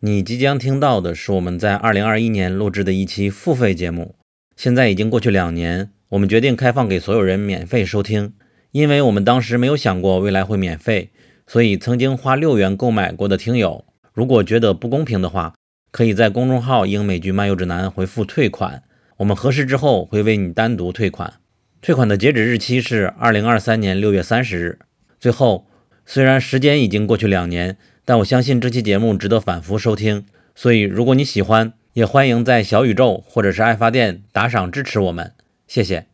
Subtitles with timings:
[0.00, 4.14] 你即将听到的是我们在二零二一年录制的一期付费节目。
[4.54, 8.32] 现在已经过去两年，我们决定开放给所有人免费收听，
[8.70, 11.10] 因为我们当时没有想过未来会免费，
[11.48, 13.84] 所以曾经花六元购买过的听友，
[14.14, 15.54] 如果觉得不公平的话，
[15.90, 18.84] 可以在公众号“英美剧漫游指南”回复“退款”，
[19.18, 21.40] 我们核实之后会为你单独退款。
[21.82, 24.78] 退款的截止日期是二零二三年六月三十日。
[25.18, 25.66] 最后，
[26.06, 27.76] 虽然时间已经过去两年。
[28.08, 30.24] 但我相信这期节目值得反复收听，
[30.54, 35.34] 所以如果你喜欢，也欢迎在小宇宙或者是爱发电打赏支持我们，
[35.66, 36.06] 谢谢。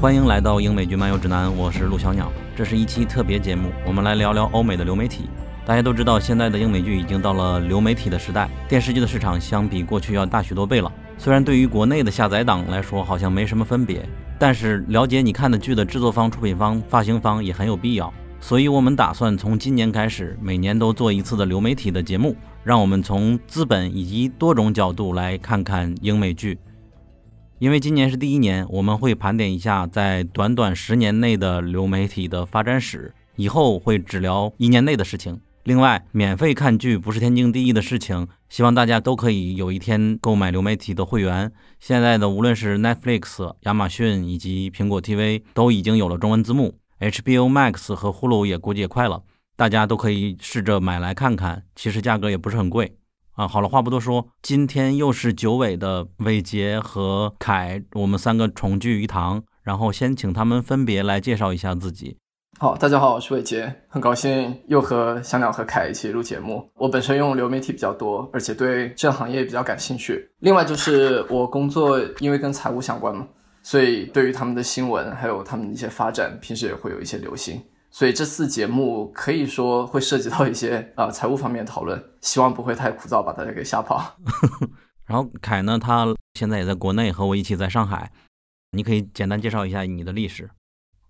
[0.00, 2.32] 欢迎来到英美剧漫游指南，我是陆小鸟。
[2.56, 5.28] 这是一期特别节目，我们来聊聊欧美的流媒体。
[5.66, 10.90] 大家都知道，现在的英美剧已经到了流媒体的时代，电视剧的市场相比过去要大许多倍了。
[11.18, 14.02] 虽然对于国内的下载党来说好像没什么分别，
[14.38, 18.10] 但是了解你看的剧的制作方、出品方、发行方也很有必要。
[18.40, 22.34] 所以我们打算从今年开始，每年都做一次的流媒体的节目，
[22.64, 26.58] 让我们从资本以及多种角度来看看英美剧。
[27.60, 33.12] 因为今年是第一年，我们会盘点一下在短短十年内的流媒体的发展史。
[33.36, 35.38] 以后会只聊一年内的事情。
[35.64, 41.52] 另外，免费看剧不是天经地义的事情，希望大家都可以有一天购买流媒体的会员。
[41.78, 49.22] 现在的无论是 Netflix、亚马逊以及苹果 TV 都已经有了中文字幕，HBO Max 和 Hulu 也估计也快了，
[49.54, 51.62] 大家都可以试着买来看看。
[51.76, 52.96] 其实价格也不是很贵。
[53.34, 62.18] 啊，好了，话不多说，今天又是九尾的伟杰和凯，我们三个重聚一堂，然后先请他们分别来介绍一下自己。
[62.58, 66.68] 好，大家好，我是伟杰，很高兴又和小鸟和凯一起录节目。
[66.74, 70.28] 我本身用流媒体比较多，而且对这行业比较感兴趣。
[70.40, 73.26] 另外就是我工作因为跟财务相关嘛，
[73.62, 77.62] 所以对于他们的新闻还有他们的一些发展，平时也会有一些留心。
[78.00, 84.16] 所以这次节目可以说会涉及到一些啊财务方面讨论，希望不会太枯燥，把大家给吓跑。
[85.04, 88.10] 然后凯呢，他现在也在国内和我一起在上海，
[88.70, 90.48] 你可以简单介绍一下你的历史。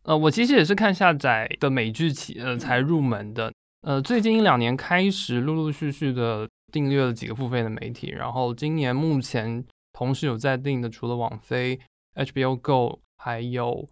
[0.02, 3.52] 呃，我其实也是看下载的美剧起呃才入门的，
[3.82, 11.78] 呃，最近一两年开始陆陆续续的订阅了几个付费的媒体，然后今年目前同时有在订的除了网飞、
[12.16, 13.88] HBO Go 还有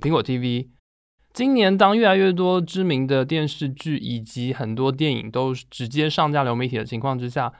[0.00, 0.68] 苹果 TV。
[1.32, 7.52] 今年，当越来越多知名的电视剧以及很多电影都直接上架流媒体的情况之下，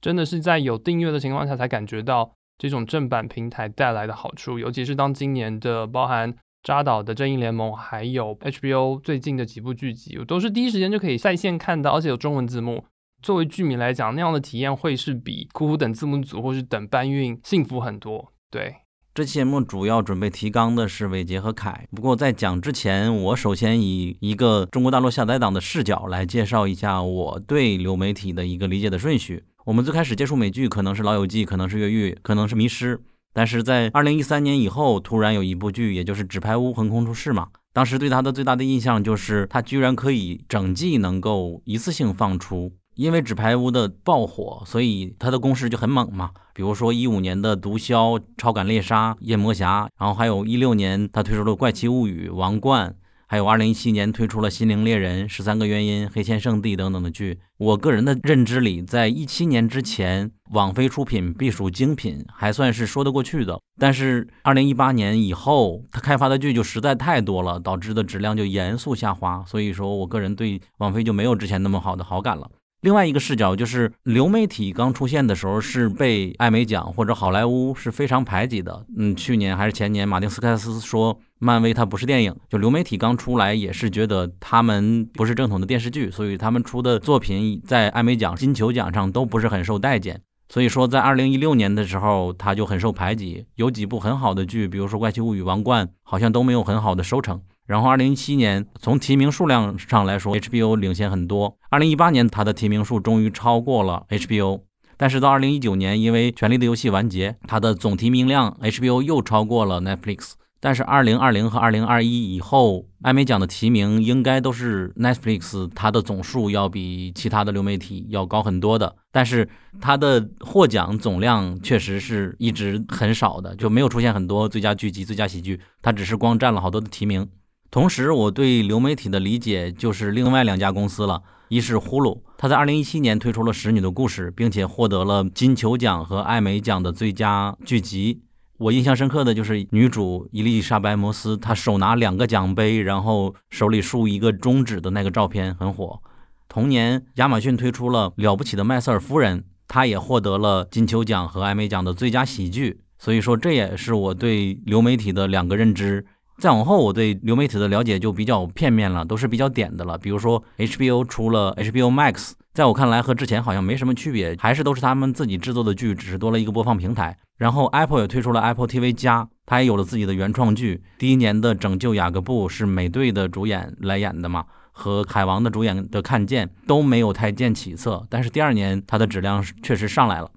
[0.00, 4.58] 真的是在有订阅的情况下才感觉到这种正版平台带来的好处。
[4.58, 12.84] 尤其是当今年的包含扎导的《正义联盟》，还有 HBO 最近的几部剧集，我都是第一时间就可以在线看到，而且有中文字幕。
[13.22, 18.32] 作为剧迷来讲，那样的体验会是比苦苦等字幕组或是等搬运幸福很多。
[18.50, 18.76] 对。
[19.16, 21.88] 这期节目主要准备提纲的是伟杰和凯。
[21.90, 29.42] 不过在讲之前，我首先以一个中国大陆下载党的视角来介绍一下我对流媒体的一个理解的顺序。
[29.64, 32.98] 我们最开始接触美剧，可能是《老友记》，可能是《越狱》，可能是《迷失》。
[33.32, 37.48] 但是在二零一三年以后，突然有一部剧，也就是《纸牌屋》横空出世嘛。
[37.72, 42.70] 当时对它的最大的印象就是，它居然可以整季能够一次性放出。
[42.96, 46.30] 因为《纸牌屋》的爆火，所以它的攻势就很猛嘛。
[46.54, 52.90] 比如说一五年的《毒枭》《超感猎杀》《夜魔侠》，然后还有一六年他推出了《怪奇物语》《王冠》，
[53.26, 57.38] 还有二零一七年推出了《心灵猎人》《十三个原因》《黑线圣地》等等的剧。
[57.58, 63.60] 我个人的认知里，在一七年之前，网飞出品必属精品，还算是说得过去的。
[63.78, 69.44] 但是二零一八年以后，他开发的剧就实在太多了，导致的质量就严肃下滑。
[69.46, 72.50] 所以说我个人对网飞就没有之前那么好的好感了。
[72.86, 78.86] 另外一个视角就是，流媒体刚出现的时候是被艾美奖或者好莱坞是非常排挤的。
[78.96, 90.20] 嗯，去年还是前年，马丁斯科塞斯说漫威它不是电影，就流媒体刚出来也是觉得他们不是正统的电视剧，所以他们出的作品在艾美奖、金球奖上都不是很受待见。
[90.48, 97.42] 所以说，在二零一六年的时候，他就很受排挤，有几部很好的剧，比如说《怪奇物语》《王冠》，好像都没有很好的收成。
[97.66, 101.58] 然后，二零一七年从提名数量上来说，HBO 领先很多。
[101.68, 104.60] 二零一八年，它的提名数终于超过了 HBO。
[104.96, 110.32] 但是到二零一九年，因为《权力的游戏》完结，它的总提名量 HBO 又超过了 Netflix。
[110.58, 118.96] 但是二零二零和二零二一以后，艾美奖的提名应该都是 Netflix，它的总数要比其他的流媒体要高很多的。
[119.12, 119.48] 但是
[119.80, 127.28] 它的获奖总量确实是一直很少的，就没有出现很多最佳剧集、最佳喜剧，它只是光占了好多的提名。
[127.70, 138.22] 同时，我对流媒体的理解就是另外两家公司了，一是呼噜，它在二零一七年推出了《使女的故事》，并且获得了金球奖和艾美奖的最佳剧集。
[138.58, 146.00] 我印象深刻的就是女主伊丽莎白·摩斯，她手拿两个奖杯，然后手里竖一个中指的那个照片很火。
[146.48, 152.80] 同年，亚马逊推出了《了不起的麦瑟尔夫人》，她也获得了金球奖和艾美奖的最佳喜剧。
[152.98, 156.06] 所以说，这也是我对流媒体的两个认知。
[156.38, 159.96] 再往后，我对流媒体的了解就比较片面了，都是比较点的了。
[159.96, 162.32] 比如说，HBO 出了 HBO Max。
[162.52, 167.16] 在我看来，和之前好像没什么区别，还是都是他们自己制作的剧，只是多了一个播放平台。
[167.36, 170.82] 然后 Apple 也推出了 Apple TV 加，它也有了自己的原创剧。
[170.98, 178.06] 第一年的《拯救雅各布》是美队的主演来演的嘛，和海王的主演的《看见》都没有太见起色。
[178.08, 180.30] 但是第二年它的质量确实上来了。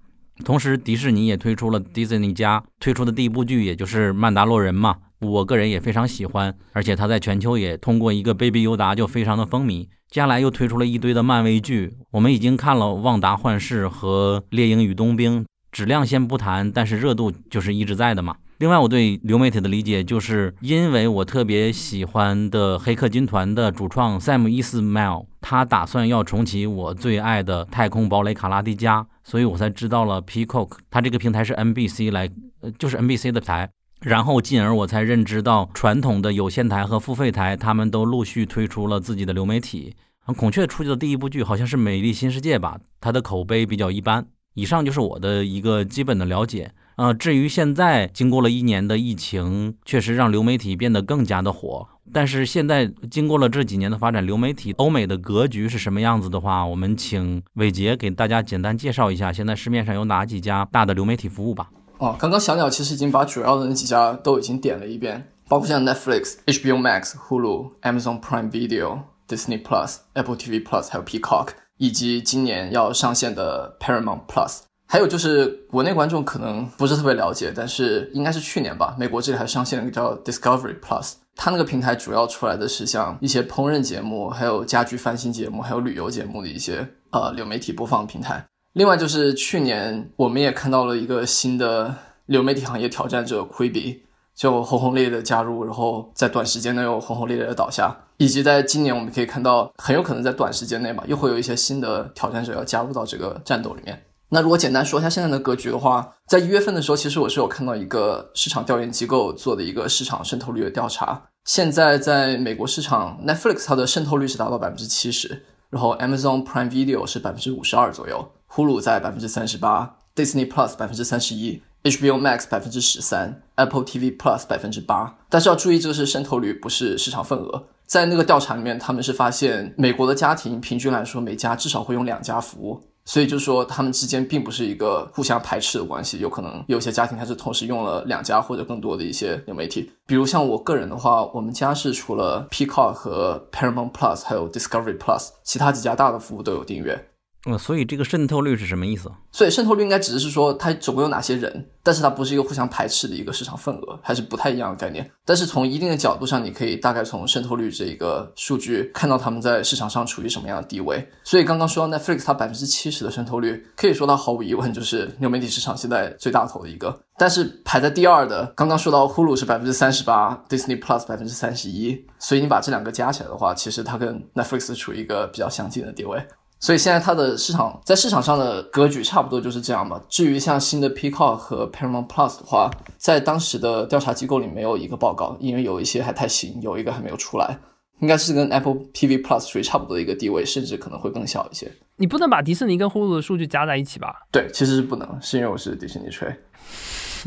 [0.44, 4.96] 同时，迪士尼也推出了 Disney 加，推出的第一部剧也就是《曼达洛人》嘛。
[5.20, 9.88] 我个人也非常喜欢，而且它在全球也通过一个 Baby 优达就非常的风靡。
[10.10, 18.36] 接下来又推出了一堆的漫威剧，我们已经看了《旺达幻视》和《猎鹰与冬兵》，质量先不谈，但是热度就是一直在的嘛。
[18.58, 32.30] 另外，我对流媒体的理解就是因为我特别喜欢的《黑客军团》的主创 Sam Esmail，他打算要重启我最爱的《太空堡垒卡拉迪加》，所以我才知道了 Peacock，它这个平台是 NBC 来，
[32.62, 33.70] 呃，就是 NBC 的台。
[34.02, 39.96] 然后进而我才认知到，传统的有线台和付费台，他们都陆续推出了自己的流媒体。
[40.38, 44.26] 孔雀出去的第一部剧好像是《美丽新世界》吧，它的口碑比较一般。
[44.54, 46.72] 以上就是我的一个基本的了解。
[46.98, 51.88] 呃，至于现在经过了一年的疫情，确实让流媒体变得更加的火。
[52.12, 61.70] 但是现在经过了这几年的发展，流媒体欧美的格局是什么样子的话，我们请伟杰给大家简单介绍一下，现在市面上有哪几家大的流媒体服务吧。
[62.00, 74.60] 哦，刚刚小鸟其实已经把主要的那几家都已经点了一遍，包括像 Netflix、HBO Max、Hulu、Amazon Prime Video、Disney Plus、Apple TV Plus，还有 Peacock，以及今年要上线的 Paramount Plus。
[74.88, 88.44] 还有就是国内观众可能不是特别了解，但是应该是去年吧，美国这里还上线了一个叫 Discovery Plus，它那个平台主要出来的是像一些烹饪节目、还有家居翻新节目、还有旅游节目的一些呃流媒体播放平台。
[88.80, 91.94] 另外就是去年我们也看到了一个新的
[92.28, 94.00] 流媒体行业挑战者 Quibi，
[94.34, 104.02] 就轰轰烈烈的加入，然后在短时间内又轰轰烈烈的倒下，以及在今年我们可以看到很有可能在短时间内吧，又会有一些新的挑战者要加入到这个战斗里面。
[104.30, 118.26] 那如果简单说一下现在的格局的话，在一月份的时候，其实我是有看到一个市场调研机构做的一个市场渗透率的调查，现在在美国市场 Netflix 它的渗透率是达到百分之七十，然后 Amazon Prime Video 是百分之五十二左右。
[118.52, 125.18] 呼噜在百分之三十八，Disney Plus 百分之三十一，HBO Max 百分之十三，Apple TV Plus 百分之八。
[125.30, 127.64] 但是要注意，这个是渗透率，不是市场份额。
[127.86, 132.82] 在那个调查里面，他们是发现美国的家庭平均来说，每家至少会用两家服务。
[133.06, 136.20] 所以就说，他们之间并不是一个互相排斥的关系。
[136.20, 139.92] 有可能有些家庭它是同时用了两家或者更多的一些流媒体。
[140.06, 147.09] 比如像我个人的话，我们家是除了 Peacock 和 Paramount Plus，还有 Discovery Plus，其他几家大的服务都有订阅。
[147.46, 149.10] 呃，所以这个渗透率是什么意思？
[149.32, 155.10] 所以渗透率应该只是说它总共有哪些人，但是它不是一个互相排斥的一个市场份额，还是不太一样的概念。
[155.24, 161.08] 但是从一定的角度上，你可以大概从渗透率这一个数据看到他们在市场上处于什么样的地位。
[161.24, 167.00] 所以刚刚说到 Netflix 它百分之七十的渗透率，可以说它毫无疑问就是流媒体市场现在最大头的一个。
[167.18, 176.22] 但是排在第二的，刚刚说到 Hulu 是百分之三十八，Disney Plus 百分之三十一，所以你把这两个加起来的话，其实它跟 Netflix 处于一个比较相近的地位。
[176.60, 180.02] 所以现在它的市场在市场上的格局差不多就是这样吧。
[180.10, 187.58] 至于像新的 Peacock 和 Paramount Plus 的话，在当时的调查机构里没有一个报告，因为有一些还太新，有一个还没有出来，
[188.02, 191.72] 应该是跟 Apple TV Plus 属于差不多的一个地位，甚至可能会更小一些。
[191.96, 194.14] 你不能把迪士尼跟呼噜的数据加在一起吧？
[194.32, 196.28] 对，其实是不能，是因为我是迪士尼吹。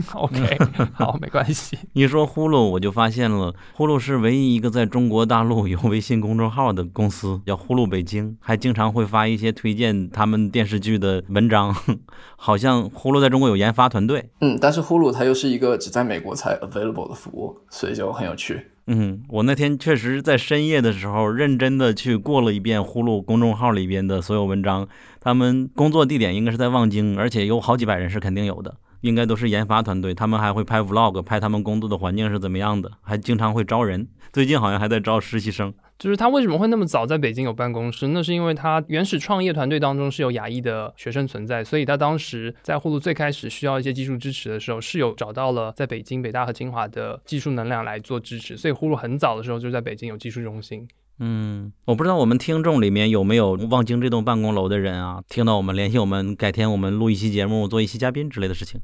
[0.14, 0.58] OK，
[0.94, 1.78] 好，没关系。
[1.92, 11.74] 你说呼噜，我就发现了，呼噜是唯一一个在中国大陆有微信公众号的公司，叫呼噜北京，还经常会发一些推荐他们电视剧的文章。
[12.36, 14.30] 好像呼噜在中国有研发团队。
[14.40, 18.66] 嗯，但是呼噜它又是一个只在美国才 available 的服务，所以就很有趣。
[18.88, 24.88] 嗯，我那天确实在深夜的时候认真的去过了一遍呼噜公众号里边的所有文章，
[25.20, 28.74] 他们工作地点应该是在望京，而且有好几百人是肯定有的。
[29.02, 34.08] 应该都是研发团队，他们还会拍 vlog，拍他们工作的环境是怎么样的，还经常会招人。
[34.32, 35.72] 最近好像还在招实习生。
[35.98, 38.08] 就是他为什么会那么早在北京有办公室？
[38.08, 50.88] 那是因为他原始创业团队当中是有亚裔的学生存在，所以他当时在呼噜最开始需要一些技术支持的时候，是有找到了在北京北大和清华的技术能量来做支持，所以呼噜很早的时候就在北京有技术中心。
[51.18, 58.80] 嗯，我不知道我们听众里面有没有望京这栋办公楼的人啊，听到我们联系我们，改天我们录一期节目，做一期嘉宾之类的事情。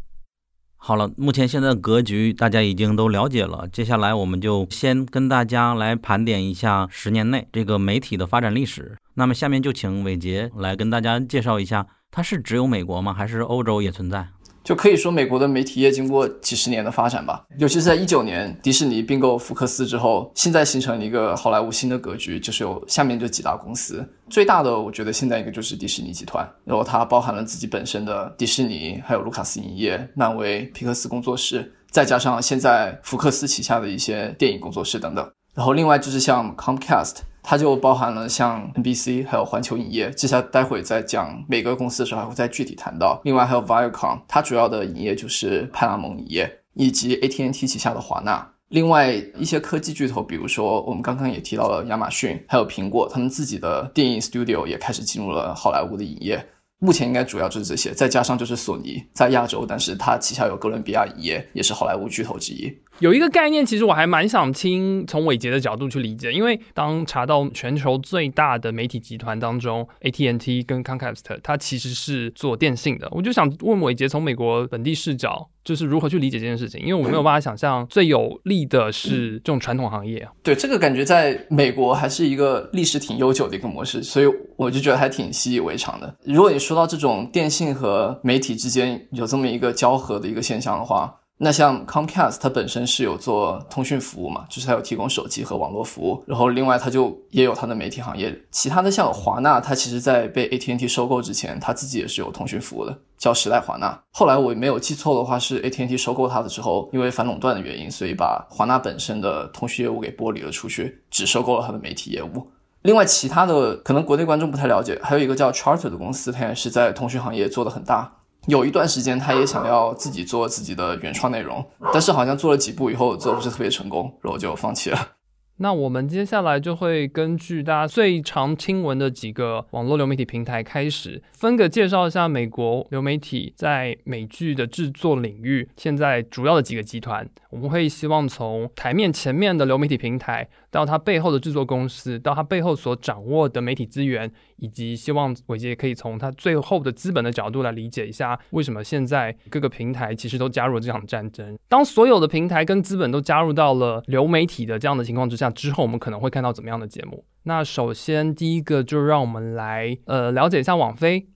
[0.77, 8.97] 好了，目前现在的格局大家已经都了解了，接下来我们就先跟大家来盘点一下十年内这个媒体的发展历史。
[9.15, 13.13] 那么下面就请伟杰来跟大家介绍一下，它是只有美国吗？
[13.13, 14.29] 还是欧洲也存在？
[14.69, 37.21] 就可以说，美国的媒体业经过几十年的发展吧，尤其是在一九年迪士尼并购福克斯之后，现在形成了一个好莱坞新的格局，就是有下面这几大公司，最大的我觉得现在一个就是迪士尼集团，然后它包含了自己本身的迪士尼，还有卢卡斯影业、漫威、皮克斯工作室，再加上现在福克斯旗下的一些电影工作室等等，然后另外就是像 Comcast。
[37.51, 43.19] 它就包含了像 NBC 还有环球影业，接下来待会再讲每个公司的时候还会再具体谈到。
[43.25, 48.47] 另外还有 Viacom，它主要的影业就是派拉蒙影业以及 AT&T 旗下的华纳。
[48.69, 56.47] 另外一些科技巨头，比如说我们刚刚也提到了亚马逊，还有苹果，他们自己的电影 studio 也开始进入了好莱坞的影业。
[56.81, 62.73] 目前应该主要就是这些，再加上就是索尼在亚洲，但是它旗下有哥伦比亚影业，也是好莱坞巨头之一。
[63.01, 76.81] 有一个概念，其实我还蛮想听从伟杰的角度去理解，因为当查到全球最大的媒体集团当中，AT&T 跟 Comcast，它其实是做电信的，我就想问伟杰，从美国本地视角，就是如何去理解这件事情？
[76.81, 80.33] 因为我没有办法想象最有利的是这种传统行业啊。
[80.43, 84.27] 对，这个感觉在美国还是一个历史挺悠久的一个模式，所以
[84.57, 86.13] 我就觉得还挺习以为常的。
[86.25, 98.37] 如果你说到这种电信和媒体之间有这么一个交合的一个现象的话，那像 Comcast，它本身是有做通讯服务嘛，就是它有提供手机和网络服务，然后另外它就也有它的媒体行业。
[98.51, 103.97] 其他的像华纳，它其实在被 AT&T 收购之前，它自己也是有通讯服务的，叫时代华纳。
[104.11, 112.51] 后来我没有记错的话，是 AT&T 收购它的之后，因为反垄断的原因，所以把华纳本身的通讯业务给剥离了出去，只收购了它的媒体业务。
[112.83, 118.13] 另外，其他的可能国内观众不太了解，还有一个叫 Charter 的公司，它也是在通讯行业做的很大。
[118.47, 125.18] 有一段时间，他也想要自己做自己的原创内容，但是好像做了几部以后，做不是特别成功，然后就放弃了。
[125.61, 137.29] 那我们接下来就会根据大家最常听闻的几个网络流媒体平台开始，分个介绍一下美国流媒体在美剧的制作领域现在主要的几个集团。
[137.51, 151.59] 我们会希望从台面前面的流媒体平台，到它背后的制作公司，到它背后所掌握的媒体资源，以及希望伟杰可以从它最后的资本的角度来理解一下，为什么现在各个平台其实都加入了这场战争。
[151.69, 157.25] 当所有的平台跟资本都加入到了流媒体的这样的情况之下之后，我们可能会看到怎么样的节目？
[157.45, 161.29] 那首先第一个就让我们来呃了解一下网飞。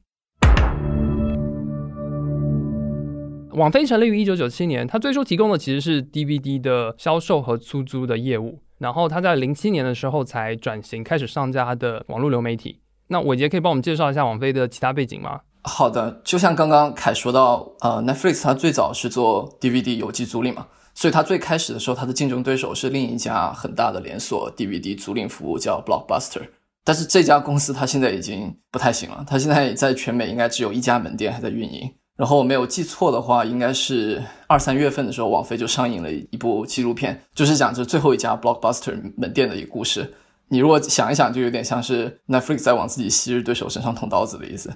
[3.53, 12.81] 网飞成立于一九九七年，它最初提供的其实是 DVD 的销售和出租的业务，然后它在零七年的时候才转型开始上架它的网络流媒体。
[13.09, 15.41] 那伟杰可以帮我们介绍一下网飞的其他背景吗？
[15.65, 26.43] 好的，就像刚刚凯说到，呃，Netflix 它最早是做 DVD 有机租赁嘛，所以它最开始的时候，它的竞争对手是另一家很大的连锁 DVD 租赁服务叫 Blockbuster，
[26.85, 31.91] 但是这家公司它现在已经不太行了，它现在在全美应该只有一家门店还在运营。
[32.15, 40.13] 然后我没有记错的话，应该是二三月份的时候，网飞就上映了一部纪录片，就是讲这最后一家 Blockbuster 门店的一个故事。
[40.49, 44.71] 你如果想一想，就有点像是 Netflix 在往自己昔日对手身上捅刀子的意思。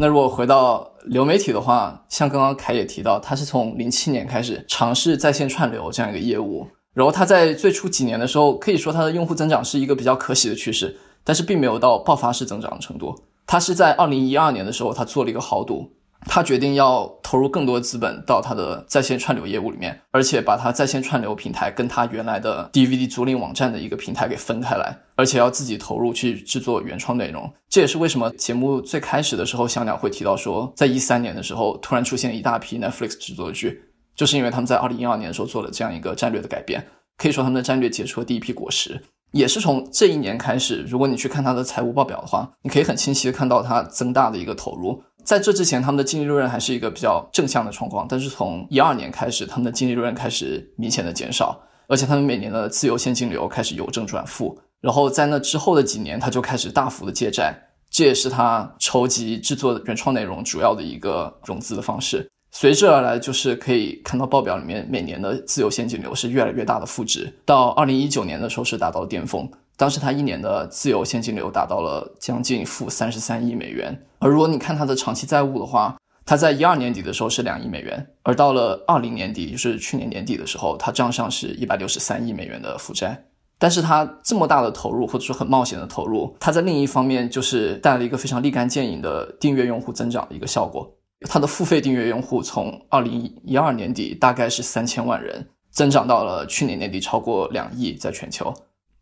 [0.00, 13.14] 那如果回到流媒体的话，像刚刚凯也提到，他是从零七年开始尝试在线串流这样一个业务，然后他在最初几年的时候，可以说他的用户增长是一个比较可喜的趋势，但是并没有到爆发式增长的程度。
[13.46, 15.92] 他是在二零一二年的时候，他做了一个豪赌。
[16.26, 27.50] 他决定要投入更多资本到他的在线串流业务里面，而且把他在线串流平台跟他原来的 DVD 租赁网站的一个平台给分开来，而且要自己投入去制作原创内容。
[27.68, 33.82] 这也是为什么节目最开始的时候，小鸟会提到说，在一三年的时候突然出现一大批 Netflix 制作剧，
[34.14, 36.86] 就是因为他们在二零一二年的时候做了这样一个战略的改变。
[37.16, 38.98] 可以说他们的战略结出了第一批果实，
[39.32, 40.82] 也是从这一年开始。
[40.88, 45.02] 如果你去看他的财务报表的话，你可以很清晰的看到它增大的一个投入。
[45.24, 54.58] 在这之前，他们的净利润还是一个比较正向的状况，但是从一二年开始，他们的净利润开始明显的减少，而且他们每年的自由现金流开始由正转负。
[54.80, 57.54] 然后在那之后的几年，他就开始大幅的借债，
[57.90, 62.26] 这也是他筹集制作原创内容主要的一个融资的方式。
[62.52, 69.48] 随之而来就是可以看到报表里面每年的自由现金流是越来越大的负值，到二零一九年的时候是达到巅峰，
[69.80, 73.98] 当时它一年的自由现金流达到了将近负三十三亿美元。
[74.18, 75.96] 而如果你看它的长期债务的话，
[76.26, 83.24] 它在一二年底的时候是两亿美元，而到了二零年底，就是去年年底的时候，它账上是一百六十三亿美元的负债。
[83.58, 90.94] 但是它这么大的投入，或者说很冒险的投入，它在另一方面就是带来了一个非常立竿见影的订阅用户增长的一个效果。
[91.22, 98.52] 它的付费订阅用户从二零一二年底大概是三千万人，增长到了去年年底超过两亿，在全球。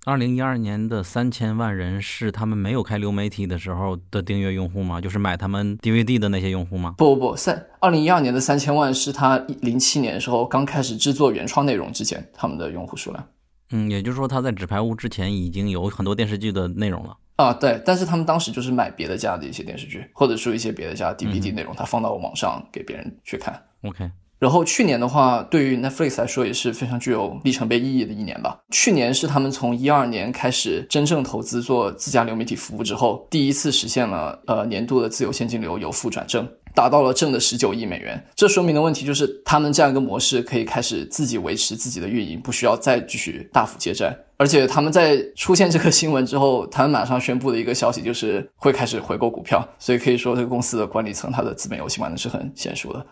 [0.08, 5.02] 二零一二年的三千万人是他们没有开流媒体的时候的订阅用户吗？
[5.02, 6.94] 就是买他们 DVD 的那些用户吗？
[6.96, 13.22] 不不不，三二零一二年的三千万是他零七年的时候刚开始制作原创内容之前他们的用户数量。
[13.70, 17.14] 嗯，也就是说他在纸牌屋之前已经有很多电视剧的内容了。
[17.36, 23.62] 啊，对，但是他们当时就是买别的家的一些电视剧，或者说一些别的家 DVD 内容，他放到网上给别人去看。
[23.82, 24.10] OK。
[24.38, 28.58] 然后去年的话，对于 Netflix 来说也是非常具有里程碑意义的一年吧。
[28.70, 38.22] 去年是他们从一二年开始真正投资做自家流媒体服务之后，第一次实现了呃年度的自由现金流由负转正，达到了正的十九亿美元。
[38.36, 44.16] 这说明的问题就是，他们这样一个模式可以开始自己维持自己的运营，不需要再继续大幅借债。
[44.36, 49.66] 而且他们在出现这个新闻之后，他们马上宣布的一个消息就是会开始回购股票。
[49.80, 53.04] 所以可以说，这个公司的管理层他的资本游戏玩的是很娴熟的。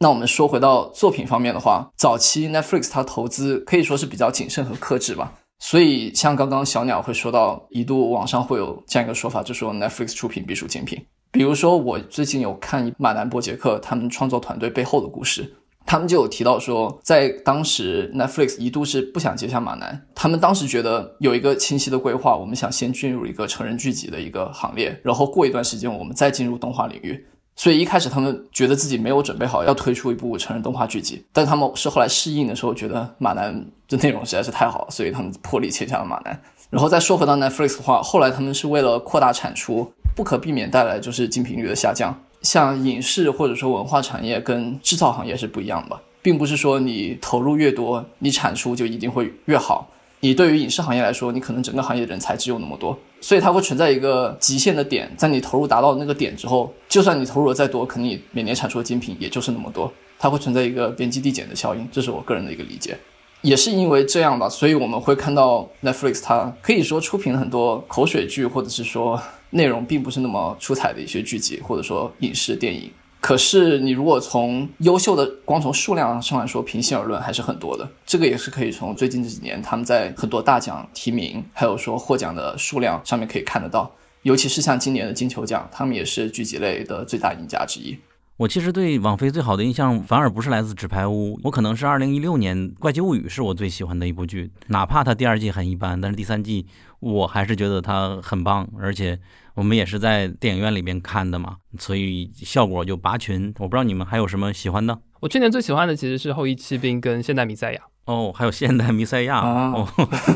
[0.00, 5.32] 那我们说回到作品方面的话，早期 Netflix 它投资可以说是比较谨慎和克制吧。
[5.58, 11.04] 所以像刚刚小鸟会说到，一度网上会有这样一个说法，就说 Netflix 出品必属精品。
[11.32, 15.52] 比如说我最近有看马南波杰克他们创作团队背后的故事，
[15.84, 27.26] 他们就有提到说，在当时 Netflix 一度是不想接下马南，他们当时觉得有一个清晰的规划，我们想先进入一个成人剧集的一个行列，然后过一段时间我们再进入动画领域。
[27.58, 33.52] 所以一开始他们觉得自己没有准备好要推出一部成人动画剧集，但他们是后来试映的时候觉得马南
[33.88, 36.40] 的内容实在是太好，所以他们破例签下了马南。
[36.70, 42.16] 然后再说回到 Netflix 的话，后来他们是为了扩大产出，不可避免带来就是精品率的下降。
[42.42, 49.88] 像影视或者说文化产业跟制造行业是不一样的，并不是说你投入越多，你产出就一定会越好。
[50.20, 52.98] 你对于影视行业来说，你可能整个行业人才只有那么多。
[53.20, 59.92] 所以它会存在一个极限的点，在你投入达到那个点之后，就算你投入的再多，可能你每年产出的精品也就是那么多。
[60.18, 62.96] 它会存在一个边际递减的效应，这是我个人的一个理解。
[63.42, 72.90] 也是因为这样吧，所以我们会看到 Netflix 它可以说出品了很多口水剧，或者是说内容并不是那么出彩的一些剧集，或者说影视电影。
[73.20, 77.88] 可是，你如果从优秀的光从数量上来说，平心而论还是很多的。
[78.06, 83.90] 这个也是可以从最近这几年他们在很多大奖提名，还有说获奖的数量上面可以看得到。
[84.22, 87.98] 尤其是像今年的金球奖，他们也是剧集类的最大赢家之一。
[88.38, 96.64] 我其实对网飞最好的印象反而不是来自《纸牌屋》，我可能是二零一六年《怪奇物语》是我最喜欢的一部剧，哪怕它第二季很一般，但是第三季
[97.00, 99.18] 我还是觉得它很棒，而且。
[99.54, 103.52] 我们也是在电影院里边看的嘛，所以效果就拔群。
[103.58, 104.96] 我不知道你们还有什么喜欢的。
[105.18, 107.80] 我去年最喜欢的其实是《后羿骑兵》跟《现代米赛亚》。
[108.08, 109.86] 哦，还有《现代弥赛亚》哦。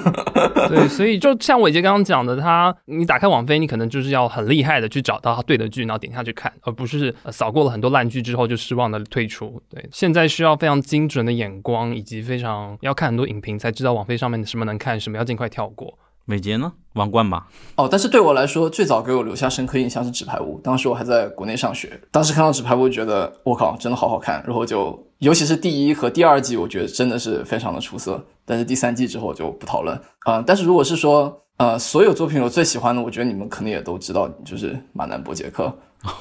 [0.68, 9.58] 对，所以就像伟杰刚刚讲的，他你打开网飞，你可能就是要很厉害的去找到对的剧，然后点下去看，而不是扫过了很多烂剧之后就失望的退出。
[9.70, 15.98] 对，现在需要非常精准的眼光，以及非常要看很多影评才知道网飞上面什么能看，什么要尽快跳过。
[16.26, 16.72] 伟杰呢？
[16.94, 17.46] 王冠吧。
[17.76, 20.58] 哦，但是对我来说，最早给我留下深刻印象是《纸牌屋》。
[20.62, 24.42] 当时我还在国内上学，当时看到《纸牌屋》，觉得我靠，真的好好看。
[24.46, 28.22] 然后就，尤其是第一和第二季，我觉得真的是非常的出色。
[28.44, 30.42] 但是第三季之后就不讨论啊。
[30.46, 35.72] 但是如果是说，呃，所有作品我最喜欢的，我觉得你们可能也都知道，就是马南波杰克。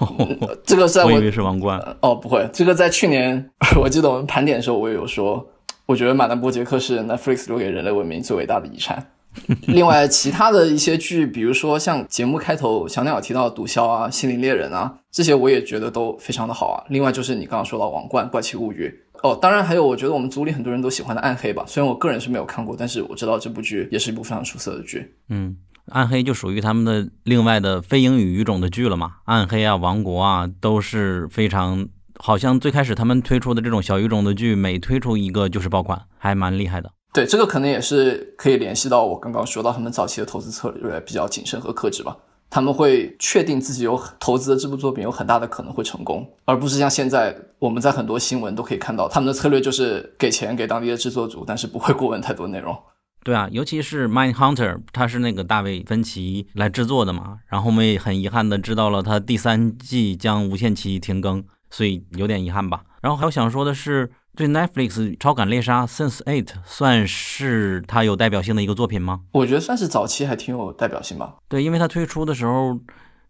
[0.64, 1.80] 这个在我以为是王冠。
[2.02, 3.50] 哦，不会，这个在去年
[3.82, 5.46] 我记得我们盘点的时候，我也有说，
[5.86, 9.06] 我觉得马南波杰克是 Netflix 留给人类文明最伟大的遗产。
[9.67, 16.84] 另外，其他的一些剧，比如说像节目开头小鸟提到的《毒枭》啊，《心灵猎人》啊，这些我也觉得都非常的好啊。
[16.89, 18.94] 另外就是你刚刚说到《王冠》《怪奇物语》
[19.28, 21.63] 哦，当然还有我觉得我们组里很多人都喜欢的《暗黑》吧。
[21.65, 25.13] 虽然我个人是没有看过，但是我知道这部剧也是一部非常出色的剧。
[25.30, 25.56] 嗯，
[25.94, 36.91] 《暗黑》就属于他们的另外的非英语语种的剧了嘛，《暗黑》啊，《王国》啊，都是非常好像最开始他们推出的这种小语种的剧，每推出一个就是爆款，还蛮厉害的。
[37.13, 42.15] 对，这个可能也是可以联系到我刚刚说到他们早期的投资策略比较谨慎和克制吧。
[42.50, 52.78] 他们会确定自己有投资的这部作品有很大的可能会成功，而不是像现在我们在很多新闻都可以看到，他们的策略就是给钱给当地的制作组，但是不会过问太多内容。
[53.24, 62.82] 对啊，尤其是《Mind Hunter》，他是那个大卫芬奇来制作的嘛，然后我们也很遗憾的知道了他第三季将无限期停更，所以有点遗憾吧。
[63.02, 64.89] 然后还有想说的是，对 Netflix
[65.20, 69.22] 《超感猎杀》Sense Eight 算是它有代表性的一个作品吗？
[69.34, 71.36] 我觉得算是早期还挺有代表性吧。
[71.50, 72.80] 对，因为它推出的时候，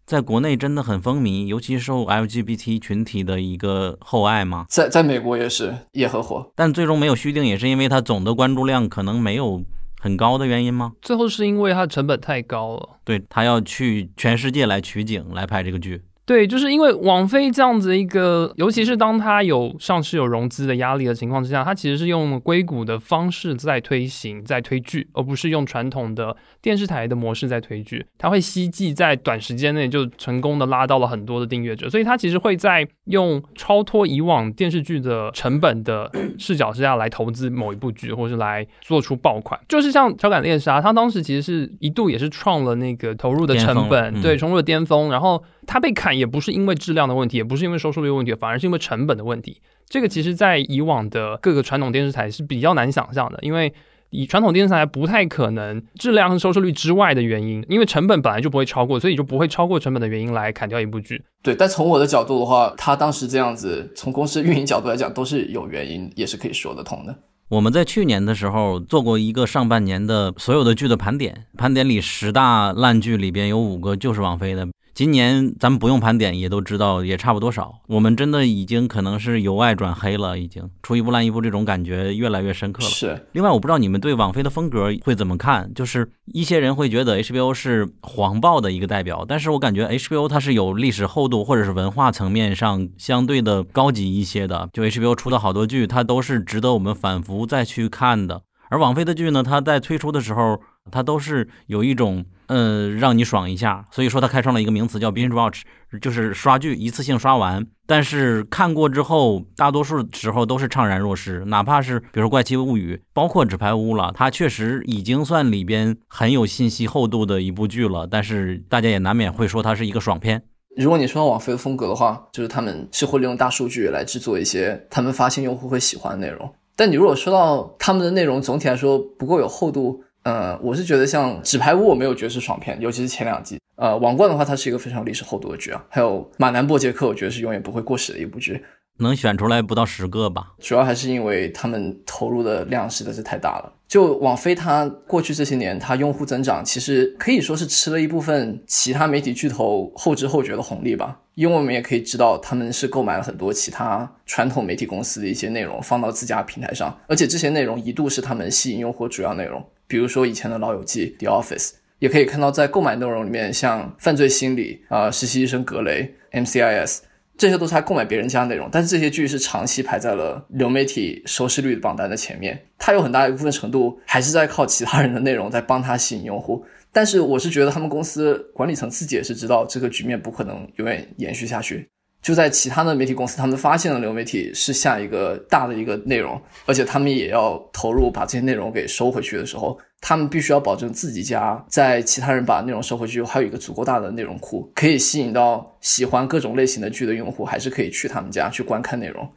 [0.06, 4.64] 在国内真的很风靡，尤其受 LGBT 群体的一个厚爱嘛。
[4.68, 9.64] 在在美国也是也很火，但最终没有续订，也是因为它总的关注量可能没有
[10.00, 10.92] 很高的原因吗？
[11.02, 12.88] 最后是因为它的成本太高了。
[13.04, 16.02] 对他要去全世界来取景来拍这个剧。
[16.24, 28.06] 对，就是因为网飞这样子一个，尤其是当它有上市有融资的压力的情况之下，它其实是用硅谷的方式在推行、在推剧，而不是用传统的电视台的模式在推剧。
[28.16, 36.08] 它会希冀在短时间内就成功的拉到了很多的订阅者，所以它其实会在用超脱以往电视剧的成本的
[36.38, 39.58] 视角之下来投资某一部剧，或是来做出爆款。
[39.68, 45.42] 就是像《超感猎杀》，它当时其实是一度也是创了那个投入的成本，对，重入了巅峰，然后。
[45.64, 49.60] 它被砍也不是因为质量的问题，也不是因为收视率问题，反而是因为成本的问题。
[49.88, 53.72] 这个其实，在以往的各个传统电视台是比较难想象的，因为
[54.10, 61.22] 以传统电视台不太可能质量和收视率之外的原因，因为成本本来就不会超过，所以就不会超过成本的原因来砍掉一部剧。
[61.42, 67.14] 对，但从我的角度的话，他当时这样子，从公司运营角度来讲，都是有原因，也是可以说得通的。
[67.48, 74.66] 我们在去年的时候做过一个上半年的所有的剧的盘点，盘点里十大烂剧里边有五个就是王菲的。
[74.94, 77.80] 今年咱们不用盘点，也都知道也差不多少。
[77.88, 82.90] 我们真的已经可能是由外转黑了，已经出一部烂一部，这种感觉越来越深刻了。
[82.90, 83.26] 是。
[83.32, 85.72] 另外，我不知道你们对网飞的风格会怎么看？
[85.74, 94.68] 就是一些人会觉得 HBO 是黄暴的一个代表，但是我感觉 HBO 它是有历史厚度或者是文化层面上相对的高级一些的。
[94.74, 98.42] 就 HBO 出的好多剧，它都是值得我们反复再去看的。
[98.72, 102.24] 而网飞的剧呢，它在推出的时候，它都是有一种。
[102.48, 105.62] 嗯，让你爽一下，所以说它开创了一个名词叫 binge watch，
[106.02, 107.66] 就是刷剧一次性刷完。
[107.86, 111.42] 但是看过之后，大多数时候都是怅然若失。
[111.46, 118.06] 哪怕是比如说《怪奇物语》，包括《纸牌屋》了，它确实已经算里边很有信息厚度的一部剧了。
[118.06, 120.42] 但是大家也难免会说它是一个爽片。
[120.76, 126.52] 如果你说到网飞的风格的话，就是他们是会利用大数据来制作一些他们发现用户会喜欢的内容。
[126.82, 130.02] 但你如果说到他们的内容总体来说不够有厚度。
[130.24, 133.60] 呃，我是觉得像《纸牌屋》，我没有觉得是爽片，尤其是前两季。
[133.76, 135.84] 呃，《王冠》的话，它是一个非常历史厚度的剧啊。
[135.88, 138.60] 还有《马南波杰克》，我觉得是永远不会过时的一部剧。
[138.98, 140.54] 能选出来不到十个吧？
[140.58, 143.72] 主要还是因为他们投入的量实在是太大了。
[143.86, 151.20] 就网飞，它过去这些年，它用户增长其实可以说是吃了一部分其他媒体巨头后知后觉的红利吧。
[151.34, 159.64] 因为我们也可以知道，他们是购买了很多其他传统媒体公司的一些内容放到自家平台上，而且这些内容一度是他们吸引用户主要内容。
[159.86, 166.98] 比如说以前的老友记、The Office，也可以看到在购买内容里面，像犯罪心理啊、实习医生格雷、MCIS，
[167.38, 176.64] 这些都是他购买别人家内容，但是这些剧是长期排在了流媒体收视率榜单的前面，它有很大一部分程度还是在靠其他人的内容在帮他吸引用户。
[176.92, 181.88] 但是我是觉得他们公司管理层自己也是知道这个局面不可能永远延续下去。
[182.20, 199.28] 就在其他的媒体公司，他们发现了流媒体是下一个大的一个内容，而且他们也要投入把这些内容给收回去的时候，他们必须要保证自己家在其他人把内容收回去后，还有一个足够大的内容库，可以吸引到喜欢各种类型的剧的用户，还是可以去他们家去观看内容。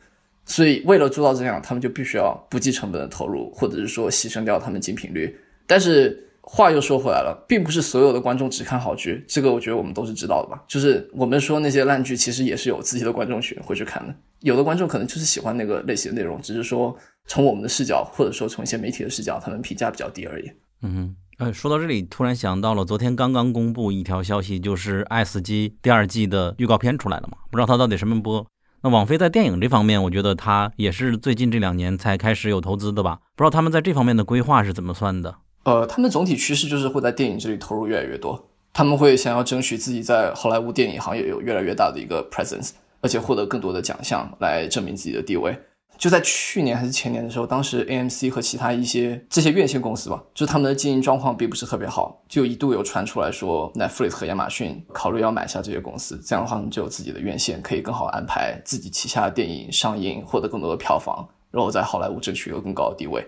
[0.46, 5.36] 所以为了做到这样，他们就必须要不计成本的投入，或者是说牺牲掉他们精品率。
[5.65, 6.22] 但是。
[6.47, 10.63] 话又说回来了，并不是所有的观众只看好剧，这个我觉得我们都是知道的吧。
[10.67, 14.13] 就是我们说那些烂剧，其实也是有自己的观众群会去看的。
[14.41, 20.51] 有的观众可能就是喜欢那个类型的内容，只是说从我们的视角，或者说从一些媒体的视角，他们评价比较低而已。
[20.84, 27.39] 嗯，哎，说到这里，突然想到了昨天刚刚公布一条消息，就是《爱斯基》第二季的预告片出来了嘛？
[27.49, 28.45] 不知道它到底什么播。
[28.84, 33.19] 那网飞在电影这方面，我觉得它也是最近这两年才开始有投资的吧？
[33.36, 35.38] 不知道他们在这方面的规划是怎么算的？
[35.65, 42.69] 呃，他们总体趋势就是会在电影这里投入越来越多，他们会想要争取自己在好莱坞电影行业有越来越大的一个 presence，
[43.01, 45.58] 而且获得更多的奖项来证明自己的地位。
[45.97, 63.25] 就在去年还是前年的时候，当时 AMC 和其他一些这些院线公司吧，就他们的经营状况并不是特别好，就一度有传出来说 Netflix 和亚马逊考虑要买下这些公司，这样的话，他们就有自己的院线，可以更好安排自己旗下的电影上映，获得更多的票房，然后在好莱坞争取一个更高的地位。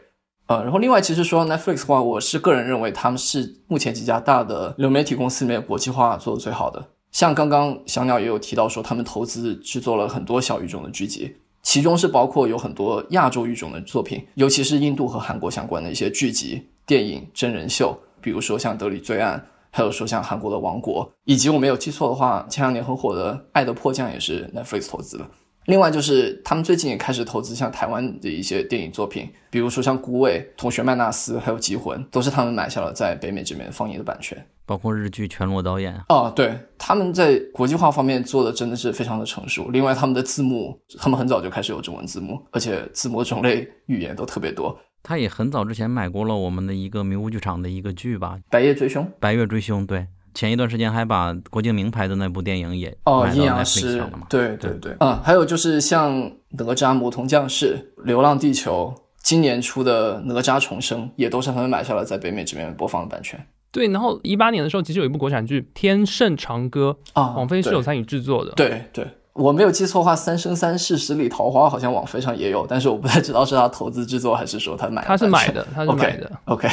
[0.47, 6.87] 呃，然后另外，其实说 Netflix 的话，我是个人认为他们是目前几家大的流媒体公司里面国际化做的最好的。
[7.11, 19.37] 像刚刚小鸟也有提到说，他们投资制作了很多小语种的剧集，其中是包括有很多亚洲语种的作品，尤其是印度和韩国相关的一些剧集、电影、真人秀，比如说像《德里罪案》，
[19.71, 25.25] 还有说像韩国的《王国》，以及我没有记错的话，前两年很火的《爱的迫降》也是 Netflix 投资的。
[25.67, 34.41] 另外就是他们最近也开始投资像台湾的一些电影作品，比如说像《孤味》《同学麦纳斯》还有《缉魂》，都是他们买下了在北美这边放映的版权。
[34.65, 39.69] 包括日剧全裸导演哦，对，他们在国际化方面做的真的是非常的成熟。
[39.69, 44.77] 另外，他们的字幕，他们很早就开始有中文字幕，而且字幕种类语言都特别多。
[45.03, 49.05] 他也很早之前买过了我们的一个迷雾剧场的一个剧吧，《白夜追凶》。
[49.19, 67.33] 白夜追凶，对，前一段时间还把郭敬明拍的那部电影也哦，阴阳师对对对，嗯，还有就是像哪吒魔童降世、流浪地球，今年出的哪吒重生，也都是他们买下了在北美这边播放的版权对，然后一八年的时候，其实有一部国产剧《天盛长歌》，啊。
[67.35, 68.51] 网飞是有参与制作的。
[68.51, 76.31] 对对，我没有记错的话，《三生三世十里桃花》好像网飞上也有，但是我不太知道是他投资制作还是说他买的他是买的，他是买的。
[76.45, 76.69] OK，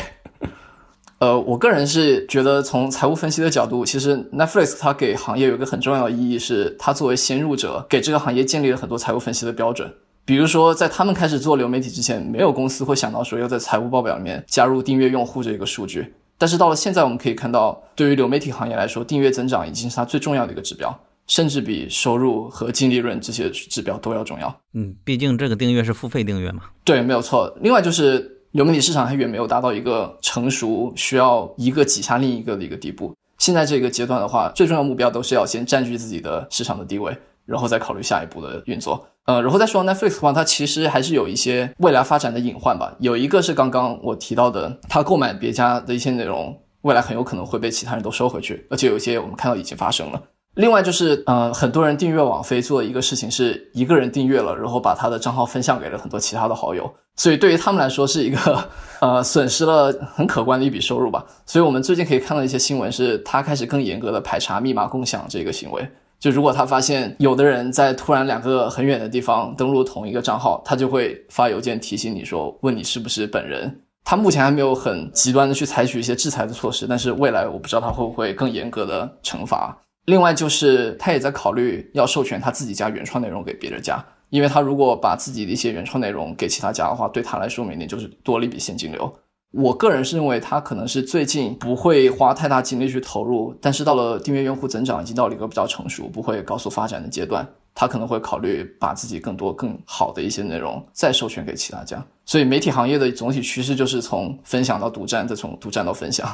[1.18, 9.90] 呃，我个人是觉得从财务分析的角度，其实 Netflix 它给行业有一个很重要的意义是，它作为先入者，给这个行业建立了很多财务分析的标准。
[10.27, 16.14] 比如说，在他们开始做流媒体之前，没有公司会想到说要在财务报表里面加入订阅用户这个数据。
[16.37, 24.55] 但是到了现在，我们可以看到，对于流媒体行业来说，订阅增长已经是它最重要的一个指标，甚至比收入和净利润这些指标都要重要。
[24.72, 27.55] 嗯，毕竟这个订阅是付费订阅嘛，对，没有错。
[27.61, 33.12] 另外就是流媒体市场还远没有达到一个成熟，需要一个挤下另一个的一个地步。
[33.37, 37.12] 现在这个阶段的话，最重要目标都是要先占据自己的市场的地位，
[37.47, 39.05] 然后再考虑下一步的运作。
[39.25, 42.95] 呃，然后再说 Netflix 的话，它其实还是有一些未来发展的隐患吧。
[43.01, 50.23] 有一个是刚刚我提到的，它购买别家的一些内容，未来很有可能会被其他人都收回去，而且有一些我们看到已经发生了。
[50.55, 58.69] 另外就是，呃，很多人订阅网飞做的一个事情是，一个人订阅了，然后把他的账号分享给了很多其他的好友，所以对于他们来说是一个，
[59.01, 61.25] 呃，损失了很可观的一笔收入吧。
[61.45, 65.85] 所以我们最近可以看到一些新闻，是他开始更严格的排查密码共享这个行为。
[66.21, 73.81] 就如果他发现有的人在突然两个很远的地方登录同一个账号，他就会发邮件提醒你说，问你是不是本人。
[74.05, 79.77] 他目前还没有很极端的去采取一些制裁的措施，但是未来我不知道他会不会更严格的惩罚。
[80.07, 89.12] 另外就是他也在考虑要授权他自己家原创内容给别人家，因为他如果把自己的一些原创内容给其他家的话，对他来说每年就是多了一笔现金流。
[89.53, 102.05] 我个人是认为他可能是最近不会花太大精力去投入，但是到了订阅用户增长已经到了一个比较成熟、不会高速发展的阶段，他可能会考虑把自己更多更好的一些内容再授权给其他家。
[102.27, 106.29] 所以媒体行业的总体趋势就是从分享到独占，再从独占到分享。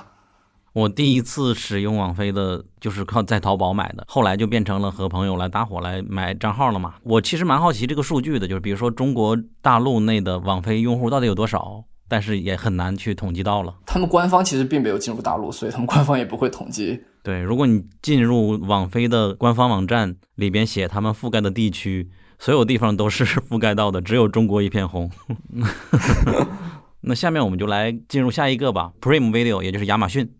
[0.72, 6.94] 我第一次使用网飞的，就是靠在淘宝买的，后来就变成了和朋友来搭伙来买账号了嘛。
[7.02, 13.74] 我其实蛮好奇这个数据的，就是比如说中国大陆内的网飞用户到底有多少，但是也很难去统计到了。
[13.84, 17.00] 他们官方其实并没有进入大陆，所以他们官方也不会统计。
[17.24, 25.10] 对，如果你进入网飞的官方网站里边写他们覆盖的地区，所有地方都是 覆盖到的，只有中国一片红。
[27.02, 30.30] 那下面我们就来进入下一个吧，Prime Video，也就是亚马逊。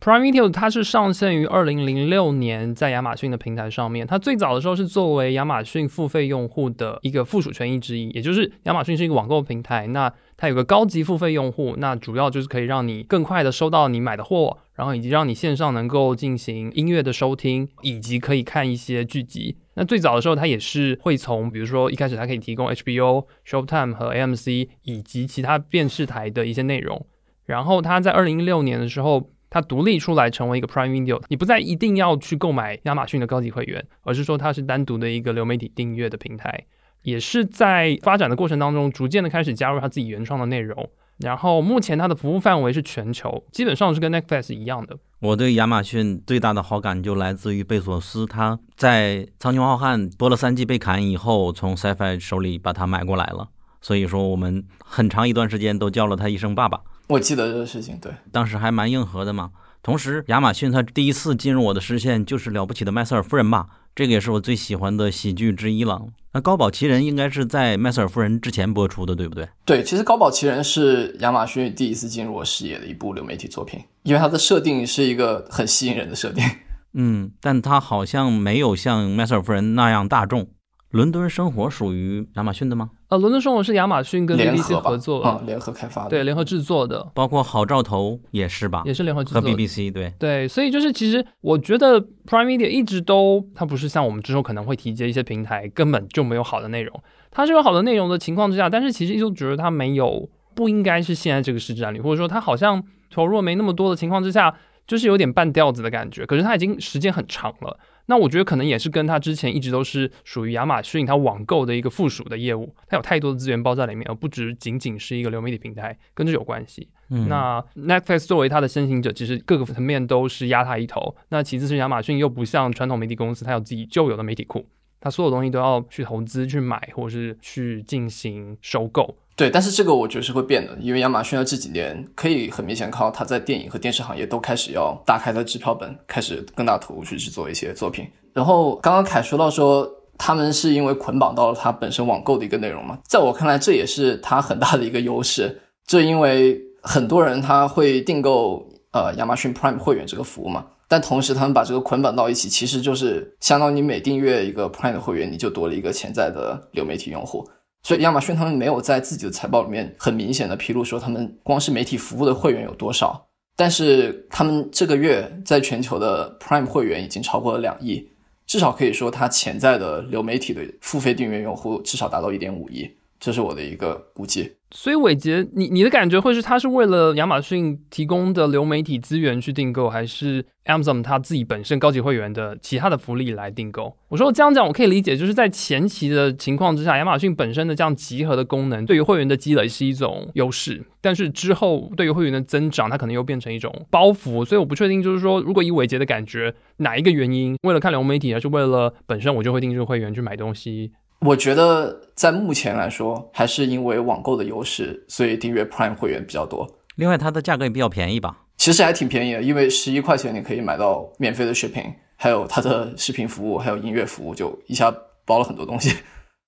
[0.00, 4.06] Prime Video 它是上线于二零零六年在亚马逊的平台上面。
[4.06, 19.56] 它最早的时候是作为亚马逊付费用户的一个附属权益之一，也就是亚马逊是一个网购平台，那它有个高级付费用户，那主要就是可以让你更快的收到你买的货，然后以及让你线上能够进行音乐的收听，以及可以看一些剧集。
[19.74, 27.04] 那最早的时候，它也是会从，比如说一开始它可以提供 HBO、Showtime 和 AMC 以及其他电视台的一些内容，
[27.46, 29.30] 然后它在二零一六年的时候。
[29.50, 36.64] 它独立出来成为一个 Prime Video，你不再一定要去购买亚马逊的高级会员，而是说它是单独的一个流媒体订阅的平台，
[37.02, 40.88] 也是在发展的过程当中，逐渐的开始加入它自己原创的内容。
[41.18, 44.96] 然后目前它的服务范围是全球，基本上是跟 Netflix 一样的。
[45.18, 53.48] 我对亚马逊最大的好感就来自于贝索斯，他在《苍穹浩瀚》播了三季被砍以后，从 Sci-Fi 手里把它买过来了。
[53.80, 56.82] 所以说，我们很长一段时间都叫了他一声爸爸。
[57.08, 59.50] 我记得这个事情，对，当时还蛮硬核的嘛。
[59.82, 66.02] 同时，亚马逊它第一次进入我的视线就是《了不起的麦瑟尔夫人》吧，这个也是我最喜欢的喜剧之一了。
[66.32, 69.48] 那《高保奇人》应该是在《麦瑟尔夫人》之前播出的，对不对？
[69.64, 76.44] 对，其实《高保奇人》是亚马逊第一次进入我视野的一部流媒体作品，因为它的设定是一个很吸引人的设定。
[76.92, 80.48] 嗯，但它好像没有像《麦瑟尔夫人》那样大众。
[80.90, 82.90] 伦敦生活属于亚马逊的吗？
[83.08, 86.10] 呃，伦敦生活是亚马逊跟 BBC 合作，嗯，联合开发的。
[86.10, 88.82] 对，联合制作的，包括好兆头也是吧？
[88.86, 89.50] 也是联合制作的。
[89.50, 90.12] BBC 对。
[90.18, 104.54] 对，所以就是其实我觉得 Prime Media 一直都，它不是像我们之后可能会提及的一些平台根本就没有好的内容，它是有好的内容的情况之下，但是其实一直都觉得它没有，不应该是现在这个市占率，或者说它好像投入没那么多的情况之下，
[104.86, 106.24] 就是有点半吊子的感觉。
[106.24, 107.78] 可是它已经时间很长了，
[108.10, 116.88] 那我觉得可能也是跟它之前一直都是属于亚马逊它网购的一个附属的业务，它有太多的资源包在里面，而不只仅仅是一个流媒体平台，跟这有关系。
[117.28, 121.14] 那 Netflix 作为它的先行者，其实各个层面都是压它一头。
[121.28, 124.66] 那其次是亚马逊又不像传统媒体公司，它有自己旧有的媒体库，
[125.00, 129.16] 它所有东西都要去投资去买，或者是去进行收购。
[129.38, 138.04] 对，但是这个我觉得是会变的，因为亚马逊的这几年可以很明显看到，它在电影和电视行业都开始要打开它的支票本，开始更大投入去制作一些作品。
[138.32, 145.60] 然后刚刚凯说到说，他们是因为捆绑到了它本身网购的一个内容嘛，在我看来，这也是它很大的一个优势。
[145.86, 157.48] 这因为很多人他会订购呃亚马逊 Prime 会员这个服务嘛，但同时他们把这个捆绑到一起，其实就是相当于你每订阅一个 Prime 的会员，你就多了一个潜在的流媒体用户。
[157.88, 168.06] 所以亚马逊他们没有在自己的财报里面很明显的披露说他们光是媒体服务的会员有多少，但是他们这个月在全球的 Prime 会员已经超过了两亿，
[168.46, 172.86] 至少可以说它潜在的流媒体的付费订阅用户至少达到一点五亿，
[173.18, 174.57] 这是我的一个估计。
[174.70, 183.96] 所以伟杰，你你的感觉会是他是为了亚马逊提供的流媒体资源去订购，还是 Amazon 它自己本身高级会员的其他的福利来订购？
[184.08, 194.44] 我说这样讲我可以理解，就是在前期的情况之下，亚马逊本身的这样集合的功能对于会员的积累是一种优势，但是之后对于会员的增长，它可能又变成一种包袱。
[194.44, 200.92] 所以我不确定，就是说如果以伟杰的感觉，哪一个原因为了看流媒体，还是为了本身我就会订这个会员去买东西？
[201.20, 206.68] 我觉得在目前来说，还是因为网购的优势，所以订阅 Prime 会员比较多。
[206.96, 208.44] 另外，它的价格也比较便宜吧？
[208.56, 211.82] 其实还挺便宜的，因为十一块钱你可以买到免费的视频，
[212.16, 214.92] 还有它的视频服务，还有音乐服务，就一下
[215.24, 215.96] 包了很多东西。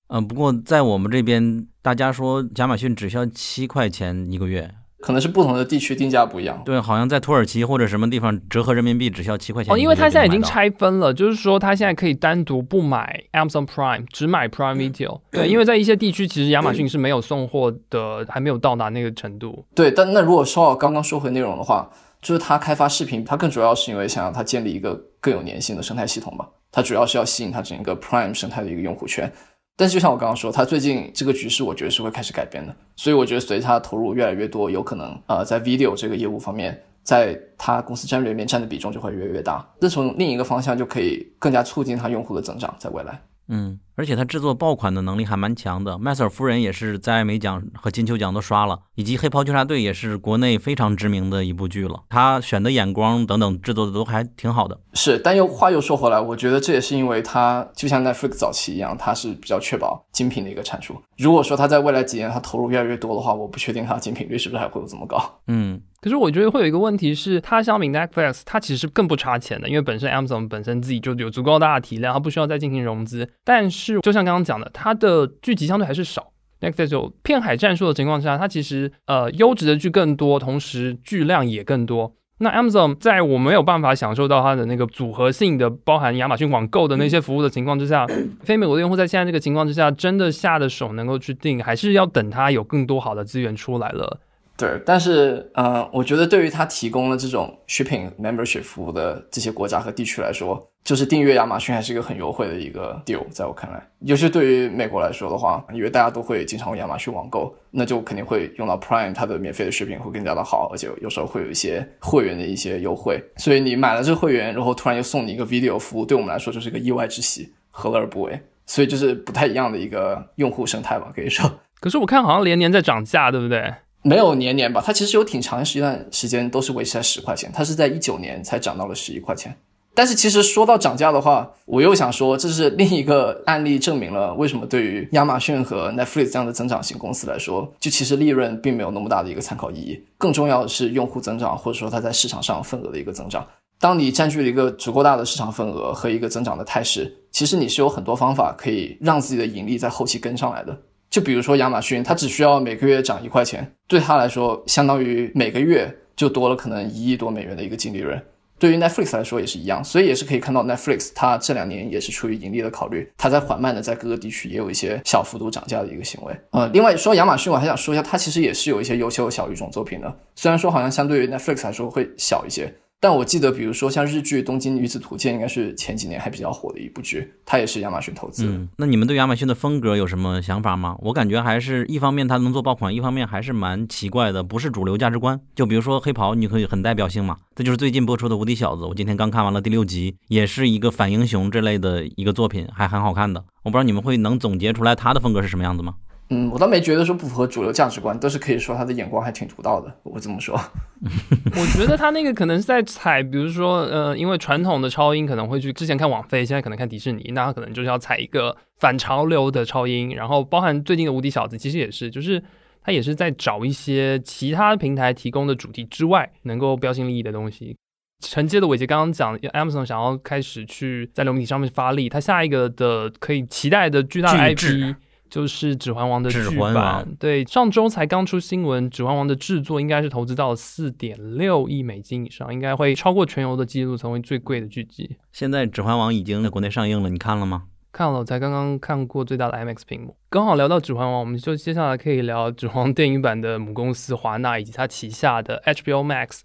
[0.07, 4.69] 嗯，不过在我们这边，大家说亚马逊只需要七块钱一个月。
[5.01, 6.61] 可能是不同的地区定价不一样。
[6.63, 9.73] 对，好像在土耳其或者什么地方，折合人民币只需要七块钱。
[9.73, 15.19] 哦，因为它现在已经拆分了，就是说它现在可以单独不买 Amazon Prime，只买 Prime Video。
[15.31, 19.65] 对，因为在一些地区，其实亚马逊是没有送货的，还没有到达那个程度。
[19.73, 21.89] 对，但那如果说到刚刚说回内容的话，
[22.21, 26.47] 就是它开发视频，它更主要是因为想让它建立一个更有粘性的生态系统吧。
[26.71, 29.29] 它主要是要吸引它整个 Prime 生态的一个用户圈。
[29.77, 32.75] 但是就像我刚刚说，他最近这个局势，我觉得是会开始改变的。
[32.95, 39.67] 所以我觉得随着他投入越来越多，有可能呃，在 video 这个业务方面，在他公司战略里面占的比重就会越来越大。
[39.79, 43.19] 那从另一个方向就可以更加促进他用户的增长，在未来。
[43.47, 45.97] 嗯，而且他制作爆款的能力还蛮强的。
[45.97, 52.03] 麦瑟尔夫人也是在艾美奖和金球奖都刷了，以及黑袍纠察队也是国内非常知名的一部剧了。
[52.09, 54.79] 他选的眼光等等制作的都还挺好的。
[54.93, 60.95] 是，但又话又说回来，我觉得这也是因为他就像 Netflix 早期一样，他是比较确保精品的一个产出。
[61.17, 65.21] 如果说他在未来几年他投入越来越多的话，我不确定他的精品率是不是还会有这么高。
[65.47, 65.81] 嗯。
[66.01, 73.29] 可是我觉得会有一个问题是，它相比 Netflix，它其实更不差钱的，因为本身 Amazon 本身自己就有足够大的体量，它不需要再进行融资。
[73.43, 76.31] 但是就像刚刚讲的，它的剧集相对还是少。
[76.59, 82.15] Netflix 有片海战术的情况下，它其实呃优质的剧更多，同时剧量也更多。
[82.39, 88.07] 那 Amazon 在我没有办法享受到它的那个组合性的，包含亚马逊网购的那些服务的情况之下，
[88.41, 94.19] 非美国的用户在现在这个情况之下，真的下的手能够去定，还是要等它有更多好的资源出来了。
[94.61, 118.39] 对，但是，嗯，我觉得对于他提供了这种 shipping membership 服务的这些国家和地区来说，就是订阅亚马逊还是一个很优惠的一个 deal，在我看来，尤其对于美国来说的话，因为大家都会经常用亚马逊网购，那就肯定会用到 Prime，它的免费的 shipping 会更加的好，而且有时候会有一些会员的一些优惠，所以你买了这个会员，然后突然又送你一个 video 服务，对我们来说就是一个意外之喜，何乐而不为？
[118.67, 121.49] 所以就是不太一样的一个用户生态吧，可以说。
[121.81, 123.73] 可是我看好像连年在涨价，对不对？
[124.03, 129.55] 没有年年吧，它其实有挺长一段时间都是维持在十块钱，它是在一九年才涨到了十一块钱。
[129.93, 140.01] 但是其实说到涨价的话，我又想说，这是另一个案例，证明了为什么对于亚马逊和 Netflix 这样的增长型公司来说，就其实利润并没有那么大的一个参考意义。
[140.17, 143.45] 更重要的是用户增长，或者说它在市场上份额的一个增长。
[143.81, 150.77] 当你占据了一个足够大的市场份额和一个增长的态势，其实你是有很多方法可以让自己的盈利在后期跟上来的。
[151.11, 158.19] 就比如说亚马逊，它只需要每个月涨一块钱，对它来说，相当于每个月就多了可能一亿多美元的一个净利润。
[158.57, 166.33] 对于 Netflix 来说也是一样，所以也是可以看到 Netflix 它这两年也是出于盈利的考虑，它在缓慢的在各个地区也有一些小幅度涨价的一个行为。
[166.51, 172.71] 呃，另外说亚马逊，我还想说一下，它其实也是有一些优秀的小语种作品的，虽然说好像相对于 Netflix 来说会小一些，
[173.03, 178.45] 但我记得，比如说像日剧《东京女子图鉴》，应该是前几年还比较火的一部剧，它也是亚马逊投资。
[178.45, 180.95] 嗯，那你们对亚马逊的风格有什么想法吗？
[181.01, 185.41] 我感觉还是一方面它能做爆款，一方面还是蛮奇怪的，不是主流价值观。
[185.55, 187.37] 就比如说黑袍，你可以很代表性嘛。
[187.55, 193.43] 这就是最近播出的《无敌小子》，我今天刚看完了第六集，也是一个反英雄这类的一个作品，还很好看的。
[193.63, 195.95] 我不知道你们会能总结出来他的风格是什么样子吗？
[196.33, 199.93] 嗯，我倒没觉得说不符合主流价值观，都是可以说他的眼光还挺独到的。
[200.03, 200.55] 我这么说，
[201.51, 212.41] 我觉得他那个可能是在踩，比如说，呃，因为传统的超英可能会去之前看网飞，现在可能看迪士尼，那他可能就是要踩一个反潮流的超英，然后包含最近的无敌小子，其实也是，就是
[212.81, 217.75] 他也是在找一些其他平台提供的主题之外能够标新立异的东西。
[218.23, 224.95] 承接的伟杰刚刚讲，Amazon 想要开始去在流媒体上面发力，他下一个的可以期待的巨大的 IP。
[225.31, 235.15] 就是《指环王》的剧版，对，上周才刚出新闻，《指环王》的制作应该是投资到了四点六亿美金以上，应该会超过全游的记录，成为最贵的剧集。
[235.31, 237.63] 现在《指环王》已经在国内上映了，你看了吗？
[237.93, 240.15] 看了，我才刚刚看过最大的 IMAX 屏幕。
[240.29, 246.41] 刚好聊到《指环王》，我们就接下来可以聊《指环王》电影版的母公司华纳以及它旗下的 HBO Max。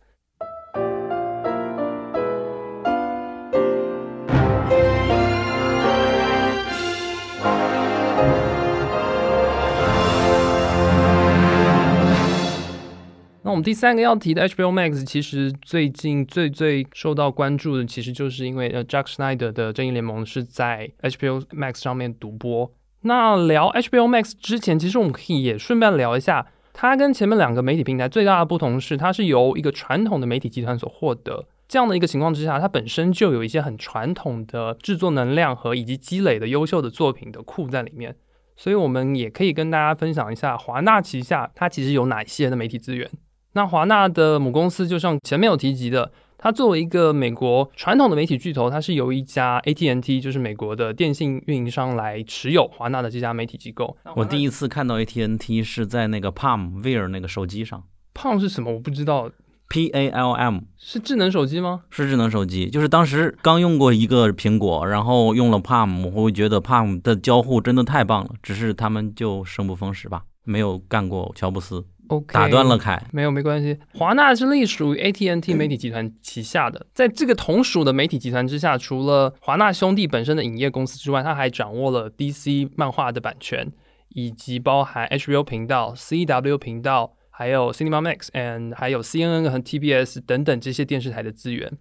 [13.56, 22.70] 我们第三个要提的 HBO Max，其实最近最最受到关注的，其实就是因为呃，Jack Schneider 的《正义联盟》是在 HBO Max 上面独播。
[23.00, 31.46] 那聊 HBO Max 之前，其实我们可以也顺便聊一下，它跟前面两个媒体平台最大的不同是，它是由一个传统的媒体集团所获得。
[31.66, 38.16] 这样的一个情况之下，它本身就有一些很传统的制作能量和以及积累的优秀的作品的库在里面。
[38.54, 43.10] 所以我们也可以跟大家分享一下，华纳旗下它其实有哪些的媒体资源。
[43.56, 53.96] 那华纳的母公司，就像前面有提及的，它作为一个美国传统的媒体巨头，它是由一家 AT&T，就是美国的电信运营商来持有华纳的这家媒体机构。
[54.14, 57.82] 我第一次看到 AT&T 是在那个 Palm Wear 那个手机上。
[58.12, 58.70] Palm 是什么？
[58.74, 59.30] 我不知道。
[59.68, 61.84] P A L M 是智能手机吗？
[61.88, 68.30] 是智能手机，就是当时刚用过一个苹果，然后用了 Palm，我会觉得 Palm 的交互真的太棒了。
[68.42, 71.84] 只是他们就生不逢时吧，没有干过乔布斯。
[72.08, 73.78] OK，打断了凯，没有没关系。
[73.94, 83.72] 华纳是隶属于 AT&T 媒体集团旗下的，在这个同属的媒体集团之下，除了华纳兄弟本身的影业公司之外，它还掌握了 DC 漫画的版权，
[84.10, 91.72] 以及包含 HBO 频道、CW 频道，还有 Cinema Max and 还有 CNN 和 TBS 等等这些电视台的资源。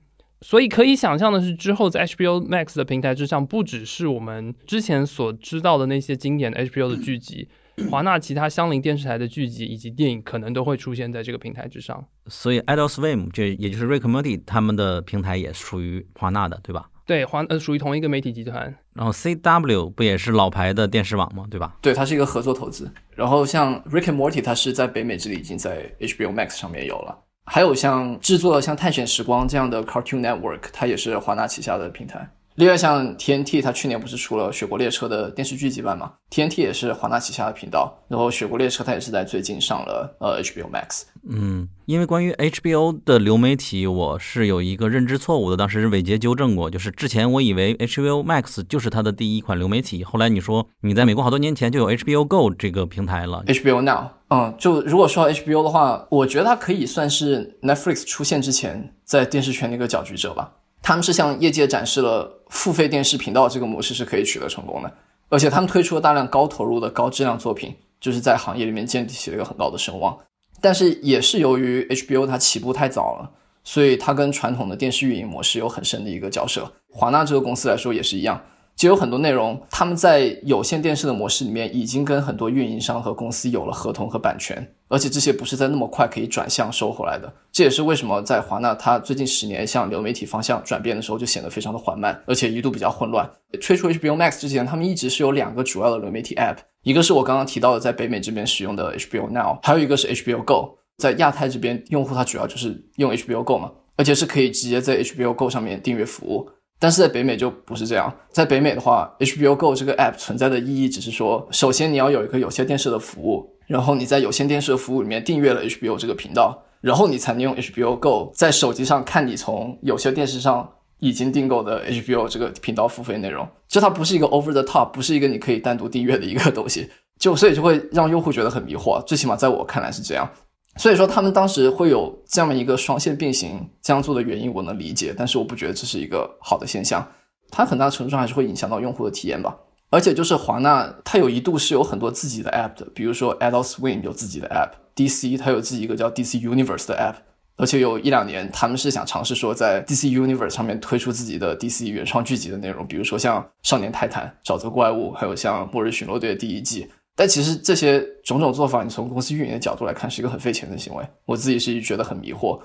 [0.42, 7.48] 所以可以想象的是，之后在 HBO Max 的平台之上，不只是我们之前所知道的那些经典的 HBO 的剧集。
[7.92, 16.90] 华纳其他相邻电视台的剧集以及电影可能都会出现在这个平台之上，所以 Adult Swim 就也就是 Rick Morty 他们的平台也属于华纳的，对吧？
[17.06, 18.74] 对，华呃属于同一个媒体集团。
[18.94, 21.46] 然后 CW 不也是老牌的电视网吗？
[21.52, 21.78] 对吧？
[21.82, 22.92] 对，它是一个合作投资。
[23.12, 27.16] 然后像 Rick and Morty，它是在北美这里已经在 HBO Max 上面有了。
[27.46, 32.28] 还有像制作像探险时光这样的 Cartoon Network，它也是华纳旗下的平台。
[32.56, 41.02] 另外，像 TNT，它去年不是出了《雪国列车》的电视剧集版嘛？TNT 也是华纳旗下的频道，然后《雪国列车》它也是在最近上了呃 HBO Max。
[41.28, 53.44] 嗯，因为关于 HBO 的流媒体，我是有一个认知错误的，当时伟杰纠正过，就是之前我以为 HBO Max 就是它的第一款流媒体，后来你说你在美国好多年前就有 HBO Go 这个平台了。
[53.48, 60.54] HBO Now，嗯，就如果说到 HBO 的话，我觉得它可以算是 Netflix 出现之前在电视圈的一个搅局者吧。
[60.82, 64.92] 他们是向业界展示了付费电视频道这个模式是可以取得成功的，
[65.30, 70.18] 而且他们推出了大量高投入的高质量作品，就是在行业里面建立起了一个很高的声望。
[70.62, 73.30] 但是也是由于 HBO 它起步太早了，
[73.66, 76.72] 所以它跟传统的电视运营模式有很深的一个交涉。
[76.90, 78.42] 华纳这个公司来说也是一样。
[78.76, 87.34] 就有很多内容，他们在有线电视的模式里面已经跟很多运营商和公司有了合同和版权，而且这些不是在那么快可以转向收回来的。
[87.54, 93.30] 这也是为什么在华纳它最近十年向流媒体方向转变的时候就显得非常的缓慢，而且一度比较混乱。
[93.62, 100.78] 推出 HBO Max 之前，他们一直是有两个主要的流媒体 App，一个是我刚刚提到的在北美这边使用的 HBO Now，还有一个是 HBO Go。
[100.98, 106.50] 在亚太这边，用户他主要就是用 HBO Go 嘛，而且是可以直接在 HBO Go 上面订阅服务。
[106.78, 120.70] 但是在北美就不是这样，在北美的话，HBO Go 这个 app 存在的意义只是说，首先你要有一个有线电视的服务，然后你在有线电视的服务里面订阅了 HBO 这个频道，然后你才能用 HBO Go 在手机上看你从有线电视上
[121.00, 123.48] 已经订购的 HBO 这个频道付费内容。
[123.68, 130.30] 就它不是一个 over the top，不是一个你可以单独订阅的一个东西，就所以就会让用户觉得很迷惑，最起码在我看来是这样。
[130.78, 137.06] 所以说他们当时会有这样一个双线并行这样做的原因，我能理解，但是我不觉得这是一个好的现象，
[137.50, 139.56] 它很大程度上还是会影响到用户的体验吧。
[139.90, 147.16] 而且就是华纳，它有一度是有很多自己的 app 的，比如说 Adult Swim 有自己的 app，DC 它有自己一个叫 DC Universe 的 app，
[147.56, 156.90] 而且有一两年他们是想尝试说在 DC Universe 上面推出自己的 DC 原创剧集的内容，比如说像少年泰坦、沼泽怪物，还有像末日巡逻队的第一季。
[157.16, 161.06] 但其实这些种种做法，你从公司运营的角度来看，是一个很费钱的行为。
[161.26, 162.60] 我自己是觉得很迷惑。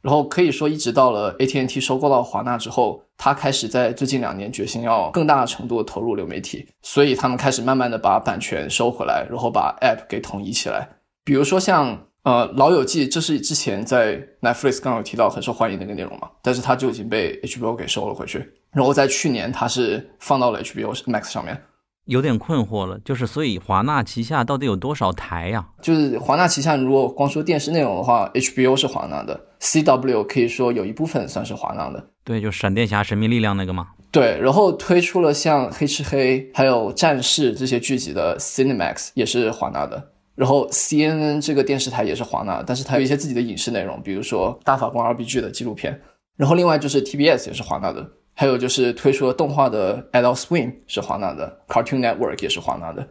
[0.00, 10.88] 然后可以说，一直到了 AT&T 收购到华纳之后，他开始在最近两年决心要更大程度的投入流媒体，所以他们开始慢慢的把版权收回来，然后把 App 给统一起来。
[11.22, 18.38] 比如说像呃《老友记》，这是之前在 Netflix 刚有提到很受欢迎的一个内容嘛，但是它就已经被 HBO 给收了回去。
[18.72, 21.62] 然后在去年，它是放到了 HBO Max 上面。
[22.06, 25.68] 有点困惑了，就是所以华纳旗下到底有多少台呀？
[25.80, 32.04] 就是华纳旗下，如果光说电视内容的话，HBO 是华纳的，CW 可以说有一部分算是华纳的。
[32.24, 33.88] 对，就闪电侠、神秘力量那个嘛。
[34.10, 40.10] 对，然后推出了像黑吃黑还有战士这些剧集的 Cinemax 也是华纳的。
[40.34, 46.00] 然后 CNN 这个电视台也是华纳，但是它有一些自己的影视内容，比如说大法官 RBG 的纪录片。
[46.36, 48.04] 然后另外就是 TBS 也是华纳的。
[48.34, 53.06] 还有就是推出了动画的 Adult Swim 是华纳的，Cartoon Network 也是华纳的，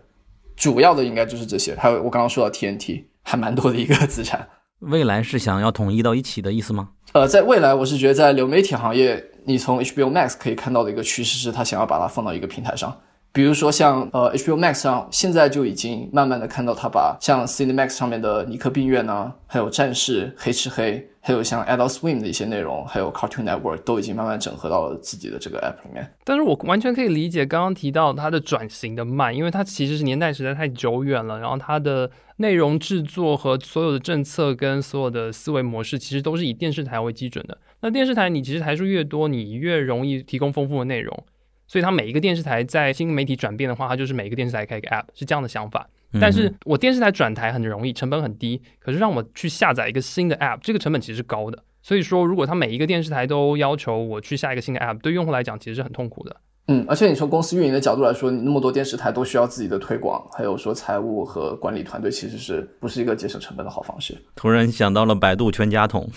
[0.55, 1.75] 主要的应该就是这些。
[1.75, 4.47] 还有我刚刚说到 TNT，还蛮多的一个资产。
[4.79, 6.89] 未来是想要统一到一起的意思吗？
[7.11, 12.97] 呃，在未来，我是觉得在流媒体行业，你从 HBO Max 可以看到的一个趋势是，他想要把它放到一个平台上。
[13.39, 26.05] 比如说像呃 HBO Max 上，现在就已经慢慢的看到他把像 Cinemax 上面的尼克病院啊，还有战士、黑吃黑，还有像 Adult Swim 的一些内容，还有 Cartoon Network 都已经慢慢整合到了自己的这个 App 里面。
[26.25, 37.57] 但是我完全可以理解刚刚提到它的转型的慢，因为它其实是年代实在太久远了，然后它的内容制作和所有的政策跟所有的思维模式，其实都是以电视台为基准的。
[37.79, 41.23] 那电视台你其实台数越多，你越容易提供丰富的内容。
[41.69, 45.87] 所以，它每一个电视台在新媒体转变的话，它就是每一个电视台开一个 App，是这样的想法。
[46.19, 48.59] 但是我电视台转台很容易，成本很低。
[48.79, 51.63] 可是让我去下载一个新的 App，这个成本其实是高的。
[51.83, 56.35] 所以说，如果它每一个电视台都要求我去下一个新的 App，对用户来讲其实是很痛苦的。
[56.69, 64.17] 嗯，而且你从公司运营的角度来说，你那么多电视台都需要自己的推广，还有说财务和管理团队，其实是不是一个节省成本的好方式？
[64.35, 66.09] 突然想到了百度全家桶。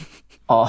[0.46, 0.66] 哦，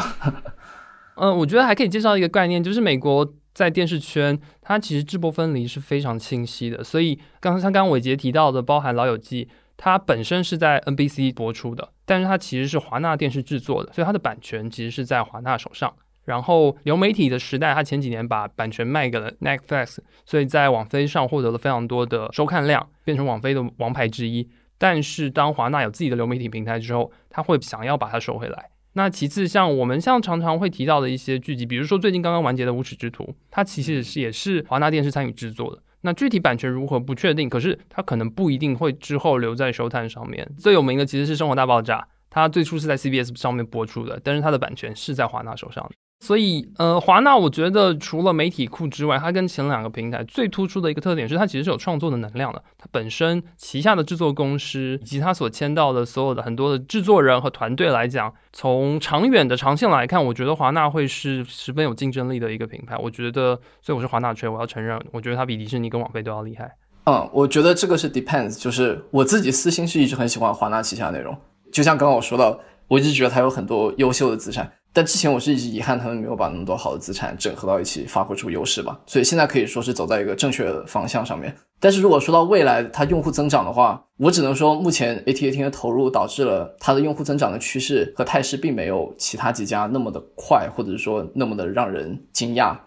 [1.16, 3.34] 嗯， 我觉得还可以介绍一个概念，就是美国。
[3.54, 6.84] 在电视圈，它其实制播分离是非常清晰的。
[6.84, 9.46] 所以，刚才像刚伟杰提到的，包含《老友记》，
[9.78, 15.94] 它本身是在 NBC 播出的，但是它其实是华纳电视制作的，所以它的版权其实是在华纳手上。
[16.26, 24.50] 然后，流媒体的时代，它前几年把版权卖给了 Netflix，所以在网飞上获得了非常多的收看量，变成网飞的王牌之一。
[24.78, 28.70] 但是，当华纳有自己的流媒体平台之后，他会想要把它收回来。
[28.94, 35.82] 那其次，像我们像常常会提到的一些剧集，比如说最近刚刚完结的《无耻之徒》，它其实是也是华纳电视参与制作的。
[36.02, 40.48] 那具体版权如何不确定，可是它可能不一定会之后留在收看上面。
[40.60, 45.96] 最有名的其实是《生活大爆炸》，它最初是在 CBS 上面播出的，但是它的版权是在华纳手上的。
[46.24, 52.64] 所以，呃，华纳我觉得除了媒体库之外，它跟前两个平台最突出的一个特点是，它其实是有创作的能量的。
[52.78, 62.96] 它本身旗下的制作公司以及它所签到的所有的很多的制作人和团队来讲，从长远的长线来看，我觉得华纳会是十分有竞争力的一个品牌。
[62.98, 66.72] 我觉得，所以我是华纳吹，我要承认，我觉得它比迪士尼跟网飞都要厉害。
[67.04, 71.38] 嗯，我觉得这个是 depends，就是我自己私心是一直很喜欢华纳旗下内容，
[71.70, 72.58] 就像刚刚我说到，
[72.88, 74.72] 我一直觉得它有很多优秀的资产。
[74.96, 79.00] 但之前我是一直遗憾他们没有把那么多好的资产整合到一起，发挥出优势吧。
[79.08, 81.54] 所以现在可以说是走在一个正确的方向上面。
[81.80, 92.78] 但是如果说到未来它用户增长的话，我只能说目前 AT&T 的投入导致了它的用户增长的趋势和态势并没有其他几家那么的快，或者是说那么的让人惊讶。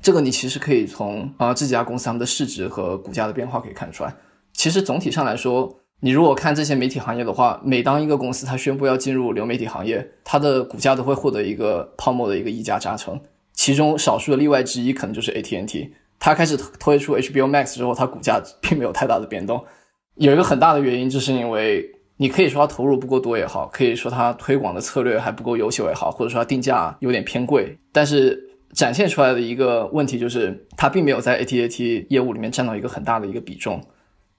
[0.00, 4.14] 这个你其实可以从啊这几家公司他们的市值和股价的变化可以看出来。
[4.52, 5.79] 其实总体上来说。
[6.02, 13.20] 你如果看这些媒体行业的话，每当一个公司它宣布要进入流媒体行业，它的股价都会获得一个泡沫的一个溢价加成。
[13.52, 19.62] 其中少数的例外之一可能就是 AT&T，它开始推出 HBO Max 之后，它股价并没有太大的变动。
[20.14, 21.84] 有一个很大的原因，就是因为
[22.16, 28.42] 你可以说它投入不够多也好，可以说它推广的策略还不够优秀也好，或者说它定价有点偏贵，但是
[28.72, 33.82] 展现出来的一个问题就是，它并没有在 AT&T 业务里面占到一个很大的一个比重。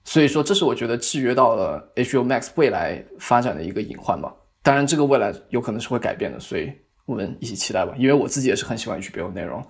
[0.04, 4.34] 所以说，这是我觉得制约到了 HBO Max 未来发展的一个隐患吧。
[4.62, 6.70] 当然，这个未来有可能是会改变的，所以
[7.06, 7.92] 我们一起期待吧。
[7.96, 9.64] 因为我自己也是很喜欢 HBO 内容，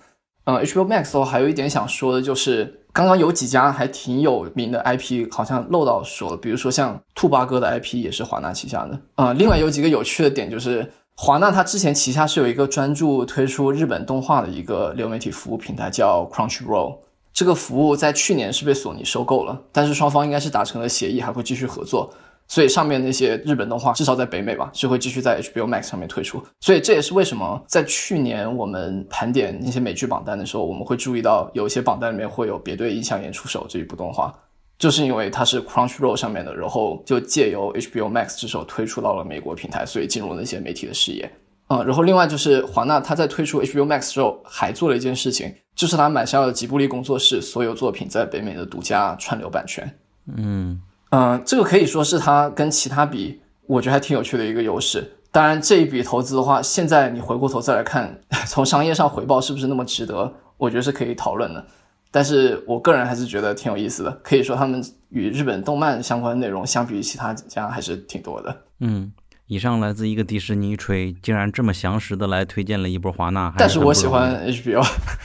[0.44, 9.00] 嗯，HBO Max 的话，还有一点想说的就是，刚刚有几家还挺有名的 IP，好像漏到说了，比如说像兔八哥的 IP 也是华纳旗下的。
[9.14, 16.98] 啊，另外有几个有趣的点就是，华纳它之前旗下是有一个专注推出日本动画的一个流媒体服务平台，叫 Crunchyroll。
[17.32, 22.12] 这个服务在去年是被索尼收购了，但是双方应该是达成了协议，还会继续合作。
[22.48, 26.42] 所以上面那些日本动画，至少在北美吧，是会继续在 HBO Max 上面推出。
[26.60, 34.34] 所以这也是为什么在去年我们盘点那些美剧榜单的时候，我们会注意到有一些榜单里面会有《别对印象演出手》这一部动画，
[34.78, 41.30] 就是因为它是 Crunchyroll 上面的，然后就借由 HBO Max 之手推出到了美国平台，所以进入那些媒体的视野。
[41.72, 49.98] 嗯，然后另外就是华纳，他在推出 HBO Max 之后，还做了一件事情，就是他买下了吉卜力工作室所有作品在北美的独家串流版权。
[50.36, 50.80] 嗯。
[51.10, 55.10] 嗯，这个可以说是他跟其他比，我觉得还挺有趣的一个优势。
[55.30, 61.64] 当然，这一笔投资的话，现在你回过头再来看， 从商业上回报是不是那么值得，我觉得是可以讨论的。
[62.10, 64.10] 但是我个人还是觉得挺有意思的。
[64.22, 68.56] 可以说，他们与日本动漫相关的内容，相比于其他家还是挺多的。
[68.80, 69.10] 嗯，
[69.52, 73.52] 以上来自一个迪士尼吹，竟然这么详实的来推荐了一波华纳。
[73.58, 74.82] 但是我喜欢 HBO，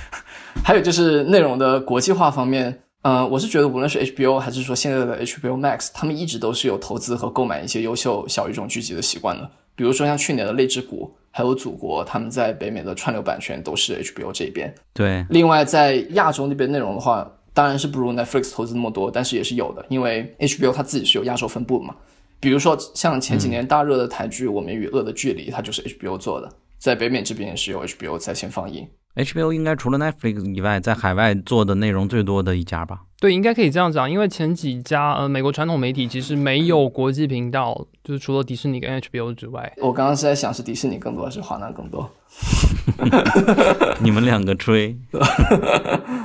[0.66, 2.78] 还有就是内容的国际化方面。
[3.04, 9.50] 嗯，我是觉得无论是 HBO 还是说现在的 HBO Max，他们一直都是有投资和购买一些优秀小语种剧集的习惯的。
[9.78, 14.76] 比如说像去年的《泪之谷》还有《祖国》，他们在北美的串流版权都是 HBO 这边。
[14.94, 15.26] 对。
[15.30, 21.96] 另外在亚洲那边内容的话，当然是不如 Netflix 投资那么多，但是也是有的，因为 HBO 它自己是有亚洲分布嘛。
[22.40, 28.88] 比如说像前几年大热的台剧《我们与恶的距离》，它就是 HBO 做的，在北美这边也是由 HBO 在线放映。
[29.16, 33.00] HBO 应该除了 Netflix 以外，在海外做的内容最多的一家吧？
[33.20, 39.74] 对，应该可以这样讲，因为前几家呃美国传统媒体其实没有国际频道，就是除了迪士尼跟 HBO 之外。
[39.78, 42.08] 我刚刚是在想，是迪士尼更多还是华纳更多？
[44.04, 44.96] 你们两个吹。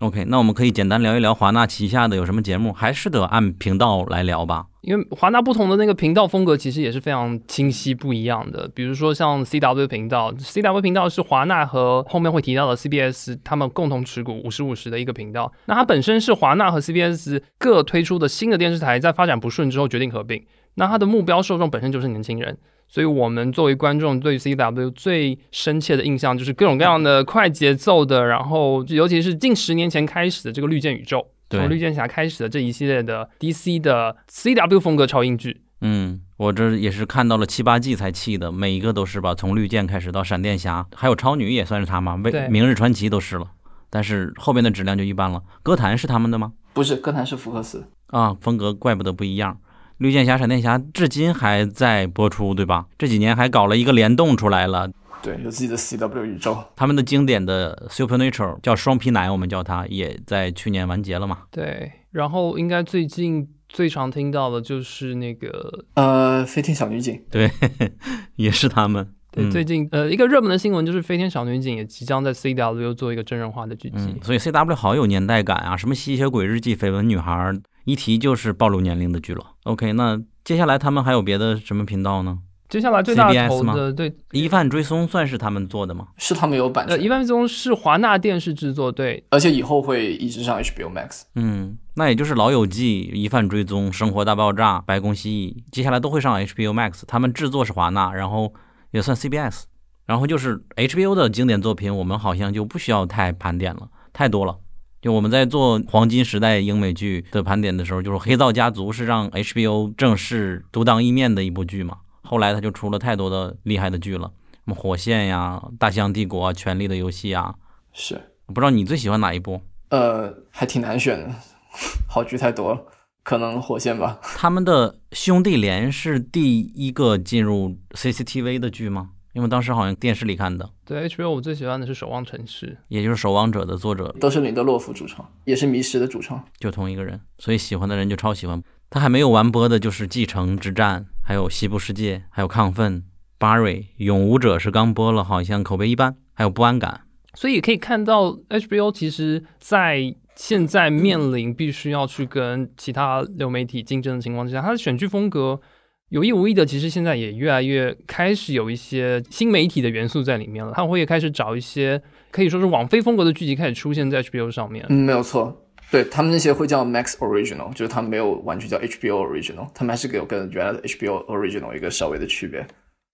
[0.00, 4.64] OK，那我们可以简单聊一聊华纳旗下的有什么节目，还是得按频道来聊吧。
[4.80, 8.66] 因为华纳不同的那个频道风格其实也是非常清晰不一样的。
[8.74, 15.52] 比如说像 CW 频道，CW 频道是华纳和后面会提到的 CBS 他们共同持股五十五十的一个频道。
[15.66, 20.42] 那它本身是华纳和 CBS 各推出的新的电视台在发展不顺之后决定合并。
[20.76, 22.56] 那它的目标受众本身就是年轻人。
[22.92, 35.62] 所以，我们作为观众，对 CW 最深切的印象就是各种各样的快节奏的，然后尤其是近十年前开始的这个绿箭宇宙，从绿箭侠开始的这一系列的 DC 的 CW 风格超英剧。
[35.82, 42.20] 嗯，我这也是看到了七八季才气的，每一个都是吧，从绿箭开始到闪电侠，还有超女也算是他吗？
[42.24, 43.46] 为明日传奇都是了，
[43.88, 45.40] 但是后边的质量就一般了。
[45.62, 46.54] 歌坛是他们的吗？
[46.72, 49.58] 不是，歌坛是福克斯啊，风格怪不得不一样。
[50.00, 52.86] 绿箭侠、闪电侠至今还在播出，对吧？
[52.96, 54.90] 这几年还搞了一个联动出来了，
[55.22, 56.56] 对，有自己的 CW 宇宙。
[56.74, 61.40] 他们的经典的 Supernatural 叫双皮奶，我们叫它，也在去年完结了嘛。
[61.50, 67.50] 对，然后应该最近最常听到的就是那个呃，飞天小女警，对，
[68.36, 69.12] 也是他们。
[69.32, 77.52] 对，最近呃，一个热门的新闻就是飞天小女警也即将在 CW 做一个真人化的剧集，所以 CW 好有年代感啊，什么吸血鬼日记、绯闻女孩。
[77.84, 79.42] 一提就是暴露年龄的剧了。
[79.64, 82.38] OK，那接下来他们还有别的什么频道呢？
[82.68, 86.08] 接下来最大投的对《疑犯追踪》算是他们做的吗？
[86.18, 86.96] 是他们有版权。
[87.00, 91.22] 《疑犯追踪》是华纳电视制作，对，而且以后会一直上 HBO Max。
[91.34, 97.02] 嗯，那也就是《老友记》《疑犯追踪》《生活大爆炸》《白宫蜥蜴》，接下来都会上 HBO Max。
[97.08, 98.52] 他们制作是华纳，然后
[98.90, 99.64] 也算 CBS。
[100.06, 104.58] 然后就是 HBO 的经典作品，我们好像就不需要太盘点了，太多了。
[105.00, 111.98] 就我们在做黄金时代英美剧的盘点的时候，就是《黑道家族》是让 HBO 正式独当一面的一部剧嘛。
[112.22, 117.54] 后来他就出了太多的厉害的剧了，什么《火线》呀、《大西洋帝国》啊、《权力的游戏》啊。
[117.92, 119.62] 是，不知道你最喜欢哪一部？
[119.90, 121.34] 呃，还挺难选的，
[122.06, 122.80] 好剧太多了，
[123.22, 124.18] 可能《火线》吧。
[124.22, 129.10] 他们的兄弟连是第一个进入 CCTV 的剧吗？
[129.32, 138.60] 因为当时好像电视里看的，对 HBO 我最喜欢的是《守望城市》，也就是《守望者》的作者，都是林德洛夫主创，也是《迷失》的主创，就同一个人，所以喜欢的人就超喜欢。
[138.90, 143.02] 他还没有完播的就是《继承之战》，还有《西部世界》，还有《亢奋》。
[143.38, 147.02] 巴瑞《永无者》是刚播了，好像口碑一般，还有《不安感》。
[147.38, 155.60] 所以可以看到 HBO 其实在现在面临必须要去跟其他流媒体竞争的情况之下，它的选剧风格。
[156.08, 160.72] 有意无意的，其实现在也越来越开始有一些新媒体的元素在里面了。
[160.74, 164.84] 他会也开始找一些可以说是网飞风格的剧集开始出现在 HBO 上面。
[164.88, 165.54] 嗯，没有错，
[165.90, 172.66] 对他们那些会叫 Max Original，就是他们没有完全叫 HBO Original，他们还是有跟原来的 HBO Original 一个稍微的区别。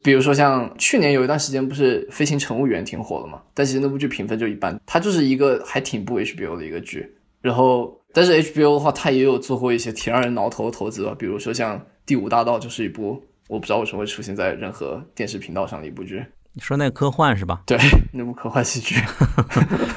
[0.04, 7.12] 比如说像去年有一段时间不是《飞行乘务员》挺火的嘛，但其实那部剧评分就一般，它就是一个还挺不 HBO 的一个剧。
[7.46, 16.24] 然后，但是 HBO 的话，它也有做过一些挺让人挠头的投资吧，比如说像《第五大道》就是一部我不知道为什么会出现在任何电视频道上的一部剧。
[16.54, 17.62] 你说那科幻是吧？
[17.64, 17.78] 对，
[18.12, 18.96] 那部科幻喜剧。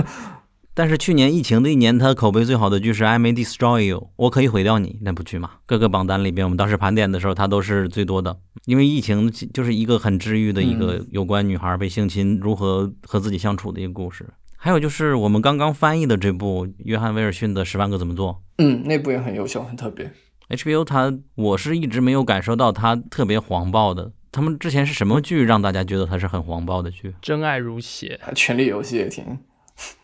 [0.76, 5.50] 但是去年疫情的一年，它口碑最好的剧是《I May Destroy You》，我可以毁掉你那部剧嘛？
[5.66, 8.38] 各个榜单里边，我们当时盘点的时候，它都是最多的。
[8.66, 14.26] 因为疫情就是一个很治愈的一个有关女孩被性侵如何和自己相处的一个故事。
[14.62, 20.12] 还有就是我们刚刚翻译的这部约翰威尔逊的《十万个怎么做》，嗯，那部也很优秀，很特别。
[20.50, 24.12] HBO 它我是一直没有感受到它特别黄暴的。
[24.34, 27.16] 他们之前是什么剧让大家觉得它是很黄暴的剧？
[27.22, 29.40] 真爱如血，《权力游戏》也挺。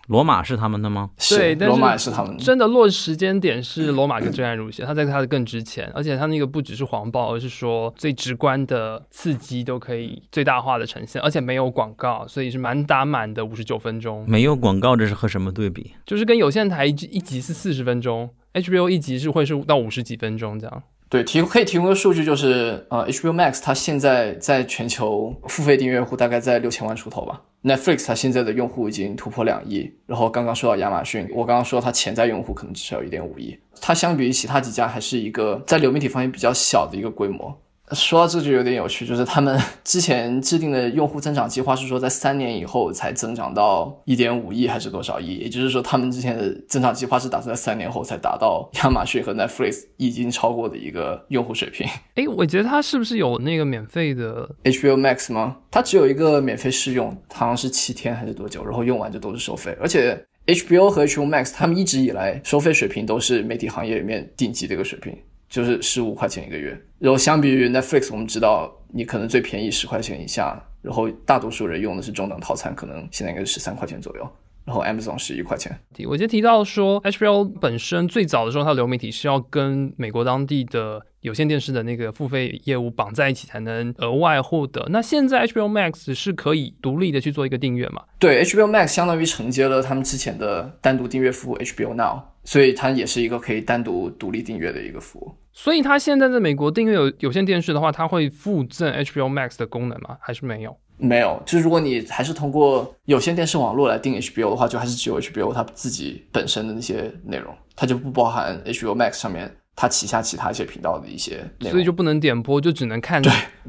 [0.08, 1.10] 罗马是他们的吗？
[1.30, 2.44] 对，罗马是他们的。
[2.44, 14.24] 真的落时间点是罗马跟真爱如血，他在他的更值钱，而且他那个不只是黄暴，而是说最直观的刺激都可以最大化的呈现，而且没有广告，所以是满打满的五十九分钟。
[14.28, 15.94] 没有广告，这是和什么对比？
[16.06, 20.84] 就是跟有线台一一集是四十分钟，HBO 一集是会是到五十几分钟这样。
[21.08, 27.42] 对，提可以提供的数据就是，呃，HBO Max 它现在在全球付费订阅户大概在六千万出头吧。
[27.64, 37.56] Netflix 它现在的用户已经突破两亿，然后刚刚说到亚马逊，我刚刚说它潜在用户可能至少有一点五亿，它相比于其他几家还是一个在流媒体方面比较小的一个规模。
[37.92, 51.88] 说到这就有点有趣，就是他们之前制定的用户增长计划是说在三年以后才增长到一点五亿还是多少亿，也就是说他们之前的增长计划是打算在三年后才达到亚马逊和 Netflix 已经超过的一个用户水平。
[52.16, 55.58] 哎，我觉得它是不是有那个免费的 HBO Max 吗？
[55.70, 59.78] 它只有一个免费试用，好像是七天还是多久，然后用完就都是收费。
[59.80, 65.16] 而且 HBO 和 HBO Max 他们一直以来收费水平都是媒体行业里面顶级的一个水平。
[65.56, 74.30] 就是十五块钱一个月，然后相比于 Netflix，我们知道你可能最便宜十块钱以下，然后大多数人用的是中等套餐，可能现在应该是十三块钱左右。
[74.66, 75.80] 然后 Amazon 十一块钱。
[76.10, 84.84] 我就提到说，HBO 本身最早的时候，它流媒体是要跟美国当地的有线电视的那个付费业务绑在一起，才能额外获得。
[84.90, 88.02] 那现在 HBO Max 是可以独立的去做一个订阅嘛？
[88.18, 95.36] 对，HBO Max 相当于承接了他们之前的单独订阅服务 HBO Now，所以它也是一个可以单独独立订阅的一个服务。
[95.52, 100.18] 所以它现在在美国订阅有有线电视的话，它会附赠 HBO Max 的功能吗？
[100.22, 100.78] 还是没有？
[100.98, 113.22] 没有，就是如果你还是通过有线电视网络来订 HBO 的话，就还是只有 HBO 它自己本身的那些内容，它就不包含 HBO Max 上面它旗下其他一些频道的一些内容，所以就不能点播，就只能看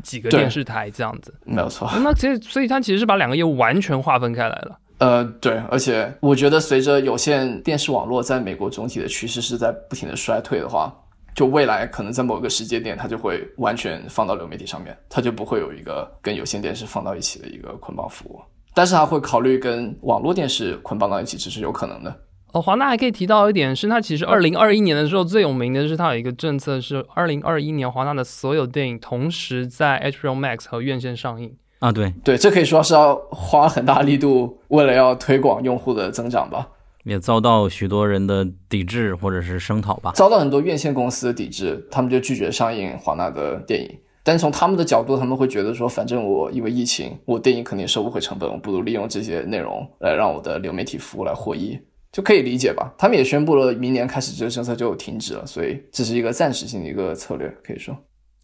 [0.03, 1.35] 几个电视台这样子。
[1.45, 1.89] 没有错。
[2.01, 4.79] 那其实，所以它其实是把两个业务完全划分开来了。
[4.99, 10.93] 呃，对，而且我觉得随着有线电视网络在美国总体的趋势是在不停的衰退的话。
[11.35, 18.41] 就未来可能在某个时间点，它就会完全放到流媒体上面，它就不会有一个跟有线电视放到一起的一个捆绑服务。
[18.73, 22.21] 但是它会考虑跟网络电视捆绑到一起，这是有可能的。
[22.53, 31.93] 哦，华纳还可以提到一点是，它其实二零二一年的时候最有名的是它有一个政策是，二零二一年华纳的所有电影同时在 HBO Max 和院线上映啊。
[31.93, 36.69] 对对，这可以说是要花很大力度，为了要推广用户的增长吧。
[37.05, 43.99] 也遭到许多人的抵制或者是声讨吧，遭到很多院线公司的抵制，他们就拒绝上映华纳的电影。
[44.25, 51.79] 但从他们的角度，他们会觉得说，反正我因为疫情，我电影肯定收不回成本，我不如利用这些内容来让我的流媒体服务来获益，
[52.11, 52.93] 就可以理解吧。
[52.99, 57.97] 他们也宣布了，明年开始这个政策就停止了，所以这是一个暂时性的一个策略，可以说。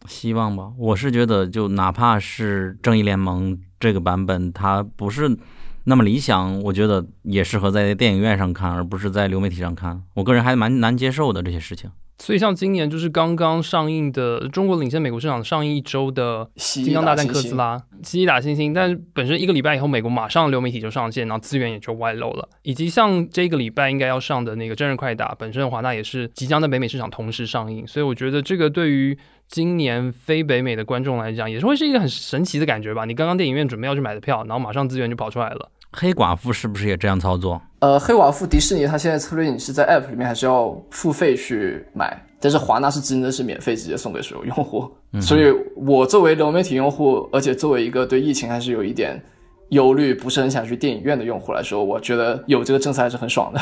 [0.07, 5.37] 希望吧，我是觉得，就哪怕是正义联盟这个版本，它不是。
[5.85, 10.01] 那么理想，我觉得也适合在电影院上看，而不是在流媒体上看。
[10.13, 11.91] 我个人还蛮难接受的这些事情。
[12.19, 22.47] 所以像今年就是刚刚上映的中国领先美国市场上映一周的《金刚大战哥斯拉》，蜥蜴打猩猩，但是本身一个礼拜以后，美国马上流媒体就上线，然后资源也就外漏了。
[22.61, 29.17] 以及像这个礼拜应该要上的那个《真人快打》，本身华纳也是即将在北美市场同时上映，所以我觉得这个对于
[29.53, 33.05] 今年非北美的观众来讲，也是会是一个很神奇的感觉吧。
[33.05, 35.69] 你刚刚电影院准备要去买的票，然后马上资源就跑出来了。
[35.91, 37.61] 黑寡妇是不是也这样操作？
[37.77, 42.19] 呃，黑寡妇迪士尼它现在策略你是在 App 里面还是要付费去买？
[42.39, 44.91] 但是华纳是真的是免费直接送给所有用户。
[45.21, 49.23] 所以我作为流媒体用户，而且作为一个对疫情还是有一点
[49.69, 53.61] 忧虑，不是很想去电影院的用户来说，我觉得有这个政策还是很爽的。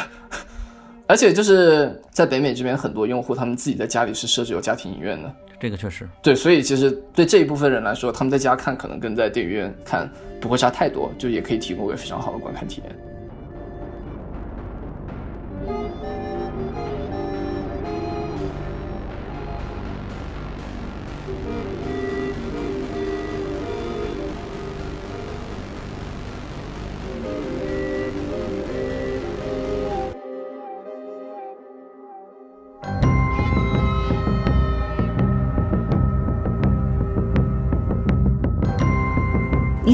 [1.11, 5.29] 而且就是在北美这边，很多用户他们自己在家里是设置有家庭影院的。
[5.59, 10.09] 这个确实对，所以其实对这一部分人来说，他们在家看可能跟在电影院看
[10.39, 12.95] 不会差太多，就也可以提供一个非常好的观看体验。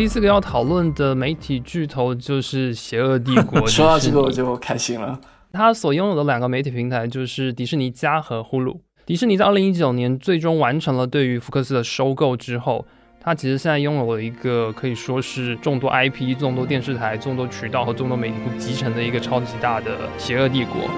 [0.00, 3.64] 第四个要讨论的媒体巨头就是邪恶帝国。
[3.68, 5.20] 说到这个我就开心了。
[5.52, 8.78] 他所拥有的两个媒体平台就是迪士尼加和呼噜。
[9.04, 12.86] 迪士尼在二零一九年最终完成了对于福克斯的收购之后，
[13.20, 20.88] 它其实现在拥有了一个可以说是众多 IP、众多电视台、众多渠道和众多媒体库集成的一个超级大的邪恶帝国。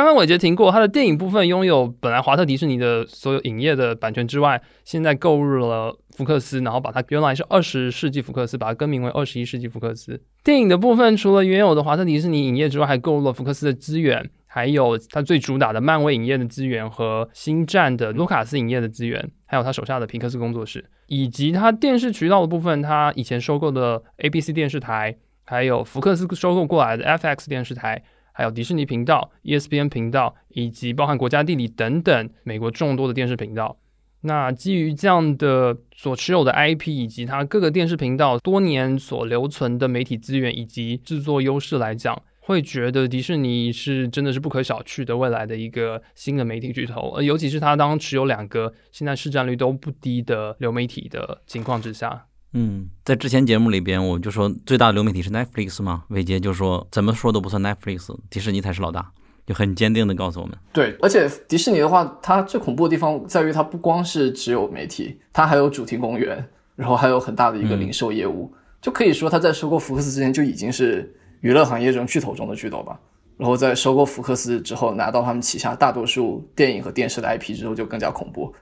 [0.00, 10.18] 刚刚伟杰提过，他的电影部分拥有本来华特迪士尼的所有影业的版权之外，现在购入了福克斯，然后把它原来是二十世纪福克斯，把它更名为二十一世纪福克斯。
[10.42, 28.02] 电影的部分除了原有的华特迪士尼影业之外，还购入了福克斯的资源，还有他最主打的漫威影业的资源和星战的卢卡斯影业的资源，还有他手下的皮克斯工作室，以及他电视渠道的部分，他以前收购的 ABC 电视台，还有福克斯收购过来的 FX 电视台。
[28.40, 33.76] 还有迪士尼频道、ESPN 频道，以及包含国家地理等等美国众多的电视频道。
[34.22, 47.12] 那基于这样的所持有的 IP，以及它各个电视频道多年所留存的媒体资源以及制作优势来讲，会觉得迪士尼是真的是不可小觑的未来的一个新的媒体巨头。
[47.16, 52.24] 呃，尤其是它当持有两个现在市占率都不低的流媒体的情况之下。
[52.52, 59.12] 嗯，在之前节目里边，我就说最大的流媒体是 Netflix 嘛，伟杰就说怎么说都不算 Netflix，迪士尼才是老大，
[59.46, 60.58] 就很坚定的告诉我们。
[60.72, 66.44] 对，而且迪士尼的话，它最恐怖的地方在于它不光是只有媒体，它还有主题公园，
[66.74, 72.98] 然后还有很大的一个零售业务，就可以说它在收购福克斯之前就已经是娱乐行业中巨头中的巨头吧。
[73.36, 78.52] 然后在收购福克斯之后，拿到他们旗下大多数电影和电视的 IP 之后，就更加恐怖。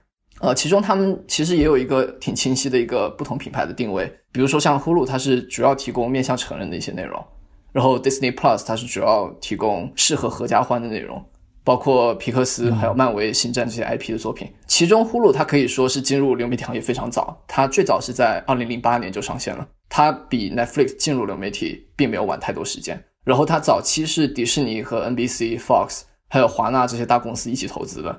[0.41, 7.20] 呃，其中他们其实也有一个挺清晰的一个不同品牌的定位，比如说像 Hulu，它是主要提供面向成人的一些内容，
[7.72, 11.20] 然后 Disney Plus 它是主要提供适合合家欢的内容，
[11.64, 14.49] 包括皮克斯还有漫威、星战这些 IP 的作品。
[14.68, 23.03] 其中 Hulu 它可以说是进入流媒体行业非常早，它最早是在2008年就上线了，它比 Netflix 进入流媒体并没有晚太多时间。
[23.24, 28.18] 然后它早期是迪士尼和 NBC、Fox 还有华纳这些大公司一起投资的。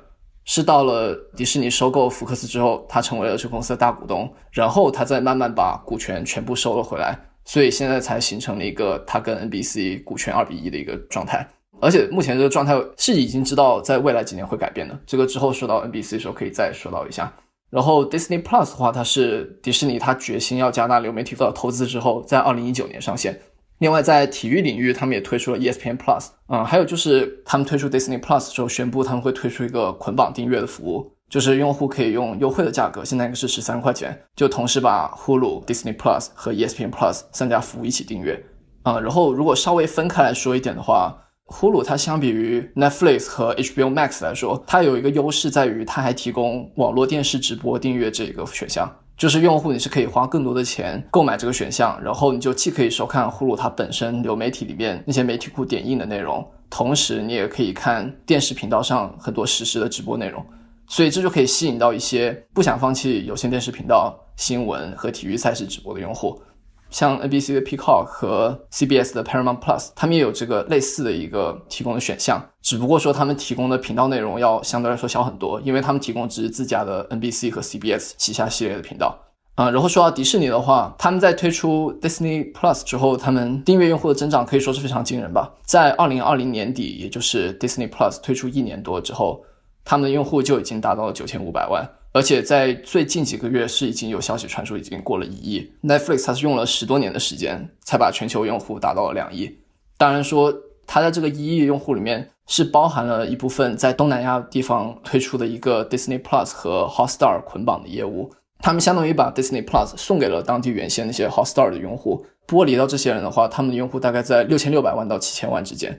[0.51, 11.47] 是到了迪士尼收购福克斯之后，他成为了这公司的大股东，然后他再慢慢把股权全部收了回来，所以现在才形成了一个他跟 NBC 股权二比一的一个状态。
[11.79, 17.31] 而且目前这个状态是已经知道在未来几年会改变的，这个之后说到 NBC 的时候可以再说到一下。
[17.69, 23.39] 然后 Disney Plus 的话，它是迪士尼它决心要加大流媒体的投资之后，在二零一九年上线。
[23.79, 38.43] 另外，在体育领域，他们也推出了 ESPN Plus，嗯，还有就是他们推出 Disney Plus 之后，宣布他们会推出一个捆绑订阅的服务，就是用户可以用优惠的价格，现在应该是十三块钱，就同时把 Hulu、Disney Plus 和 ESPN Plus 三家服务一起订阅，
[38.83, 41.17] 啊，然后如果稍微分开来说一点的话
[41.47, 48.93] ，Hulu 它相比于 Netflix 和 HBO Max 来说，它有一个优势在于它还提供网络电视直播订阅这个选项。
[49.19, 60.41] 就是用户你是可以花更多的钱购买这个选项，然后你就既可以收看呼噜它本身流媒体里面那些媒体库点映的内容，同时你也可以看电视频道上很多实时的直播内容，
[60.87, 66.41] 所以这就可以吸引到一些不想放弃有线电视频道新闻和体育赛事直播的用户。
[66.89, 79.17] 像 NBC 的 Peacock 和 CBS 的 Paramount Plus，他们也有这个类似的一个提供的选项，只不过说他们提供的频道内容要相对来说小很多，因为他们提供只是自家的 NBC 和 CBS 旗下系列的频道。
[79.55, 85.51] 啊，然后说到迪士尼的话，他们在推出 Disney Plus 之后，他们订阅用户的增长可以说是非常惊人吧。
[85.65, 89.43] 在二零二零年底，也就是 Disney Plus 推出一年多之后，
[89.83, 91.85] 他们的用户就已经达到了九千五百万。
[92.11, 95.71] 而且在最近几个月是已经有消息传出，已经过了一亿。
[95.83, 99.49] Netflix 它是用了十多年的时间才把全球用户达到了两亿。
[99.97, 100.53] 当然说
[100.87, 108.31] 它在这个一亿用户里面是包含了一部分在东南亚地方推出的一个 Disney Plus 和 Hotstar 捆绑的业务。
[108.61, 112.25] 他们相当于把 Disney Plus 送给了当地原先那些 Hotstar 的用户。
[112.47, 115.97] 剥离到这些人的话，他们的用户大概在六千六百万到七千万之间。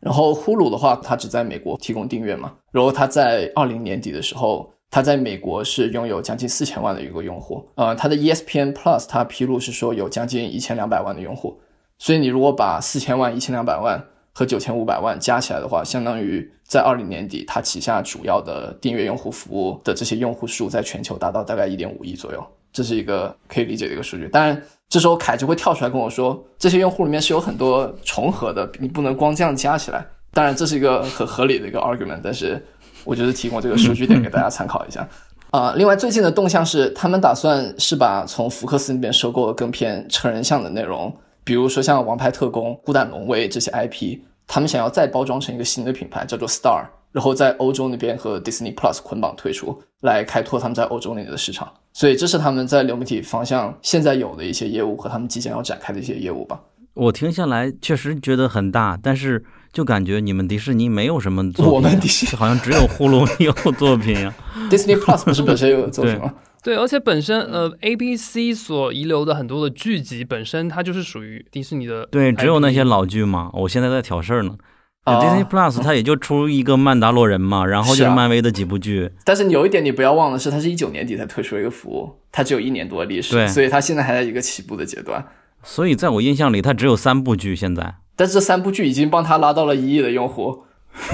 [0.00, 2.54] 然后 Hulu 的话，它只在美国提供订阅嘛。
[2.70, 7.68] 然后它在二零年底的时候，它在美国是拥有将近四千万的一个用户。
[7.74, 11.60] 呃，它的 ESPN Plus 它披露是说有将近一千两百万的用户。
[11.98, 22.46] 所以你如果把四千万、一千两百万和九千五百万加起来的话，相当于在二零年底，它旗下主要的订阅用户服务的这些用户数在全球达到大概一点五亿左右。
[22.72, 24.28] 这是一个可以理解的一个数据。
[24.28, 30.06] 当然，这时候凯就会跳出来跟我说，这些用户里面是有很多重合的，你不能光这样加起来。
[30.32, 32.62] 当然，这是一个很合理的一个 argument，但是
[33.08, 35.08] 我就是提供这个数据点给大家参考一下。
[35.50, 41.10] 啊，另外最近的动向是，他们打算是把从福克斯那边收购的更偏成人向的内容。
[41.42, 51.72] 比如说像《王牌特工》《孤胆龙威》这些 IP，他们想要再包装成一个新的品牌，叫做 Star，然后在欧洲那边和 Disney Plus 捆绑推出，来开拓他们在欧洲那边的市场。
[51.94, 56.60] 所以这是他们在流媒体方向现在有的一些业务和他们即将要展开的一些业务吧。
[56.98, 64.34] 我听下来确实觉得很大，但是就感觉你们迪士尼没有什么作品，我们迪士尼好像只有呼噜有作品呀。
[64.68, 66.34] Disney Plus 不是本身有作品吗？
[66.62, 72.04] 对， 而且本身呃，A B C 所遗留的很多的剧集本身它就是属于迪士尼的。
[72.06, 73.50] 对，只有那些老剧嘛。
[73.52, 74.56] 我现在在挑事儿呢。
[75.04, 79.10] Disney Plus 它也就出一个《曼达洛人》嘛，然后就是漫威的几部剧。
[79.24, 85.24] 但是有一点你不要忘了是，它是一九年底才推出一个服务，它只有一年多的历史，所以它现在还在一个起步的阶段。
[85.62, 87.96] 所以在我印象里，它只有三部剧现在。
[88.16, 90.64] 但是这三部剧已经帮他拉到了一亿的用户。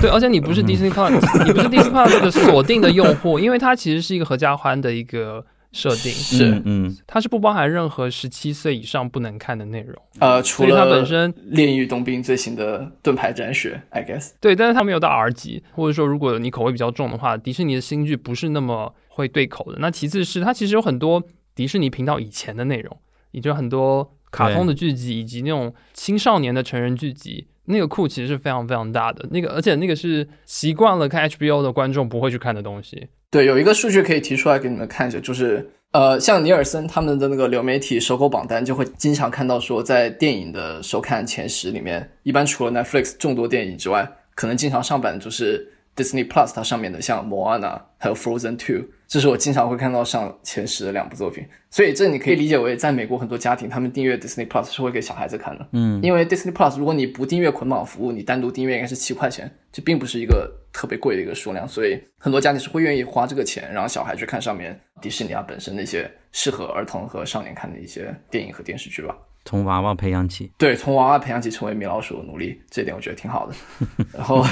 [0.00, 5.44] 对，而且你不是 Disney Plus，你不是 Disney Plus 的锁定的用户，因为它其实是一个合家欢的一个。
[5.74, 19.78] 设定是，嗯，它是不包含任何十七岁以上不能看的内容，呃，除了它本身《炼狱冬兵》最新的盾牌战雪，I guess，对，但是它没有到 R 级，或者说如果你口味比较重的话，迪士尼的新剧不是那么会对口的。
[19.80, 21.20] 那其次是它其实有很多
[21.56, 22.96] 迪士尼频道以前的内容，
[23.32, 29.26] 也就很多卡通的剧集以及那种青少年的成人剧集，那个库其实是非常非常大的。
[29.30, 33.08] 那个而且那个是习惯了看 HBO 的观众不会去看的东西。
[33.30, 48.86] 对，有一个数据可以提出来给你们看一下，就是呃，像尼尔森他们的那个流媒体收购榜单，就会经常看到说，在电影的收看前十里面，一般除了 Netflix 众多电影之外，可能经常上榜就是 Disney Plus 它上面的像摩安娜还有 Frozen Two。
[49.06, 55.68] 这是我经常会看到上前十的两部作品，所以这你可以理解为，在美国很多家庭，他们订阅 Disney Plus 是会给小孩子看的。
[55.70, 69.16] 嗯，因为 Disney Plus 如果你不订阅捆绑服务，你单独订阅应该是七块钱，这并不是一个特别贵的一个数量，所以很多家庭是会愿意花这个钱，让小孩去看上面迪士尼啊本身的一些适合儿童和少年看的一些电影和电视剧吧。
[69.44, 73.54] 从娃娃培养起，对，从娃娃培养起成为米老鼠的奴隶，这点我觉得挺好的。
[74.12, 74.44] 然后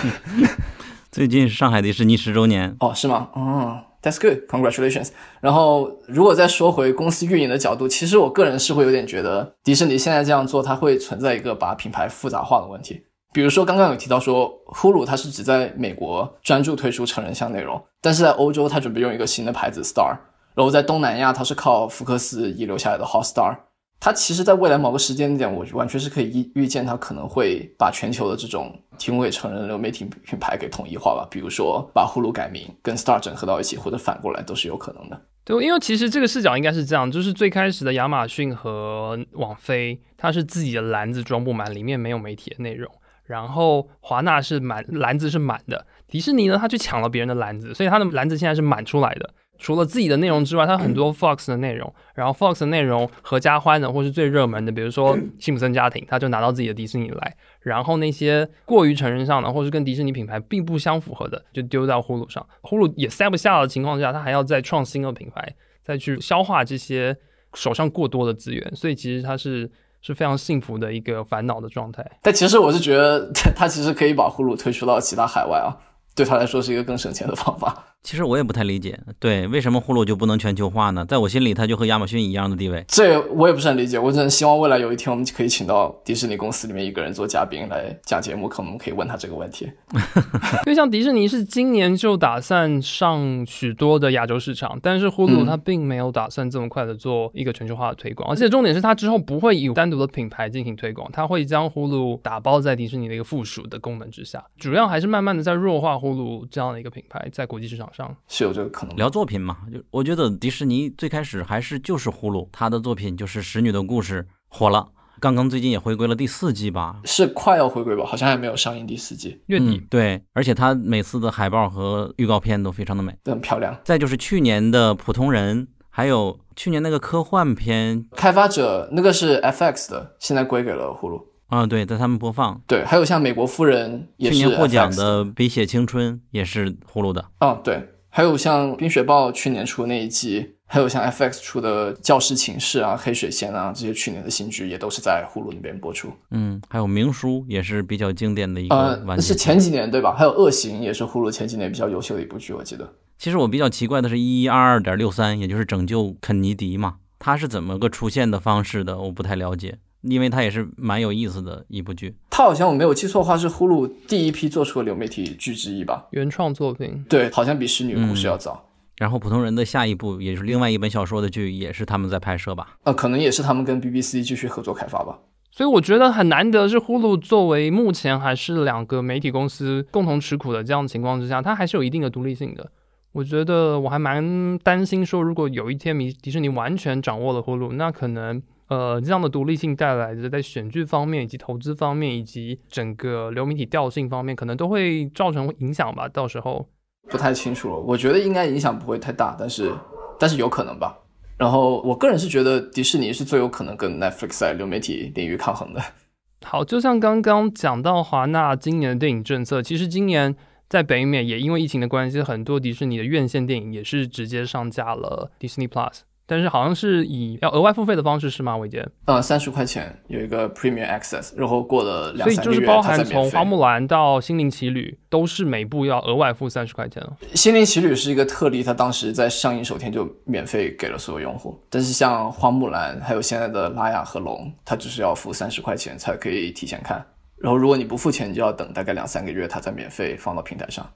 [1.13, 3.29] 最近是上海迪士尼十周年哦，是吗？
[3.35, 3.81] 哦。
[4.03, 5.11] That's good, congratulations.
[5.43, 13.05] 然后，如果再说回公司运营的角度，其实我个人是会有点觉得，迪士尼现在这样做，它会存在一个把品牌复杂化的问题。
[13.33, 20.17] 比如说，刚刚有提到说，Hulu 它是只在美国专注推出成人向内容，但是在欧洲，它准备用一个新的牌子 Star，
[20.55, 23.59] 然后在东南亚，它是靠福克斯遗留下来的 Hotstar。
[24.05, 26.25] 它其实，在未来某个时间点，我完全是可以
[26.55, 31.25] 预预见，它可能会把全球的这种提供给成人流媒体品牌给统一化吧。
[31.31, 35.23] 比如说，把呼噜改名，跟 Star 整合到一起，或者反过来，都是有可能的。
[35.45, 42.91] 对，因为其实这个视角应该是这样，就是最开始的亚马逊和网飞，它是自己的篮子装不满，里面没有媒体的内容；
[43.23, 49.31] 然后华纳是满篮子是满的，迪士尼呢，它去抢了别人的篮子，所以它的篮子现在是满出来的。
[49.59, 57.37] 除了自己的内容之外，它很多 Fox 的内容，然后 Fox 的内容合家欢的或是最热门的，比如说 辛普森家庭，他就拿到自己的迪士尼来。
[57.61, 62.45] 然后那些过于成人上的，或是跟迪士尼品牌并不相符合的，就丢到呼噜上。
[62.63, 67.17] 呼噜也塞不下的情况下，他还要再创新的品牌，再去消化这些
[67.55, 68.75] 手上过多的资源。
[68.75, 72.05] 所以其实他是是非常幸福的一个烦恼的状态。
[72.21, 75.71] 但其实我是觉得， 他其实可以把呼噜推出到其他海外啊，
[76.17, 77.92] 对他来说是一个更省钱的方法。
[78.03, 81.05] 其实我也不太理解，对，为什么呼噜就不能全球化呢？
[81.05, 82.85] 在我心里，它就和亚马逊一样的地位。
[82.89, 89.71] 这我也不是很理解，我只能希望未来有一天我们可以请到迪士尼公司里面一个人做嘉宾来讲节目，可能可以问他这个问题。
[89.95, 108.71] 因为像迪士尼是今年就打算上许多的亚洲市场，但是呼噜它并没有打算这么快的做一个全球化的推广，而且重点是它之后不会以单独的品牌进行推广，它会将呼噜打包在迪士尼的一个附属的功能之下，主要还是慢慢的在弱化呼噜这样的一个品牌在国际市场上是有这个。
[108.71, 114.89] 可能聊作品嘛，就我觉得迪士尼最开始还是就是呼噜，他的作品就是《使女的故事》火了，
[115.21, 117.01] 刚刚最近也回归了第四季吧？
[117.05, 118.05] 是快要回归吧？
[118.05, 119.41] 好像还没有上映第四季。
[119.47, 123.17] 月底、嗯，对，而且它每次的海报和预告片都非常的美。
[123.23, 123.77] 都很漂亮。
[123.85, 131.23] 再就是去年的普通人，还有去年那个科幻片开发者那个是 FX 的，现在归给了呼噜。
[131.53, 132.59] 啊，对，在他们播放。
[132.67, 137.23] 对，还有像美国夫人也是去年获奖的《鼻血青春》也是呼噜的。
[137.41, 146.09] 哦，对，还有像冰雪暴去年出的那一季，还有像 FX 出的《教师寝室》啊、《黑水仙》啊这些去年的新剧，也都是在呼噜那边播出。
[146.31, 149.23] 嗯，还有《明书》也是比较经典的一个呃，完结。
[149.23, 150.15] 是前几年对吧？
[150.17, 152.91] 还有《恶行》也是呼噜前几年比较优秀的一部剧，我记得。
[153.19, 158.99] 其实我比较奇怪的是一一二二点六三，也就是拯救肯尼迪嘛，它是怎么个出现的方式的？
[158.99, 162.15] 我不太了解，因为它也是蛮有意思的一部剧。
[162.31, 166.07] 它好像我没有记错的话，是呼噜第一批做出的流媒体剧之一吧？
[166.11, 167.05] 原创作品。
[167.09, 168.69] 对，好像比《使女故事》要早。
[168.99, 172.77] 然后普通人的下一部也是另外一本小说的剧，也是他们在拍摄吧？
[172.85, 175.19] 呃，可能也是他们跟 BBC 继续合作开发吧。
[175.51, 182.71] 所以我觉得很难得是呼噜作为目前还是两个媒体公司共同持股的这样的情况之下，它还是有一定的独立性的。
[183.13, 196.09] 我觉得我还蛮担心说，如果有一天迪迪士尼完全掌握了呼噜，那可能呃这样的独立性带来的在选剧方面、以及投资方面、以及整个流媒体调性方面，可能都会造成影响吧。
[196.09, 196.69] 到时候
[197.11, 199.73] 不太清楚了，我觉得应该影响不会太大，但是
[200.19, 200.99] 但是有可能吧。
[201.37, 205.83] 然后我个人是觉得迪士尼是最有可能跟 Netflix 在流媒体领域抗衡的。
[206.45, 210.35] 好，就像刚刚讲到华纳今年的电影政策，其实今年
[210.69, 216.01] 在北美也因为疫情的关系，很多迪士尼的院线电影也是直接上架了 Disney Plus，
[216.33, 218.57] 但是好像是以要额外付费的方式是吗？
[218.57, 218.83] 伟杰？
[219.05, 227.15] 呃，三十块钱有一个 Premium Access，然后过了两三个月，就是包含从花木兰到心灵奇旅，都是每部要额外付三十块钱了。
[227.35, 231.63] 心灵奇旅是一个特例，它当时在上映首天就免费给了所有用户。
[231.69, 237.05] 但是像花木兰，还有现在的拉雅和龙，它只是要付三十块钱才可以提前看。
[237.37, 240.89] 然后如果你不付钱，你就要等大概两三个月，它才免费放到平台上。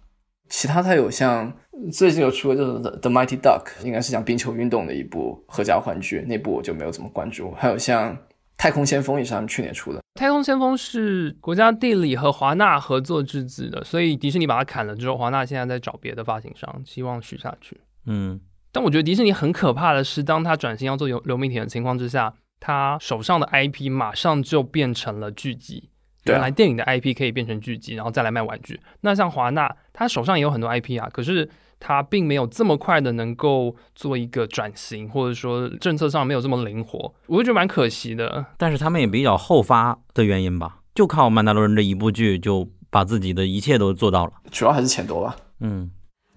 [0.49, 1.53] 其他它有像
[1.93, 7.53] 最近有出的就是 The The Mighty Duck，应该是讲冰球运动的一部合家欢剧，那部我就没有怎么关注。
[7.53, 8.17] 还有像
[8.57, 17.79] 太空先锋也是他们去年出的，太空先锋是国家地理和华纳合作制资的，所以迪士尼把它砍了之后，华纳现在在找别的发行商，希望续下去。
[18.07, 18.41] 嗯，
[18.73, 25.91] 但我觉得迪士尼很可怕的是，当他转型要做流流媒体的情况之下，他手上的 IP 马上就变成了剧集。
[26.27, 28.81] 原来电影的 IP 可以变成剧集，然后再来卖玩具。
[29.01, 31.49] 那像华纳，他手上也有很多 IP 啊，可是
[31.79, 38.47] 他并没有这么快的能够做一个转型，或者说政策上没有这么灵活，我就觉得蛮可惜的。
[38.57, 44.33] 但是他们也比较后发的原因吧，就靠《曼达洛人》这一部剧就把自己的一切都做到了。
[44.51, 45.37] 主要还是钱多吧。
[45.61, 45.91] 嗯，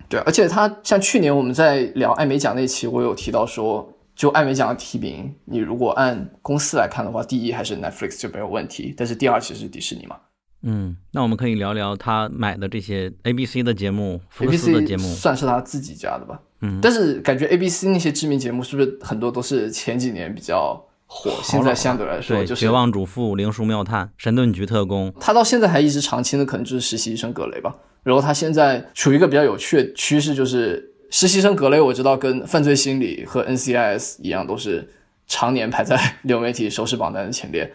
[0.09, 10.17] 对，而且他像去年我们在聊艾美奖那期，我有提到说，就艾美奖的提名，你如果按公司来看的话，第一还是 Netflix 就没有问题，但是第二其实是迪士尼嘛。
[10.63, 15.07] 嗯，那我们可以聊聊他买的这些 ABC 的节目、福克斯的节目。
[15.07, 27.73] 算是他自己家的吧，嗯，但是感觉 ABC 那些知名节目是不是很多都是前几年比较火，现在相对来说对，就是绝望主妇、灵书妙探、神盾局特工，他到现在还一直长青的，可能就是实习医生格雷吧。
[28.03, 34.87] 然后他现在处于一个比较有趣的趋势，就是实习生格雷，我知道跟犯罪心理和 NCIS 一样，都是
[35.27, 37.73] 常年排在 流媒体收视榜单的前列。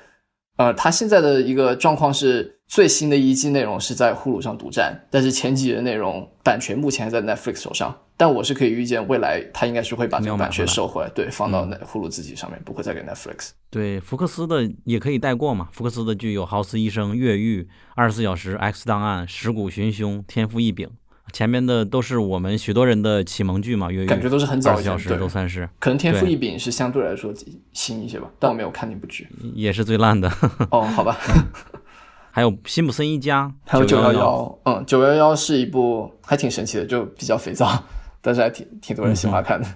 [0.57, 8.01] 呃，他现在的一个状况是，最新的一季内容是在呼噜上独占，但是前几季的内容版权目前还在 Netflix 手上。
[8.17, 13.51] 但我是可以预见，未来他应该是会把这个版权收回来，对，放到那呼噜自己上面，不会再给 Netflix。
[13.69, 15.69] 对福克斯的也可以带过嘛。
[15.73, 17.63] 福克斯的剧有《豪斯医生》《越狱》
[17.97, 20.87] 《二十四小时》《X 档案》《尸骨寻凶》《天赋异禀》，
[21.33, 23.91] 前面的都是我们许多人的启蒙剧嘛。
[23.91, 27.33] 越狱感觉都是很早小时以前对都算是，可能《天赋异禀》是相对来说
[27.73, 29.29] 新一些吧，但我没有看那部剧。
[29.55, 30.31] 也是最烂的。
[30.71, 31.17] 哦，好吧。
[32.31, 37.85] 还有辛普森一家，还有九幺911，幺，嗯，九幺幺是一部还挺神奇的，就比较肥皂，
[38.21, 39.69] 但是还挺挺多人喜欢看的。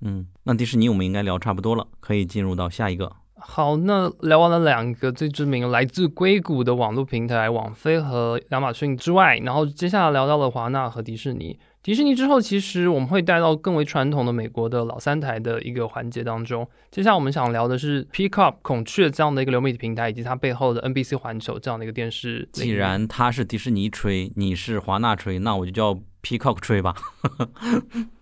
[0.00, 3.12] 嗯，那迪士尼我们应该聊差不多了，可以进入到下一个。
[3.42, 11.58] 好，那聊完了两个最知名来自硅谷的网络平台网飞和亚马逊之外，然后接下来聊到了华纳和迪士尼。
[11.82, 16.68] 迪士尼之后，其实我们会带到更为传统的美国的老三台的一个环节当中。
[16.90, 22.46] 接下来我们想聊的是 Peacock 孔雀这样的一个流媒体平台，以及它背后的 NBC 环球这样的一个电视。
[22.52, 26.94] 既然他是迪士尼吹，你是华纳吹，那我就叫 Peacock 吹吧。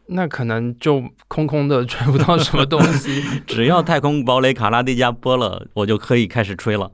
[0.08, 3.22] 那可能就空空的 吹不到什么东西。
[3.46, 6.90] 只要太空堡垒卡拉蒂加播了，我就可以开始吹了。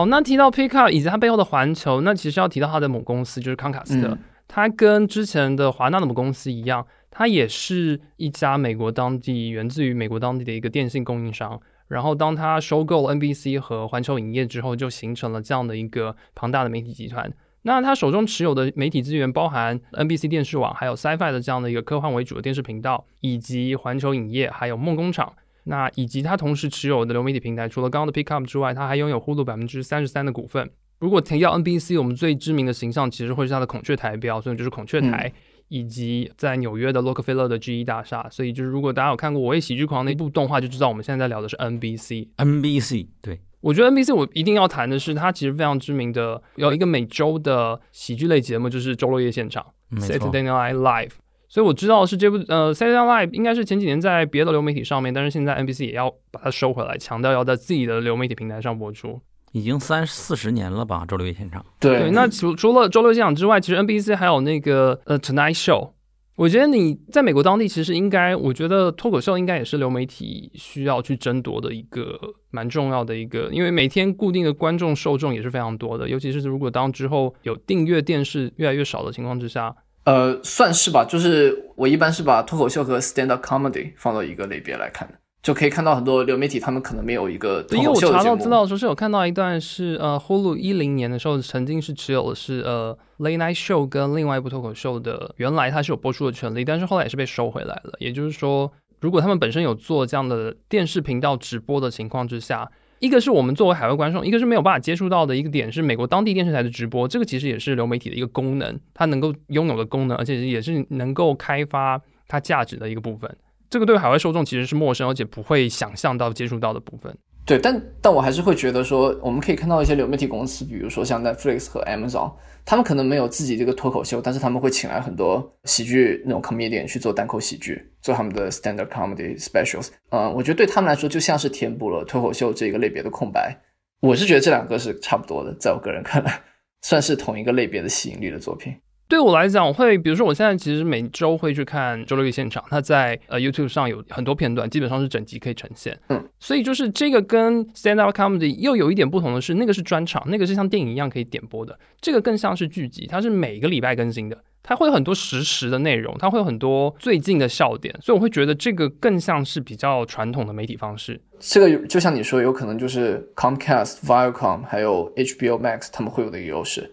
[0.00, 4.16] 好，那提到 Pickup 以及它背后的环球，那其实要提到它的母公司就是康卡斯特，
[4.48, 11.60] 它跟之前的华纳的母公司一样，它也是一家美国当地源自于美国当地的一个电信供应商。
[11.88, 17.30] 然后当它收购了 NBC 和环球影业之后，就形成了这样的一个庞大的媒体集团。
[17.60, 25.30] 那他手中持有的媒体资源包含 NBC 电视网，还有 Sci-Fi 的这样的一个科幻为主的电视频道，以及环球影业，还有梦工厂。
[25.64, 30.70] 那以及他同时持有的流媒体平台，除了刚刚的 Pickup 之外，他还拥有 Hulu 百分之三十三的股份。
[30.98, 35.32] 如果提到 NBC，我们最知名的形象其实会是它的孔雀台标，所以就是孔雀台，
[35.68, 38.28] 以及在纽约的洛克菲勒的 G 一大厦。
[38.30, 42.28] 所以就是如果大家有看过《我为喜剧狂》那部动画，就知道我们现在在聊的是 NBC。
[42.36, 43.40] NBC 对。
[43.62, 49.64] 我觉得 NBC 我一定要谈的是，它其实非常知名的有一个每周的喜剧类节目，就是周六夜现场
[49.96, 51.12] Saturday Night Live。
[51.50, 59.20] 所以我知道是这部呃 Saturday Night Live 应该是前几年在别的流媒体上面，但是现在 NBC 也要把它收回来，强调要在自己的流媒体平台上播出。
[59.50, 61.04] 已经三四十年了吧？
[61.08, 61.66] 周六夜现场。
[61.80, 65.90] 对，那除除了周六现场之外，其实 NBC 还有那个呃 Tonight Show。
[66.36, 72.18] 我觉得你在美国当地其实应该，我觉得脱口秀应该也是流媒体需要去争夺的一个
[72.50, 79.74] 蛮重要的一个，因为每天固定的观众受众也是非常多的，尤其是如果当之后有订阅电视越来越少的情况之下，
[80.04, 85.14] 呃，算是吧，就是我一般是把脱口秀和 stand up comedy 放到一个类别来看的。
[85.42, 97.94] 就可以看到很多流媒体，他们可能没有一个因为我查到资料的时候是有看到一段是呃，Hulu 一零年的时候曾经是持有的是呃，Late Night Show 跟另外一部脱口秀的，原来它是有播出的权利，但是后来也是被收回来了。
[98.00, 98.70] 也就是说，
[99.00, 102.70] 如果他们本身有做这样的电视频道直播的情况之下，
[103.00, 113.34] 一个是我们作为海外观众，一个是没有办法接触到的一个点是美国当地电视台的直播，这个其实也是流媒体的一个功能，它能够拥有的功能，而且也是能够开发它价值的一个部分。
[113.70, 117.16] 这个对海外受众其实是陌生，而且不会想象到接触到的部分。
[117.46, 122.30] 对，但但我还是会觉得说，我们可以看到一些流媒体公司，比如说像 Netflix 和 Amazon，
[122.64, 129.88] 他们可能没有自己这个脱口秀，但是他们会请来很多喜剧那种 comedian 去做单口喜剧，做他们的 standard comedy specials。
[130.10, 133.56] 嗯，我觉得对他们来说就像是填补了脱口秀这个类别的空白。
[134.00, 136.40] 我是觉得这两个是差不多的，在我个人看来，
[136.82, 138.74] 算是同一个类别的吸引力的作品。
[139.10, 145.98] 对我来讲，我会比如说，我现在其实每周会去看周六夜现场，它在呃 YouTube 上有很多片段，基本上是整集可以呈现。
[146.10, 161.20] 嗯，所以就是这个跟 Stand Up Comedy 又有一点不同的是，那个是专场，那个是像电影一样可以点播的，这个更像是剧集，它是每个礼拜更新的，它会有很多实时的内容，它会有很多最近的笑点，所以我会觉得这个更像是比较传统的媒体方式。
[161.40, 166.92] 这个就像你说，有可能就是 Comcast、Viacom 还有 HBO Max 他们会有的一个优势。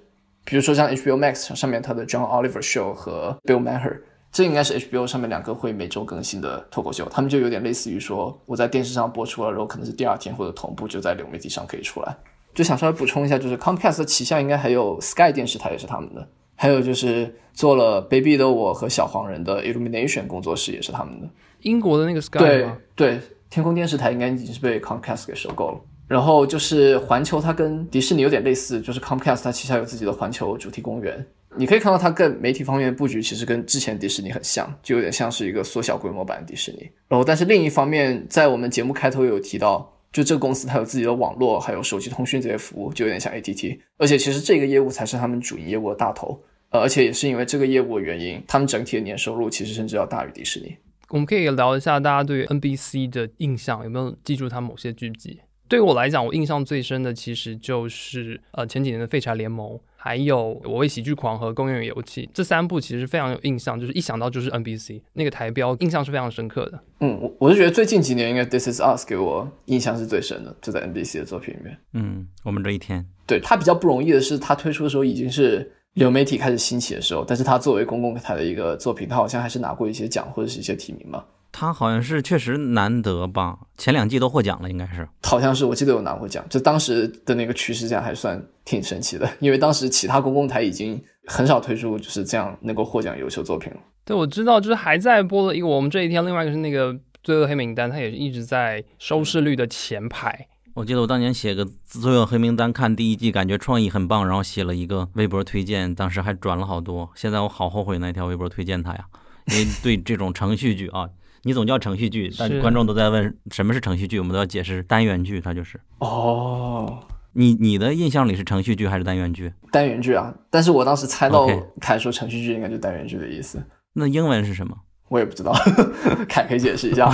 [0.50, 4.00] 比如说像 HBO Max 上面它的 John Oliver Show 和 Bill Maher，
[4.32, 12.16] 这应该是 HBO 上面两个会每周更新的脱口秀，他们就有点类似于说我在电视上播出了，然后可能是第二天或者同步就在流媒体上可以出来。
[12.56, 16.26] 就想稍微补充一下，就是 Comcast 的旗下应该还有 Sky 电视台也是他们的，
[16.56, 21.28] 还有就是做了 Baby 的我和小黄人的 Illumination 工作室也是他们的。
[21.64, 23.20] 英国的那个 Sky 对对，
[23.50, 25.82] 天空电视台应该已经是被 Comcast 给收购了。
[26.08, 31.26] 然后就是环球，它跟迪士尼有点类似，就是 Comcast 它旗下有自己的环球主题公园。
[31.58, 36.90] 你可以看到它跟媒体方面的布局其实跟之前迪士尼很像，就有点像是一个缩小规模版的迪士尼。
[37.08, 43.80] 然后，但是另一方面，在我们节目开头有提到，就这个公司它有自己的网络，还有手机通讯这些服务，就有点像 ATT。
[43.98, 46.40] 而且其实这个业务才是他们主营业务的大头。
[46.70, 50.76] 呃，而且也是因为这个业务的原因，他们整体的年收入其实甚至要大于迪士尼。
[51.10, 55.40] 我们可以聊一下大家对 NBC 的印象，有没有记住它某些剧集？
[55.68, 66.80] 对我来讲，我印象最深的其实就是呃前几年的《废柴联盟》，还有《我为喜剧狂》和《公园与游戏》这三部，其实非常有印象，就是一想到就是 NBC 那个台标，印象是非常深刻的。
[67.02, 71.78] 嗯，我我是觉得最近几年应该《This Is Us》给我印象是最深的，就在 NBC 的作品里面。
[71.94, 81.26] 嗯，我们这一天，对他比较不容易的是，他推出的时候已经是流媒体开始兴起的时候，但是他作为公共台的一个作品，他好像还是拿过一些奖或者是一些提名嘛。
[81.60, 85.10] 他好像是确实难得吧，前两季都获奖了，应该是。
[85.24, 86.46] 好像是，我记得有拿过奖。
[86.52, 93.80] 就当时的那个趋势，下还算挺神奇的，因为当时其他公共台已经很少推出就是这样能够获奖优秀作品了。
[94.06, 96.94] 对，我知道，就是还在播的一个我们这一天，另外一个是那个
[97.24, 100.48] 《罪恶黑名单》，它也是一直在收视率的前排。
[100.76, 107.10] 我记得我当年写个《罪恶黑名单》，看第一季感觉创意很棒，然后写了一个微博推荐，当时还转了好多。
[107.16, 109.06] 现在我好后悔那条微博推荐它呀，
[109.48, 111.10] 因为对这种程序剧啊。
[111.44, 117.00] 你总叫程序剧，但观众都在问什么是程序剧，我们都要解释单元剧，它就是哦。
[117.34, 119.54] 你你的印象里是程序剧还是单元剧？
[119.72, 121.48] 单元剧啊，但是我当时猜到
[121.80, 123.64] 凯说程序剧应该就单元剧的意思。
[123.94, 124.76] 那英文是什么？
[125.10, 125.54] 我也不知道，
[126.28, 127.08] 凯可以解释一下。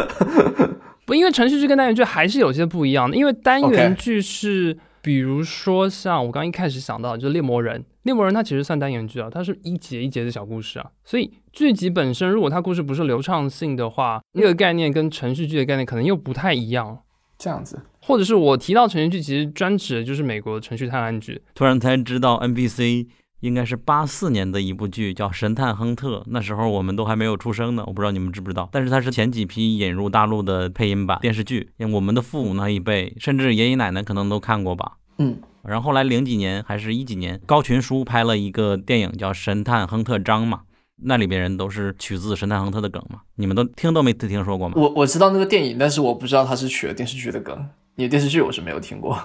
[1.04, 4.72] 不，因为程序剧跟单元剧还是有些不一样的，因为单元剧是。
[4.74, 16.98] 比比如说像我刚一开始想到，就是《猎魔人》，《猎魔人》它其实算单元剧啊，它是一节一节的小故事啊，所以剧集本身如果它故事不是流畅性的话，那个概念跟程序剧的概念可能又不太一样。
[17.38, 21.40] 这样子，或者是我提到程序剧，其实专指的就是美国程序探案剧。
[21.54, 23.06] 突然才知道 NBC
[23.40, 28.68] 应该是八四年的一部剧，叫《神探亨特》，那时候我们都还没有出生呢，我不知道你们知不知道。
[28.72, 34.97] 但是它是前几批引入大陆的配音版电视剧，我们的父母那一辈，甚至爷爷奶奶可能都看过吧。
[35.18, 40.62] 嗯，然后后来零几年还是一几年，高群书拍了一个电影叫《神探亨特张》嘛。
[41.02, 43.20] 那里边人都是取自神探亨特的梗嘛？
[43.36, 44.74] 你们都听都没听说过吗？
[44.76, 47.68] 我我知道那个电影，但是我不知道他是取了电视剧的梗。
[47.94, 49.16] 你的电视剧我是没有听过。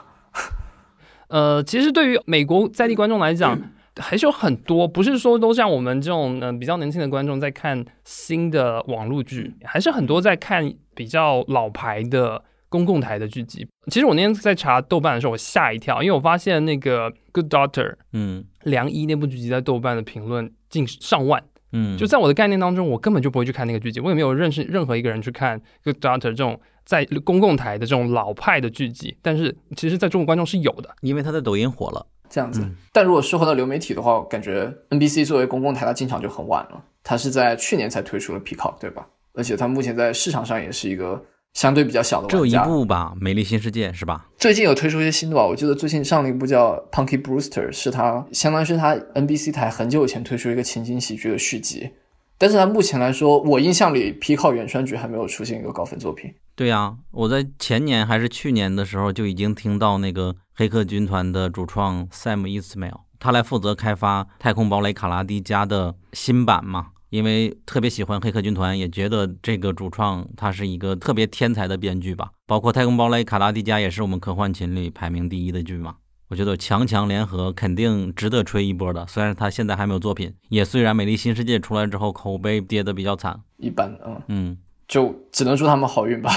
[1.30, 3.60] 呃，其实对于美国在地观众来讲，
[3.98, 12.44] 还是有很多，不是说都像我们这种呃比较年轻的观众在看新的网络剧，还是很多在看比较老牌的
[12.74, 13.68] 公共台的剧集。
[13.92, 21.44] 其实我那天在查豆瓣的时候，我吓一跳，因为我发现那个《Good Doctor》嗯，梁一那部剧集在豆瓣的评论近上万。
[21.72, 29.16] 嗯，就在我的概念当中，我根本就不会去看那个剧集，我也没有认识任何一个人去看《Good Doctor》这种在公共台的这种老派的剧集。
[29.22, 32.08] 但是，其实在中国观众是有的，因为他在抖音火了。
[32.28, 32.68] 这样子。
[32.92, 36.84] 但如果说回到流媒体的话，感觉 NBC 作为公共台，它进场就很晚了。
[37.04, 39.08] 它是在去年才推出了 Peacock，对吧？
[39.36, 41.24] 而且它目前在市场上也是一个。
[41.54, 44.28] 相对比较小的玩家，只有一部吧，《美丽新世界》是吧？
[44.38, 45.46] 最近有推出一些新的吧？
[45.46, 51.92] 我记得最近上了一部叫《Punky Brewster》，是他相当于是他 NBC 台很久以前推出一个情景喜剧的续集。
[52.40, 56.34] 但是它目前来说，我印象里皮靠原川局还没有出现一个高分作品。
[56.56, 66.88] 对呀，我在前年还是去年的时候就已经听到那个黑客军团的主创 Sam Esmail，他来负责开发《太空堡垒卡拉迪加》的新版嘛。
[67.14, 72.32] 因为特别喜欢《黑客军团》，也觉得这个主创他是一个特别天才的编剧吧。
[72.48, 75.98] 包括《太空堡垒：卡拉迪加》也是我们科幻群里排名第一的剧嘛。
[76.30, 79.06] 我觉得强强联合肯定值得吹一波的。
[79.06, 84.58] 虽然他现在还没有作品，也虽然《美丽新世界》出来之后口碑跌得比较惨，一般，啊嗯，
[84.88, 86.32] 就只能祝他们好运吧。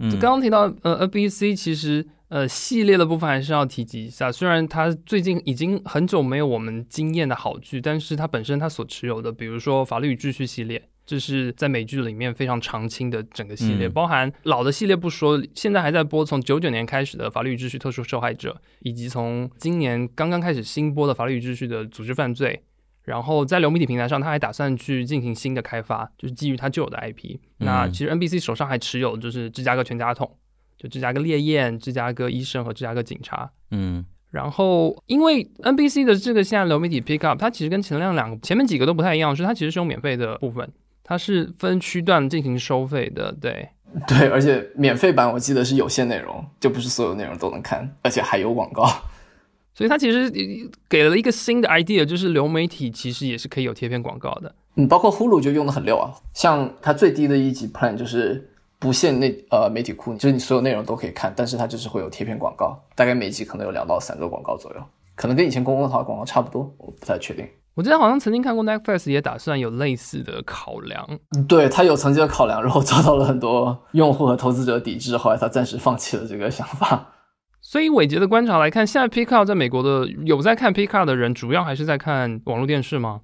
[0.00, 2.06] 嗯，刚刚提到呃，A B C 其实。
[2.32, 4.32] 呃，系列的部分还是要提及一下。
[4.32, 22.62] 虽然它最近已经很久没有我们惊艳的好剧，但是它本身它所持有的，比如说《法律与秩序》系列，这是在美剧里面非常常青的整个系列，包含老的系列不说，现在还在播从九九年开始的《法律与秩序：特殊受害者》，以及从今年刚刚开始新播的《法律与秩序》的组织犯罪。
[23.04, 27.36] 然后在流媒体平台上，他还打算去进行新的开发，就是基于他旧有的 IP。
[27.58, 30.26] 那其实 NBC 手上还持有就是《芝加哥全家桶》。
[30.82, 40.68] 就芝加哥烈焰、芝加哥医生和芝加哥警察，嗯，然后因为 NBC 的这个现在流媒体 Pick Up，它其实跟前两两个前面几个都不太一样，是它其实是有免费的部分，
[41.04, 43.68] 它是分区段进行收费的，对，
[44.08, 48.84] 对，而且免费版我记得是有限内容，就不是所有内容都能看，而且还有广告，
[49.72, 50.28] 所以它其实
[50.88, 58.48] 给了一个新的 idea，就是流媒体其实也是可以有贴片广告的，嗯，包括呼噜就用的很溜啊，像它最低的一级 Plan 就是。
[58.82, 64.82] 不限内呃媒体库，就是你所有内容都可以看，但是它就是会有贴片广告，大概每集可能有两到三个广告左右，
[65.14, 67.46] 可能跟以前公共号广告差不多，我不太确定。
[67.74, 71.08] 我记得好像曾经看过 Netflix 也打算有类似的考量，
[71.48, 77.06] 对他有曾经的考量，然后遭到了很多用户和投资者抵制，后来他暂时放弃了这个想法。
[77.60, 83.20] 所以伟杰的观察来看，现在 Peacock 在美国的有在看 Peacock 的人，主要还是在看网络电视吗？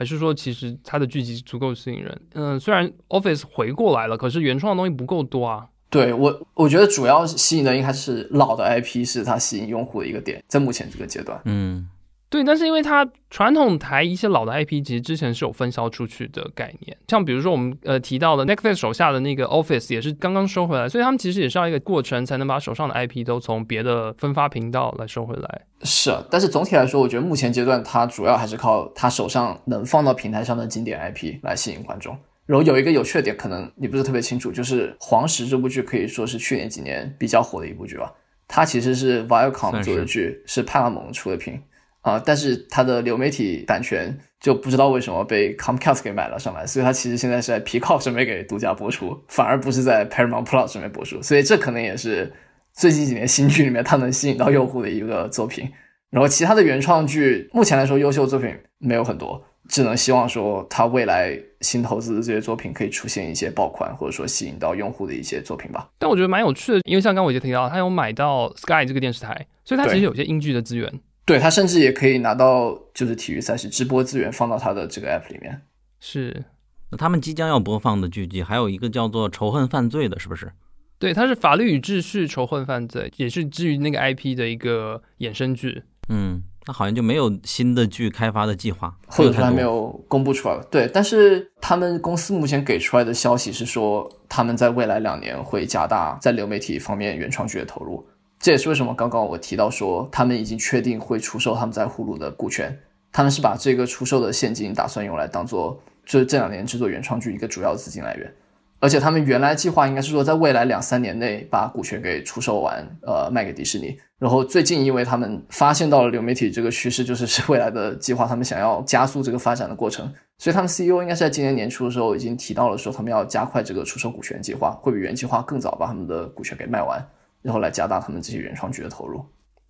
[0.00, 2.18] 还是说，其实它的剧集足够吸引人。
[2.32, 5.66] 嗯，虽然 Office 回过来了，可是原创的东西不够多啊。
[5.90, 11.38] 对我，我觉得主要吸引的应该是老的 IP，是它吸引用户的一个点，在目前这个阶段。
[11.44, 11.86] 嗯。
[12.30, 25.62] 对，但是因为它传统台一些老的 IP，其实之前是有分销出去的概念，像比如说我们呃提到的 Netflix 手下的那个 Office 也是刚刚收回来，所以他们其实也是要一个过程才能把手上的 IP 都从别的分发频道来收回来。
[25.82, 32.16] 是，但是总体来说，我觉得目前阶段它主要还是靠它手上能放到平台上的经典 IP 来吸引观众。
[32.46, 38.12] 然后有一个有趣的点，可能你不是特别清楚，就是《黄石》这部剧可以说是去年几年比较火的一部剧吧。
[38.46, 41.60] 它其实是 Viacom 做的剧，是派拉蒙出的品。
[42.02, 52.32] 啊，但是它的流媒体版权就不知道为什么被 Comcast 给买了上来，所以它其实现在是在 Peacock 上面给独家播出，反而不是在 Paramount Plus 上面播出，所以这可能也是
[52.72, 55.70] 最近几年新剧里面它能吸引到用户的一个作品。
[56.08, 65.88] 然后其他的原创剧目前来说优秀作品没有很多，只能希望说它未来新投资的这些作品可以出现一些爆款，或者说吸引到用户的一些作品吧。
[65.98, 70.92] 但我觉得蛮有趣的，因为像刚伟杰提到，他有买到 Sky 这个电视台，所以它其实有些英剧的资源。
[71.30, 75.62] 对他甚至也可以拿到就是体育赛事直播资源放到他的这个 app 里面。
[76.00, 76.44] 是，
[76.90, 80.50] 那他们即将要播放的剧集还有一个叫做《仇恨犯罪》的，是不是？
[80.98, 85.84] 对，它是法律与秩序仇恨犯罪，也是基于那个 IP 的一个衍生剧。
[86.08, 90.58] 嗯，那好像就没有新的剧开发的计划，或者说还没有公布出来。
[90.68, 98.04] 对，但是他们公司目前给出来的消息是说，他们在未来两年会加大在流媒体方面原创剧的投入。
[98.40, 102.76] 这也是为什么刚刚我提到说，他们已经确定会出售他们在呼噜的股权。
[103.12, 108.32] 他们是把这个出售的现金打算用来当做，就是这两年制作原创剧一个主要资金来源。
[108.78, 113.94] 而且他们原来计划应该是说，在未来两三年内把股权给出售完，呃，卖给迪士尼。
[114.18, 120.10] 然后最近因为他们发现到了流媒体这个趋势，就是是未来的计划，他们想要加速这个发展的过程。
[120.38, 127.04] 所以他们 CEO 应该是在今年年初的时候已经提到了说，他们要加快这个出售股权计划，会比原计划更早把他们的股权给卖完，
[127.42, 129.24] 然后来加大他们这些原创剧的投入。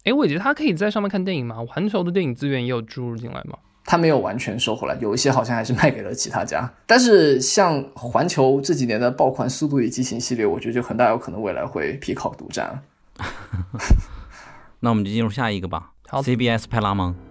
[0.05, 1.57] 哎，我觉得他可以在上面看电影吗？
[1.69, 3.59] 环球的电影资源也有注入进来吗？
[3.85, 6.71] 他没有完全收回来，有一些好像还是卖给了其他家。
[6.87, 12.83] 但是像环球这几年的爆款《速度与激情》系列，我觉得就很大有可能未来会皮考独占。
[14.81, 15.93] 那我们就进入下一个吧。
[16.09, 17.30] 好，CBS 派拉蒙。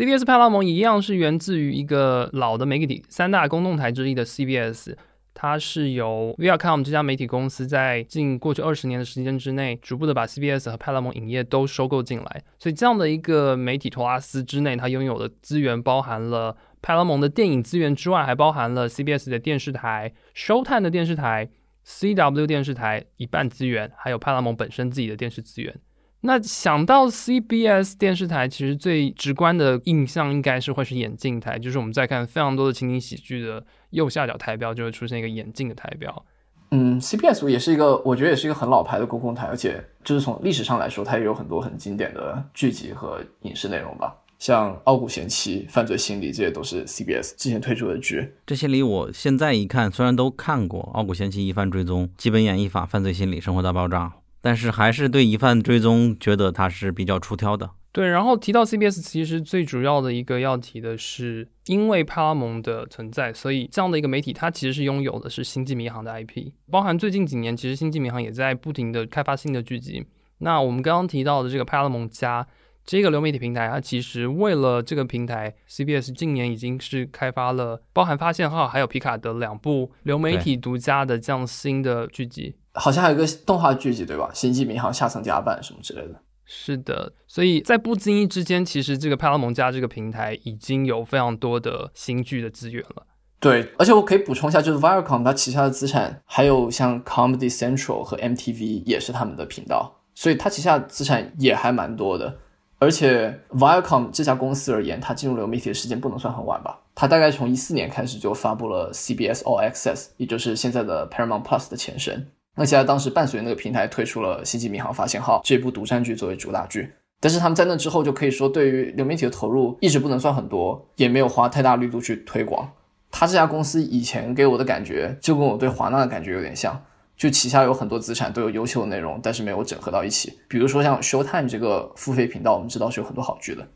[0.00, 4.96] CBS 派拉蒙一样是源自于一个老的媒体三大公共台之一的 CBS，
[5.34, 12.42] 它是由 Viacom 这家媒体公司在近过去二十年的时间之内，逐步的把 CBS 和派拉蒙影业都收购进来。
[12.58, 21.50] 所以这样的一个媒体托拉斯之内，它拥有的资源包含了派拉蒙的电影资源之外，还包含了 CBS 的电视台、Showtime 的电视台、
[21.86, 25.78] CW 电视台一半资源，还有派拉蒙本身自己的电视资源。
[26.22, 36.24] 那想到 CBS 电视台，其实最直观的印象应该是会是眼镜台，就是我们在看非常多的情景喜剧的右下角台标就会出现一个眼镜的台标。
[36.72, 48.34] 嗯，CBS 也是一个，我觉得也是一个很老牌的公共台，而且就是从历史上来说，它也有很多很经典的剧集和影视内容吧，像《傲骨贤妻》《犯罪心理》这些都是 CBS 之前推出的剧。
[48.46, 54.04] 这些里我现在一看，虽然都看过《傲骨贤妻》《疑犯追踪》《基本演绎法》《犯罪心理》《生活大爆炸》。
[54.40, 57.70] 但是还是对疑犯追踪觉得它是比较出挑的。
[57.92, 70.06] 对，然后提到 CBS，其实最主要的一个要提的是，因为派拉蒙的存在，所以这样的一个媒体，它其实是拥有的是《星际迷航》的 IP，包含最近几年，其实《星际迷航》也在不停的开发新的剧集。
[70.38, 72.46] 那我们刚刚提到的这个派拉蒙加
[72.86, 82.54] 这个流媒体平台，它其实为了这个平台，CBS 近年已经是开发了包含《发现号》还有《皮卡德》两部流媒体独家的这样新的剧集。
[82.72, 84.30] 好像还有个动画剧集对吧？
[84.36, 86.20] 《星际迷航》下层甲板什么之类的。
[86.44, 93.06] 是的，所以在不经意之间，其实这个派拉蒙加这个平台已经有非常多的新剧的资源了。
[93.38, 102.36] 对，而且我可以补充一下，就是 Viacom 它旗下的资产还有像 Comedy Central 和 MTV 也是他们的频道，所以它旗下资产也还蛮多的。
[102.80, 106.80] 而且 Viacom 这家公司而言，它进入流媒体的时间不能算很晚吧？
[106.94, 112.26] 它大概从一四年开始就发布了 CBS All Access，也就是现在的 Paramount Plus 的前身。
[112.60, 122.70] 那现在当时伴随那个平台推出了《星际迷航：发现号》这部独占剧作为主打剧，但是他们在那之后就可以说对于流媒体的投入一直不能算很多，也没有花太大力度去推广。
[123.10, 126.78] 他这家公司以前给我的感觉就跟我对华纳的感觉有点像，
[127.16, 130.38] 就旗下有很多资产都有优秀的内容，但是没有整合到一起。
[130.46, 133.66] 比如说像 Showtime 这个付费频道，我们知道是有很多好剧的，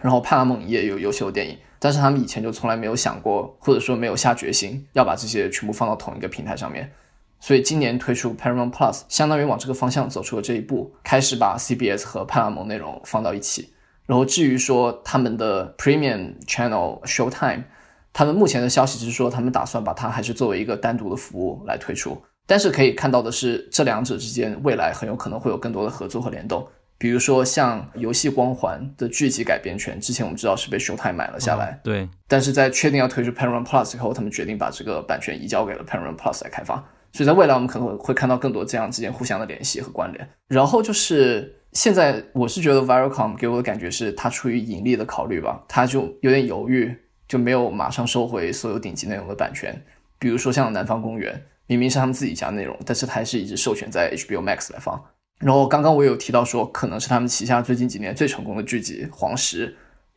[0.00, 6.90] 然后派拉蒙也有优秀的电影，但是他们以前就从来没有想过，或者说没有下决心要把这些全部放到同一个平台上面。
[7.44, 13.74] 所以今年推出 Paramount Plus，相当于往这个方向走出了这一步，开始把 CBS 和派拉蒙内容放到一起。
[14.06, 17.64] 然后至于说他们的 Premium Channel Showtime，
[18.14, 22.16] 他们目前的消息是说他们打算把它还是作为一个单独的服务来推出。
[22.46, 26.66] 但是可以看到的是，这两者之间未来很有可能会有更多的合作和联动。
[26.96, 32.08] 比如说像游戏光环的剧集改编权，之前我们知道是被 Showtime 买了下来，对。
[32.26, 36.82] 但是在确定要推出 Paramount Plus 以后，他们决定把这个版权移交给了 Paramount Plus 来开发。
[37.14, 40.28] 所以在未来，我们可能会看到更多这样之间互相的联系和关联。
[40.48, 46.92] 然后就是现在，我是觉得 Viacom 给我的感觉是，它出于盈利的考虑吧，它就有点犹豫，
[47.28, 49.80] 就没有马上收回所有顶级内容的版权。
[50.18, 51.32] 比如说像《南方公园》，
[51.68, 55.00] 明明是他们自己家内容，但是还是一直授权在 HBO Max 来放。
[55.38, 59.68] 然后刚刚我有提到说，可能是他们旗下最近几年最成功的剧集《黄石》，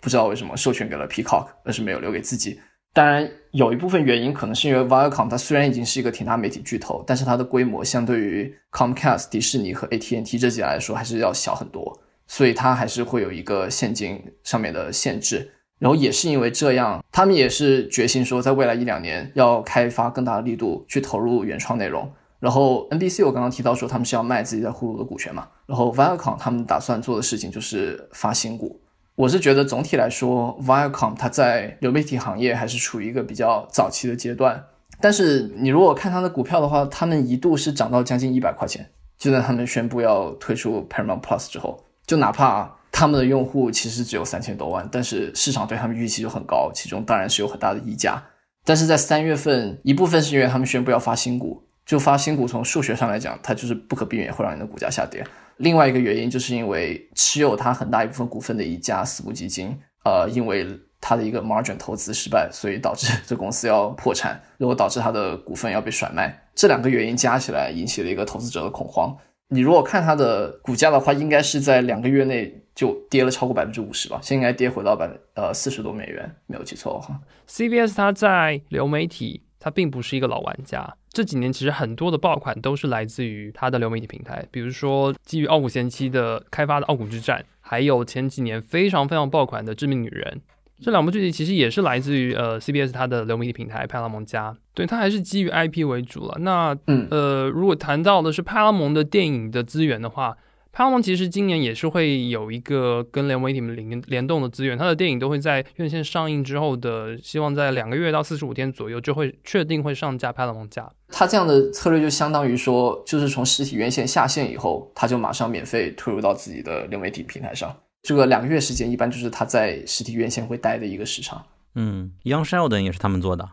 [0.02, 2.60] 不知道为什么授权给了 Peacock，而是没有留给自己。
[2.98, 11.96] 当然，有一部分原因可能是因为 Viacom 它虽然已经是一个挺大媒体巨头，但是它的规模相对于 Comcast、迪士尼和 AT&T 这几家来说还是要小很多，
[12.26, 15.48] 所以它还是会有一个现金上面的限制。
[15.78, 22.12] 然后也是因为这样，他们也是决心说，在未来一两年要开发更大的力度去投入原创内容。
[22.40, 28.82] 然后 NBC 我刚刚提到说他们是要卖自己在呼噜的股权嘛，然后 Viacom 他们打算做的事情就是发新股。
[29.18, 34.64] 我是觉得总体来说，Viacom 它在流媒体行业还是处于一个比较早期的阶段。
[35.02, 38.88] 但是你如果看它的股票的话，他们一度是涨到将近一百块钱，
[39.18, 48.24] 就在他们宣布要推出 Paramount Plus 之后，就哪怕他们的用户其实只有三千多万，但是市场对他们预期就很高，其中当然是有很大的溢价。
[48.64, 51.64] 但是在三月份，一部分是因为他们宣布要发新股。
[51.88, 55.26] 就发新股，从数学上来讲，它就是不可避免会让你的股价下跌。
[55.58, 60.68] 另外一个原因，就是因为持有它很大一部分股份的一家私募基金，呃，因为
[61.02, 66.48] 它的一个 margin 投资失败，所以导致这公司要破产，然后导致它的股份要被甩卖。
[66.56, 69.16] 这两个原因加起来，引起了一个投资者的恐慌。
[69.50, 77.20] 你如果看它的股价的话，应该是在两个月内就跌了超过百分之五十吧，现在应该跌回到百呃四十多美元，没有记错的话。
[77.48, 79.42] CBS 它在流媒体。
[79.60, 90.40] 它并不是一个老玩家，这几年其实很多的爆款都是来自于它的流媒体平台，比如说基于《傲骨贤妻》的开发的《傲骨之战》，还有前几年非常非常爆款的《致命女人》，
[90.80, 96.38] 这两部剧集其实也是来自于呃 CBS 它的流媒体平台派拉蒙加，对，它还是基于 IP 为主了。
[96.42, 100.38] 那嗯呃，如果谈到的是派拉蒙的电影的资源的话。
[100.72, 110.88] 派拉蒙其实今年也是会有一个跟联媒体们联联动的资源，它的电影都会在院线上映之后的，希望在两个月到四十五天左右就会确定会上架派拉蒙架。
[111.10, 117.76] 它这样的策略就相当于说，就是从实体院线下线以后，它就马上免费推入到自己的流媒体平台上。
[118.04, 121.44] 这个两个月时间一般就是它在实体院线会待的一个时长。
[121.76, 123.48] 嗯，Young Sheldon 也是他们做的，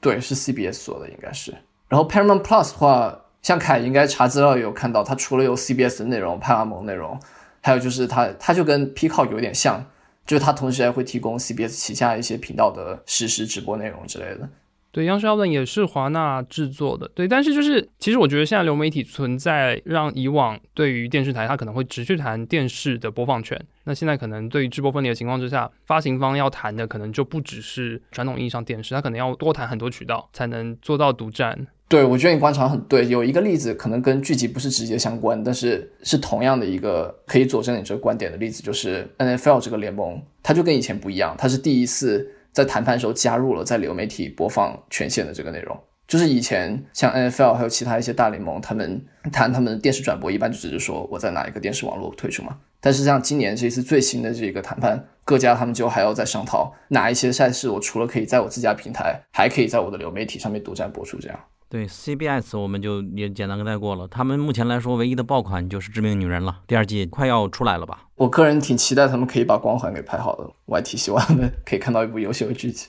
[0.00, 1.54] 对，是 CBS 做的应该是。
[1.88, 3.20] 然后 Paramount Plus 的话。
[3.42, 7.18] 像凯应该查资料有看到，它除了有 CBS 的内容、派拉蒙内容，
[7.62, 9.84] 还有就是它它就跟 Peacock 有点像，
[10.26, 14.48] 就是它同时还会提供 CBS 旗下一些频道的实时直播内容之类的。
[14.92, 17.08] 对，央视要问也是华纳制作的。
[17.14, 31.68] 对，但是就是其实我觉得现在流媒体存在让以往对于电视台它可能会只去谈电视的播放权，那现在可能对于直播分离的情况之下，发行方要谈的可能就不只是传统意义上电视，它可能要多谈很多渠道才能做到独占。
[31.90, 33.04] 对，我觉得你观察很对。
[33.08, 45.76] 有一个例子可能跟剧集不是直接相关，但是是同样的一个可以佐证你这个观点的例子，就是 NFL 这个联盟，它就跟以前不一样，它是第一次在谈判时候加入了在流媒体播放权限的这个内容。
[46.06, 52.56] 就是以前像 NFL 还有其他一些大联盟，他们谈他们的电视转播，一般就只是说我在哪一个电视网络推出嘛。
[52.80, 61.40] 但是像今年这次最新的这个谈判，各家他们就还要再商讨哪一些赛事，我除了可以在我自家平台，还可以在我的流媒体上面独占播出，这样。
[61.70, 64.08] 对 CBS，我们就也简单跟带过了。
[64.08, 68.08] 他们目前来说，唯一的爆款就是《致命女人》了，第二季快要出来了吧？
[68.16, 72.88] 我个人挺期待他们可以把光环给拍好的，我还挺希望他们可以看到一部优秀的剧集。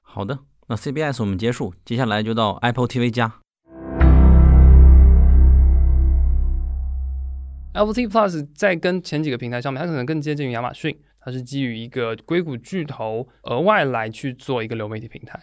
[0.00, 0.38] 好的，
[0.68, 3.30] 那 CBS 我们结束，接下来就到 Apple TV 加。
[7.74, 15.38] Apple TV Plus 在跟前几个平台上面，它可能更接近于亚马逊，它是基于一个硅谷巨头额外来去做一个流媒体平台。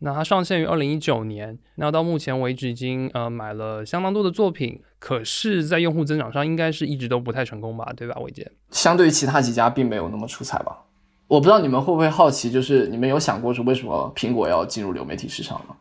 [0.00, 8.50] 那它上线于二零一九年，那到目前为止已经呃买了相当多的作品，可是，在用户增长上应该是一直都不太成功吧，对吧，伟杰？
[8.70, 10.84] 相对于其他几家，并没有那么出彩吧。
[11.28, 15.74] 我不知道你们会不会好奇，就是你们有想过是为什么苹果要进入流媒体市场吗？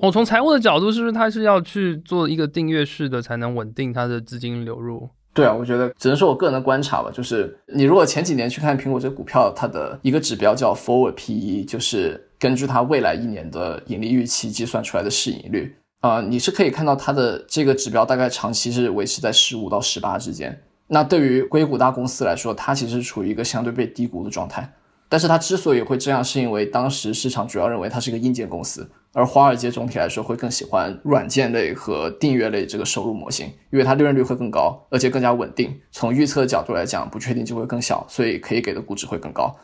[0.00, 5.08] 我从财务的角度，是不是它是要去做一个订阅式的，才能稳定它的资金流入？
[5.34, 20.62] 对啊，我觉得只能说我个人的观察吧，就是你如果前几年去看苹果这个股票，它的一个指标叫 Forward PE，就是根据它未来一年的盈利预期计算出来的市盈率啊，你是可以看到它的这个指标大概长期是维持在十五到十八之间。
[20.86, 24.72] 那对于硅谷大公司来说，它其实处于一个相对被低估的状态。
[25.10, 35.74] 但是它之所以会这样，是因为当时市场主要认为它是一个硬件公司，而华尔街总体来说会更喜欢软件类和订阅类这个收入模型，因为它利润率会更高，而且更加稳定。
[35.90, 39.56] 从预测角度来讲，不确定就会更小，所以可以给的估值会更高。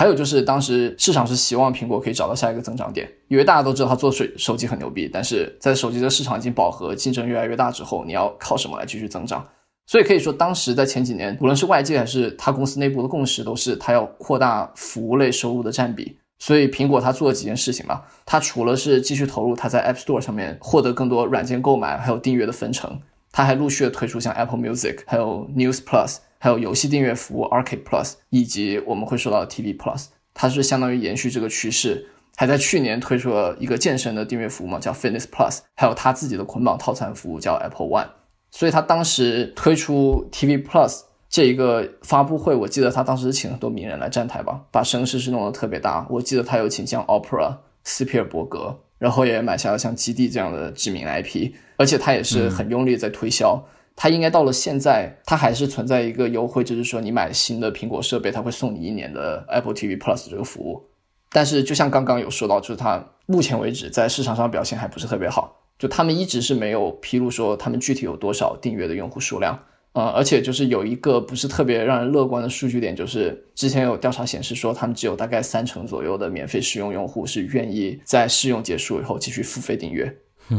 [0.00, 9.46] 还有就是当时市场是希望苹果可以找到下一个增长点，因为大家都知道它做水手机很牛逼，但是在手机的市场已经饱和，竞争越来越大之后，你要靠什么来继续增长？
[9.86, 16.16] 所以可以说，当时在前几年，无论是外界还是他公司内部的共识，都是他要扩大服务类收入的占比。
[16.38, 22.98] 所以苹果它做了几件事情嘛，它除了是继续投入它在 App Store 上面获得更多软件购买还有订阅的分成，
[23.30, 30.06] 它还陆续推出像 Apple Music、还有 News Plus、还有游戏订阅服务 Arcade Plus，以及我们会说到的 TV Plus。
[30.32, 38.08] 它是相当于延续这个趋势，还在去年推出了一个健身的订阅服务嘛，叫 Fitness Plus，还有它自己的捆绑套餐服务叫 Apple One。
[38.50, 46.06] 所以它当时推出 TV Plus，这一个发布会，我记得他当时请很多名人来站台吧，把声势是弄得特别大。
[46.08, 53.62] 我记得他有请像 Opera、斯皮尔伯格，然后也买下了像基地这样的知名 IP，而且他也是很用力在推销。
[53.96, 60.82] 他应该到了现在，它还是存在一个优惠，就是说你买新的苹果设备，它会送你一年的 Apple TV Plus 这个服务。
[61.30, 69.58] 但是就像刚刚有说到，就是它目前为止在市场上表现还不是特别好，就他们一直是没有披露说他们具体有多少订阅的用户数量。
[69.92, 80.08] 呃，而且就是有一个不是特别让人乐观的数据点，就是之前有调查显示说，他们只有大概三成左右的免费试用用户是愿意在试用结束以后继续付费订阅。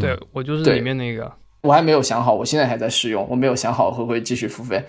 [0.01, 1.31] 对我就是里面那个，
[1.61, 4.83] 我还没有想好，我现在还在试用，我没有想好会不会继续付费。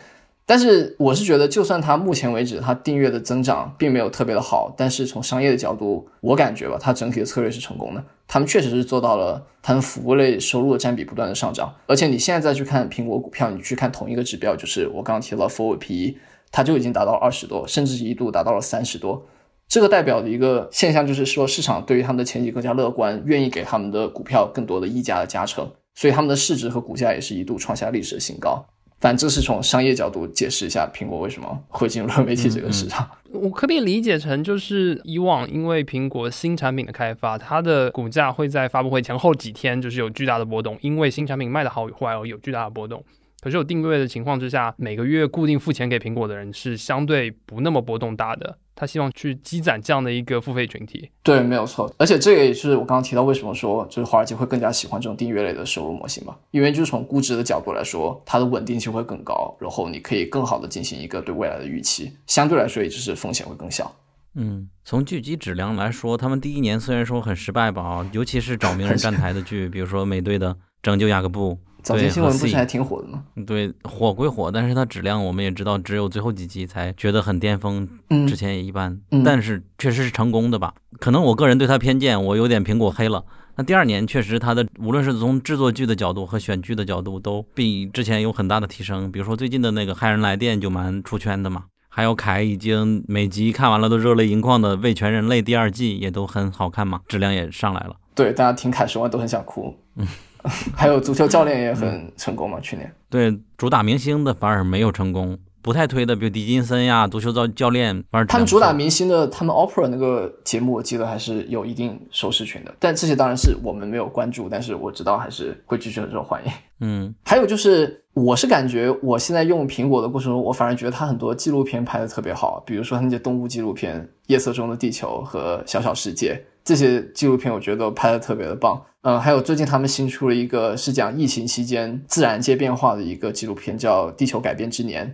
[0.45, 8.05] 但是我是觉得，就算它目前为止它订阅的增长并没有特别的好，但是从商业的角度，我感觉吧，它整体的策略是成功的。
[8.27, 11.73] 他们确实是做到了，他们服务类收入的占比不断的上涨。
[11.87, 16.19] 而且你现在再去看苹果股票，你去看同一个指标，就是我刚刚提到 forward PE，
[16.51, 19.25] 它就已经达到了二十多，甚至一度达到了三十多。
[19.69, 28.65] 这个代表的一个现象就是说，市场对于他们的前景更加乐观，愿意给他们的股票更多的溢价的加成，所以他们的市值和股价也是一度创下历史的新高。
[29.01, 33.11] 反正是从商业角度解释一下苹果为什么会进入媒体这个市场。
[33.33, 43.05] 我可以理解成，就是以往因为苹果新产品的开发，它的股价会在发布会前后几天就是有巨大的波动，因为新产品卖的好与坏而有巨大的波动。
[43.41, 48.57] 可是有订阅的情况之下，每个月固定付钱给苹果的人是相对不那么波动大的。
[48.75, 51.11] 他希望去积攒这样的一个付费群体。
[51.23, 51.93] 对，没有错。
[51.99, 56.37] 而且这个也是我刚刚提到为什么说就是华尔街会更加喜欢这种订阅类的收入模型嘛？
[56.51, 63.95] 因为就是从估值的角度来说，它的稳定性会更高，然后你可以更好的进行一个对未来的预期，相对来说也就是风险会更小。
[64.35, 71.53] 嗯，从剧集质量来说，他们第一年虽然说很失败吧，啊，尤其是找名人站台的剧，比如说美队的《拯救雅各布》。
[71.83, 73.25] 早期新闻不是还挺火的吗？
[73.47, 77.89] 对，火归火，但是它质量我们也知道，只有最后几集才觉得很巅峰，
[78.29, 78.99] 之前也一般。
[79.25, 80.73] 但是确实是成功的吧？
[81.01, 83.25] 可能我个人对它偏见，我有点苹果黑了。
[83.57, 89.11] 那第二年确实它的无论是从制作剧的角度和选剧的角度，都比之前有很大的提升。
[89.11, 97.97] 比如说最近的那个《骇人来电》就蛮出圈的嘛，还有凯已经每集看完了都热泪盈眶的《为全人类》第二季也都很好看嘛，质量也上来了。
[98.15, 99.77] 对，大家听凯说完都很想哭。
[99.97, 100.07] 嗯。
[100.75, 102.59] 还有足球教练也很成功嘛？
[102.61, 116.53] 去年对主打明星的反而没有成功，不太推的，比如迪金森呀，足球教教练反而他们主打明星的，他们 Opera 那个节目我记得还是有一定收视群的，但这些当然是我们没有关注，但是我知道还是会继续很受欢迎。
[116.81, 126.35] 嗯，还有就是，我是感觉我现在用苹果的过程中，我反而觉得它很多纪录片拍的特别好，比如说那些动物纪录片《夜色中的地球》和《小小世界》
[126.65, 128.81] 这些纪录片，我觉得拍的特别的棒。
[129.03, 135.07] 嗯，还有最近他们新出了一个是讲疫情期间自然界变化的一个纪录片，叫《地球改变之年》。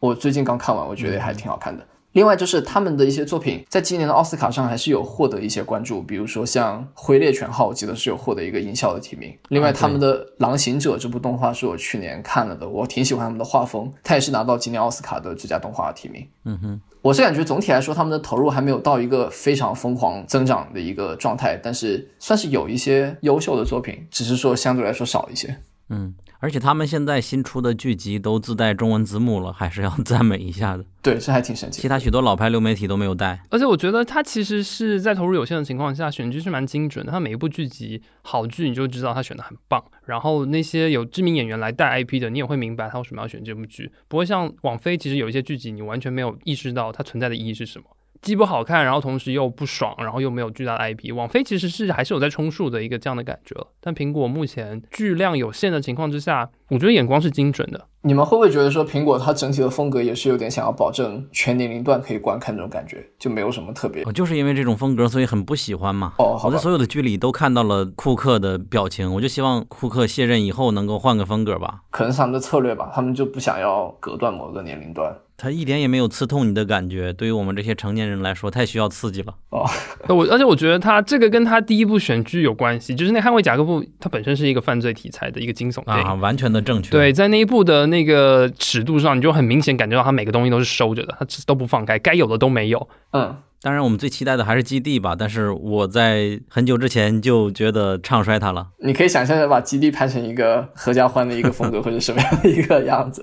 [0.00, 1.86] 我最近刚看完，我觉得还挺好看的。
[2.12, 9.32] 另外就是他们的一些作品，在今年的奥斯卡上还是有获得一些关注，比如说像《灰猎犬号》，我记得是有获得一个音效的提名。
[9.50, 16.26] 另外，他们的《狼行者》这部动画是我去年看了的，我挺喜欢他们的画风，他也是拿到今年奥斯卡的最佳动画提名。
[16.44, 16.80] 嗯哼。
[17.00, 25.56] 我是感觉总体来说，他们的投入还没有到一个非常疯狂增长的一个状态，但是算是有一些优秀的作品，只是说相对来说少一些。
[25.90, 26.14] 嗯。
[26.40, 30.84] 而且他们现在新出的剧集都自带中文字幕了，还是要 赞美一下的。
[31.02, 31.82] 对，这还挺神奇。
[31.82, 33.42] 其他许多老牌流媒体都没有带。
[33.50, 37.10] 而且我觉得他其实是在投入有限的情况下，选剧是蛮精准的。
[37.10, 39.82] 他每一部剧集好剧，你就知道他选的很棒。
[40.04, 43.90] 然后那些有知名演员来带 IP 的，你也会明白他为什么要选这部剧。
[44.06, 47.84] 不会像网飞，其实有一些剧集你完全没有意识到它存在的意义是什么。
[48.20, 51.14] 既不好看，然后同时又不爽，然后又没有巨大的 IP。
[51.14, 53.68] 网飞其实是还是有在充数的一个这样的感觉了。
[53.80, 57.86] 但苹果目前巨量有限的情况之下，我觉得眼光是精准的。
[58.02, 64.04] 你们会不会觉得说苹果它整体的风格也是有点想要保证全年龄段可以观看这种感觉，就没有什么特别？
[64.04, 66.14] 我就是因为这种风格，所以很不喜欢嘛。
[66.18, 71.82] 哦，我在所有的剧里都看到了库克的表情，我就希望库克卸任以后能够换个风格吧。
[71.90, 75.14] 可能是他们的策略吧，他们就不想要隔断某个年龄段。
[75.40, 79.32] 他一点也没有刺痛你的感觉，对于我们这些成年人来说，太需要刺激了。
[79.50, 79.64] 哦，
[80.08, 86.90] 我而且我觉得他这个跟他第一部选剧有关系，就是那《捍卫贾克布》，它本身是一个犯罪题材的一个惊悚电影，啊，完全的正确。
[86.90, 92.88] 对，在那一部的那个尺度上，你就很明显感觉到他每个东西都是收着的，他都不放开，该有的都没有。
[93.12, 98.70] 嗯，当然我们最期待的还是基地吧，但是我在很久之前就觉得唱衰它了。
[98.80, 103.22] 你可以想象着把基地拍成一个合家欢的一个风格或者什么样的一个样子。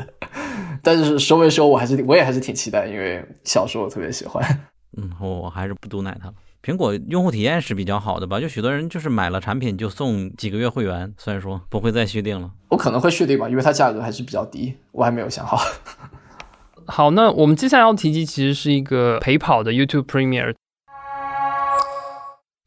[0.81, 4.43] 但是收没收，我还是我也还是挺期待，因为小说我特别喜欢。
[4.97, 6.33] 嗯，我我还是不毒奶它了。
[6.63, 8.39] 苹果用户体验是比较好的吧？
[8.39, 12.49] 就许多人就是买了产品就送几个月会员，虽然说不会再续订了。
[12.69, 15.59] 我可能会续订吧，因为它价格还是比较低，我还没有想好。
[16.87, 20.55] 好，那我们接下来要提及其实是一个陪跑的 YouTube Premiere，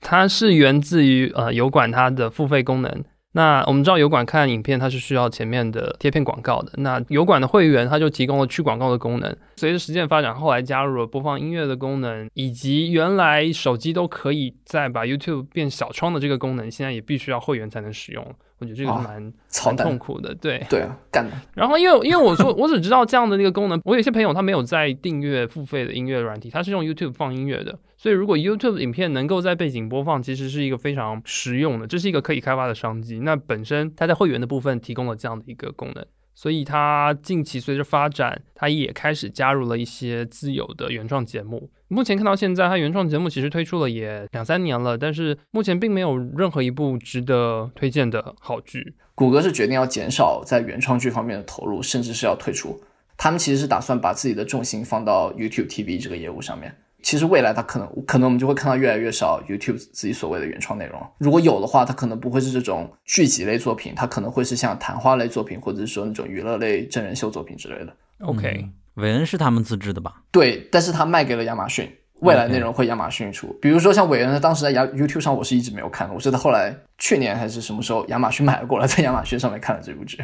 [0.01, 3.05] 它是源自于呃油管它的付费功能。
[3.33, 9.37] 那我们知道油管看影片它是需要前面的贴片广告的，那油管的会员它就提供了去广告的功能。
[9.57, 18.27] 随着时间发展，后来加入了播放音乐的功能，以及原来手机都可以再把 YouTube 变小窗的这个功能，现在也必须要会员才能使用。
[18.61, 19.33] 我觉得这个蛮
[19.67, 21.31] 蛮痛苦的，对对啊，干的。
[21.55, 27.79] 然后因为因为我说 我只知道这样的那个功能，我有些朋友他没有在订阅付费的音乐软体，他是用 YouTube 放音乐的。
[27.99, 33.19] 所以如果 YouTube 影片能够在背景播放，其实是一个非常实用的，这是一个可以开发的商机。
[33.19, 36.07] 那本身它在会员的部分提供了这样的一个功能。
[36.33, 41.69] 所以它近期随着发展，它也开始加入了一些自有的原创节目。
[41.89, 48.95] 目前看到现在，它原创节目其实推出了也两三年了，但是目前并没有任何一部值得推荐的好剧。
[49.16, 52.81] 谷歌是决定要减少在原创剧方面的投入，甚至是要退出。
[53.16, 56.73] 他们其实是打算把自己的重心放到 YouTube TV 这个业务上面。
[57.03, 61.01] 其实未来它可能可能我们就会看到越来越少 YouTube 自己所谓的原创内容。
[61.19, 67.93] 如果有的话，它可能不会是这种剧集类作品，它可能会是像谈话类作品，或者是说那种娱乐类真人秀作品之类的。
[68.20, 70.23] OK，韦恩是他们自制的吧？
[70.33, 71.89] 对，但是他卖给了亚马逊，
[72.20, 73.57] 未来内容会亚马逊出。
[73.62, 80.19] 比如说像韦恩，他当时在亚 YouTube 上，我是一直没有看的，我是在后来去年还是什么时候，亚马逊买了过来，在亚马逊上面看了这部剧。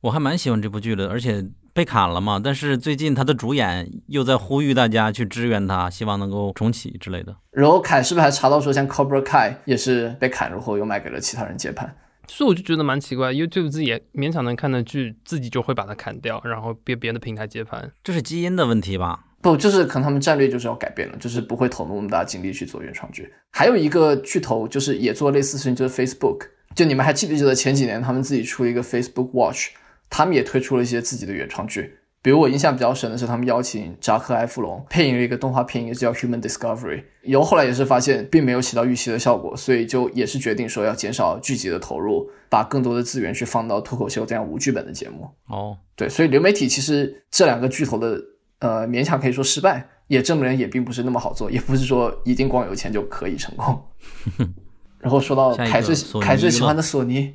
[0.00, 1.44] 我还蛮喜欢这部剧的，而且。
[1.78, 2.40] 被砍了嘛？
[2.42, 7.36] 但是最近他的主演又在呼吁大家去支援他，希望能够重启之类的。
[7.52, 11.94] 然后凯是不是还查到说，像 Cobra Kai 也是被砍，了后又卖给了其他人接盘？
[12.26, 19.26] 所以我就觉得蛮奇怪，YouTube 自己也勉强能看的剧，自己就会把它砍掉，然后被别的平台接盘，这是基因的问题吧？
[19.40, 23.32] 不，就是可能他们战略就是要改变了，就是不会投入那么大精力去做原创剧。
[23.52, 26.48] 还有一个巨头就是也做类似事情，就是 Facebook。
[26.74, 29.68] 就你们还记不记得前几年他们自己出一个 Facebook Watch？
[30.10, 36.96] 他们也推出了一些自己的原创剧，比如我印象比较深的是，他们邀请扎克·埃弗隆配音了一个动画片，也是叫《Human Discovery》。
[37.22, 45.28] 以后后来也是发现并没有起到预期的效果，所以就也是决定说要减少剧集的投入，把更多的资源去放到脱口秀这样无剧本的节目。
[45.48, 48.20] 哦，对，所以流媒体其实这两个巨头的
[48.60, 53.82] 呃勉强可以说失败，也证明也并不是那么好做，也不是说一定光有钱就可以成功。
[54.98, 57.34] 然后说到凯最凯最喜欢的索尼。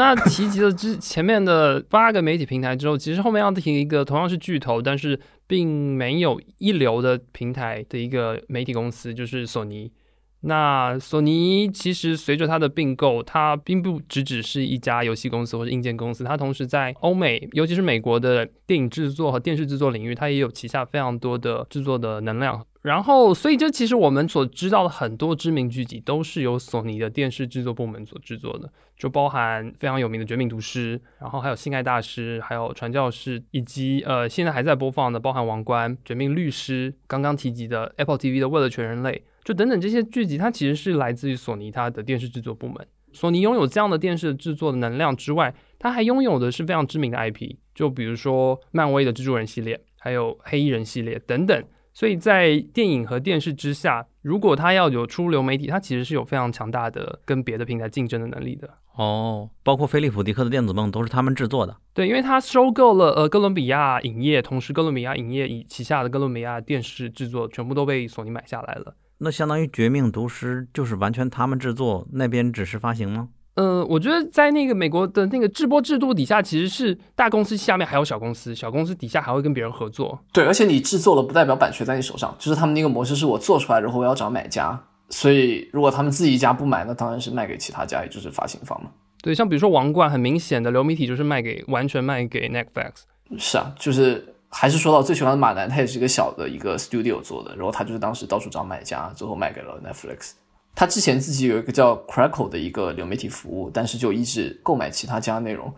[0.00, 9.92] 那提及了之 前面的八个媒体平台之后，其实后面要提一个同样是巨头，但是并没有一流的平台的一个媒体公司，就是索尼。
[10.42, 22.64] 那索尼其实随着它的并购，它并不只只是一家游戏公司或者硬件公司，它同时在欧美，尤其是美国的电影制作和电视制作领域，它也有旗下非常多的制作的能量。
[22.82, 39.10] 然后，所以这其实我们所知道的很多知名剧集，都是由索尼的电视制作部门所制作的，就包含非常有名的《绝命毒师》，然后还有《性爱大师》，还有《传教士》，以及呃现在还在播放的，包含《王冠》《绝命律师》，刚刚提及的 Apple TV 的《为了全人类》，
[39.44, 42.86] 就等等这些剧集，它其实是来自于索尼它的电视制作部门。
[43.12, 51.64] 索尼拥有这样的电视制作的能量之外，它还拥有的是非常知名的 IP，就比如说漫威的蜘蛛人系列，还有黑衣人系列等等。
[51.92, 58.70] 所以在电影和电视之下，如果它要有出流媒体，它其实是有非常强大的跟别的平台竞争的能力的。
[58.94, 61.76] 哦，包括菲利普迪克的电子梦都是他们制作的。
[61.92, 68.94] 对，因为他收购了呃哥伦比亚影业，同时哥伦比亚影业以旗下的哥伦比亚电视制作全部都被索尼买下来了。
[69.20, 73.28] 那相当于《绝命毒师》就是完全他们制作，那边只是发行吗？
[73.54, 80.18] 呃，我觉得在那个美国的那个制播制度底下，其实是大公司下面还有小公司，小公司底下还会跟别人合作。
[80.32, 84.80] 对，而且你制作了不代表版权在你手上，就是他们那个模式是我做出来，然后我要找买家。
[85.10, 88.90] 所以如果他们自己家不买，那当然是卖给其他家，也就是发行方嘛。
[89.20, 93.02] 对，像比如说《王冠》，很明显的流媒体就是卖给完全卖给 Netflix。
[93.36, 100.32] 是啊，就是还是说到最喜欢的马南，他也是一个小的一个 studio 做的，然后他就是当时到处找买家，最后卖给了 Netflix。
[100.74, 105.72] 他之前自己有一个叫 Crackle 的一个流媒体服务，但是就一直购买其他家内容，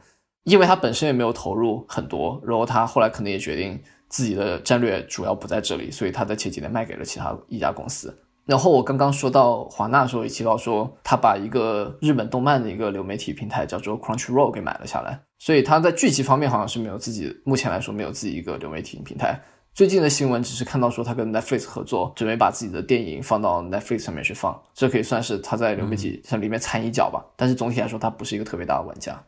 [0.45, 8.15] 因为他本身也没有投入很多，然后他后来可能也决定自己的战略主要不在这里，所以他在前几年卖给了其他一家公司。
[8.45, 19.37] 然后我刚刚说到华纳的时候也提到说，他把一个日本动漫的一个流媒体平台叫做 Crunchyroll 给买了下来，所以他在剧集方面好像是没有自己，目前来说没有自己一个流媒体平台。
[19.75, 27.27] 最近的新闻只是看到说他跟 Netflix 合作，准备把自己的电影放到 Netflix 上面去放，这可以算是他在流媒体上里面掺一脚吧。
[27.37, 29.21] 但是总体来说，他不是一个特别大的玩家。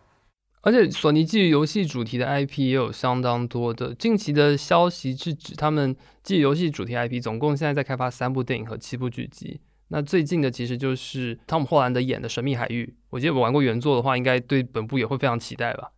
[0.60, 3.92] 而且索尼基于游戏主题的 IP 也有相当多的。
[3.96, 9.60] 近期的消息是指他们基于游戏主题 IP 总共现在在开发三部电影和七部剧集。
[9.88, 15.90] 那最近的其实就是汤姆·霍兰德演的《神秘海域》，我记得我玩过原作的话，应该对本部也会非常期待吧。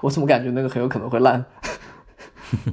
[0.00, 1.44] 我怎么感觉那个很有可能会烂？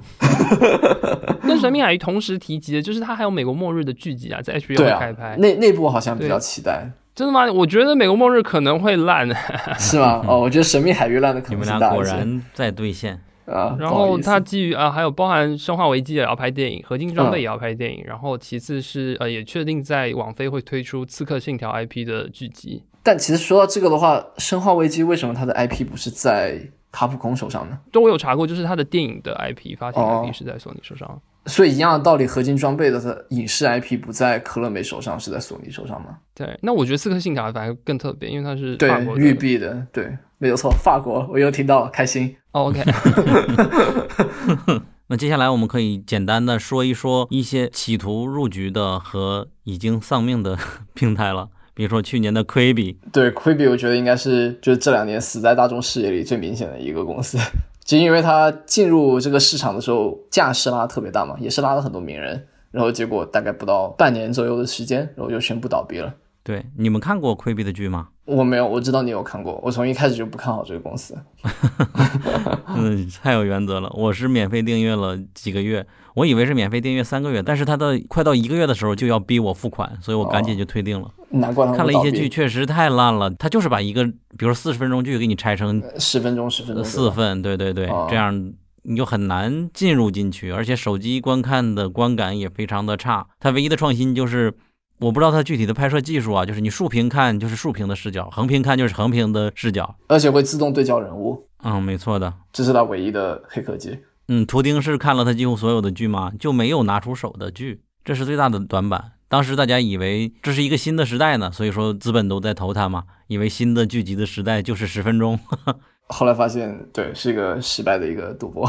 [1.43, 5.35] 跟《神秘海域》同时提及的就是它还有《美国末日》的剧集啊，在 HBO 开拍。
[5.37, 6.89] 那那部好像比较期待。
[7.13, 7.45] 真的吗？
[7.51, 9.27] 我觉得《美国末日》可能会烂。
[9.77, 10.23] 是吗？
[10.27, 13.75] 哦，我觉得《神秘海域》烂的可能你们俩果然在兑现 啊。
[13.79, 18.03] 然后它基于啊，还有包含《生化危机》也要拍电影，《合金装备》也要拍电影。
[18.05, 22.83] 然后其次是呃，也确定在网飞会推出《刺客信条》IP 的剧集。
[23.03, 26.59] 但其实说到这个的话，《生化危机》为什么它的 IP 不是在？
[26.91, 27.77] 卡普空手上呢？
[27.91, 31.21] 对我有查过，就是他的电影的 IP 发行 IP 是在索尼手上。
[31.45, 36.17] 所以一样的道理，合金装备的影视 IP 不在科乐美手上，是在索尼手上吗？
[36.35, 42.35] 对，那我觉得刺客信条反而更特别，因为它是对育碧的，对，没有错，法国，我又听到了，开心。
[42.51, 42.83] OK，
[45.07, 50.57] 那接下来我们可以简单的说一说一些企图入局的和已经丧命的
[50.93, 51.47] 平台了。
[51.77, 57.37] 比如说去年的 Quibi，对 Quibi，我觉得应该是就是这两年死在大众视野里最明显的一个公司，
[57.85, 66.11] 就因为它进入这个市场的时候架势拉特别大嘛，也是拉了很多名人，然后结果大概不到半年左右的时间，然后就宣布倒闭了。
[66.47, 68.07] 对，你们看过 Quibi 的剧吗？
[68.23, 71.13] 我没有，我知道你有看过，我从一开始就不看好这个公司。
[72.73, 75.85] 嗯，太有原则了，我是免费订阅了几个月。
[76.15, 81.11] 我以为是免费订阅三个月，但是他到快到一个月的时候就要逼我付款，所以我赶紧就退订了。
[81.31, 83.29] 难怪看了一些剧，确实太烂了。
[83.31, 84.05] 他就是把一个，
[84.37, 88.53] 比如四十分钟剧给你拆成十分钟、十分钟四份，对对对，这样
[88.83, 93.27] 你就很难进入进去，而且手机观看的观感也非常的差。
[93.37, 94.53] 它唯一的创新就是，
[94.99, 101.47] 我不知道它具体的拍摄技术啊，就是你竖屏看就是竖屏的视角，横屏看就是横屏的视角，而且会自动对焦人物。
[101.63, 103.99] 嗯，没错的，这是它唯一的黑科技。
[104.27, 106.31] 嗯，图钉是看了它几乎所有的剧吗？
[106.39, 109.11] 就没有拿出手的剧，这是最大的短板。
[109.29, 115.37] 当时大家以为这是一个新的时代呢，所以说资本都在投它嘛，以为新的剧集的时代就是十分钟。
[116.07, 118.65] 后来发现，对，是一个失败的一个赌博。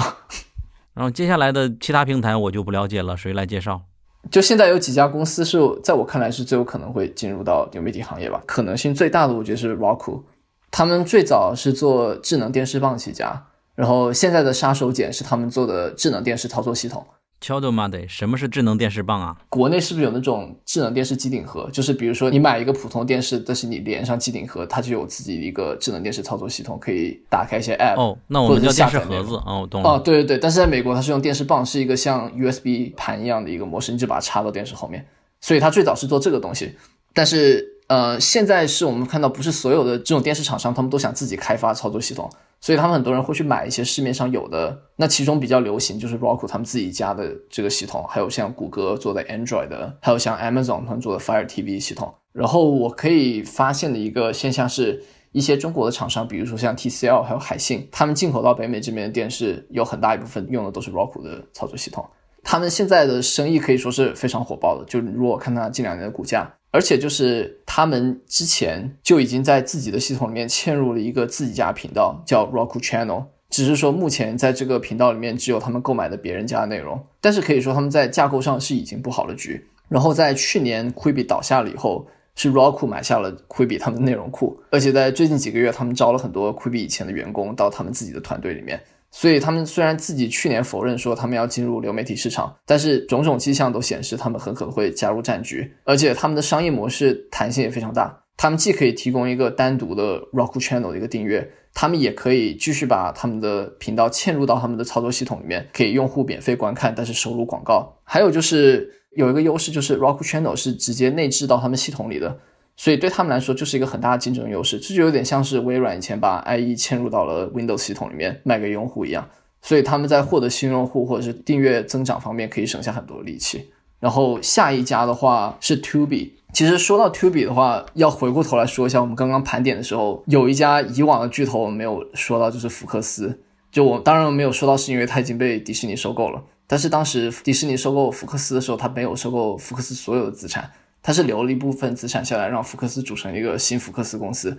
[0.94, 3.82] 然后接下来的其他平台我就不了解了，谁来介绍？
[4.30, 10.22] 就现在有几家公司是在我看来是最有可能会进入到流媒体行业吧，可能性最大的我觉得是 Roku，
[10.70, 13.46] 他们最早是做智能电视棒起家。
[13.74, 17.06] 然后现在的杀手锏是他们做的智能电视操作系统。
[17.40, 19.36] 敲的妈的，什么是智能电视棒啊？
[19.48, 21.68] 国内是不是有那种智能电视机顶盒？
[21.72, 27.96] 就是比如说你买一个普通电视，但是你连上机顶盒，它就有自己的一个智能电视操作系统，可以打开一些 app。
[27.96, 29.34] 哦，那我们叫电视盒子。
[29.46, 29.90] 哦，懂了。
[29.90, 35.06] 哦，对对对，但是在美国它是用电视棒，是一个像 USB 盘一样的一个模式，你就把它插到电视后面。
[35.40, 36.74] 所以它最早是做这个东西，
[37.14, 42.28] 但是呃，现在是我们看到不是所有的这种电视厂商，他们都想自己开发操作系统。
[42.60, 52.12] 所以他们很多人会去买一些市面上有的，那其中比较流行就是 Roku 他们自己家的这个系统，还有像谷歌做的 Android 的，还有像 Amazon 他们做的 Fire TV 系统。
[52.32, 55.02] 然后我可以发现的一个现象是，
[55.32, 62.04] 一些中国的厂商，比如说像 TCL 还有海信，他们进口到北美这边的电视，有很大一部分用的都是 Roku 的操作系统。
[62.42, 66.52] 他们现在的生意可以说是非常火爆的，就如果看它近两年的股价。
[66.70, 73.24] 而且就是他们之前就已经在自己的系统里面嵌入了一个自己家频道，叫 Roku Channel。
[73.50, 79.64] 只是说目前在这个频道里面只有他们购买的别人家的内容，但是可以说他们在架构上是已经布好了局。
[79.88, 88.78] 然后在去年 Quibi 倒下了以后，是 Roku 买下了 Quibi 他们的内容库，而且在最近几个月，他们招了很多 Quibi 以前的员工到他们自己的团队里面。
[89.10, 98.16] 所以他们虽然自己去年否认说他们要进入流媒体市场，但是种种迹象都显示他们很可能会加入战局，而且他们的商业模式弹性也非常大。
[98.36, 107.92] 他们既可以提供一个单独的 Roku Channel 的一个订阅，他们也可以继续把他们的频道嵌入到他们的操作系统里面，给用户免费观看，但是收入广告。
[108.04, 112.38] 还有就是有一个优势，就是 Roku Channel 是直接内置到他们系统里的。
[112.80, 119.28] 所以对他们来说就是一个很大的竞争优势，这就有点像是微软以前把 IE 嵌入到了 Windows 系统里面卖给用户一样。
[119.60, 123.68] 所以他们在获得新用户或者是订阅增长方面可以省下很多力气。
[123.98, 126.30] 然后下一家的话是 Tubi。
[126.52, 133.40] 其实说到 Tubi 的话，要回过头来说一下，我们刚刚盘点的时候有一家以往的巨头我没有说到，就是福克斯。
[133.72, 136.40] 就我当然没有说到，是因为它已经被迪士尼收购了。
[136.68, 140.70] 但是当时迪士尼收购福克斯的时候，它没有收购福克斯所有的资产。
[141.02, 144.58] 他是留了一部分资产下来，让福克斯组成一个新福克斯公司。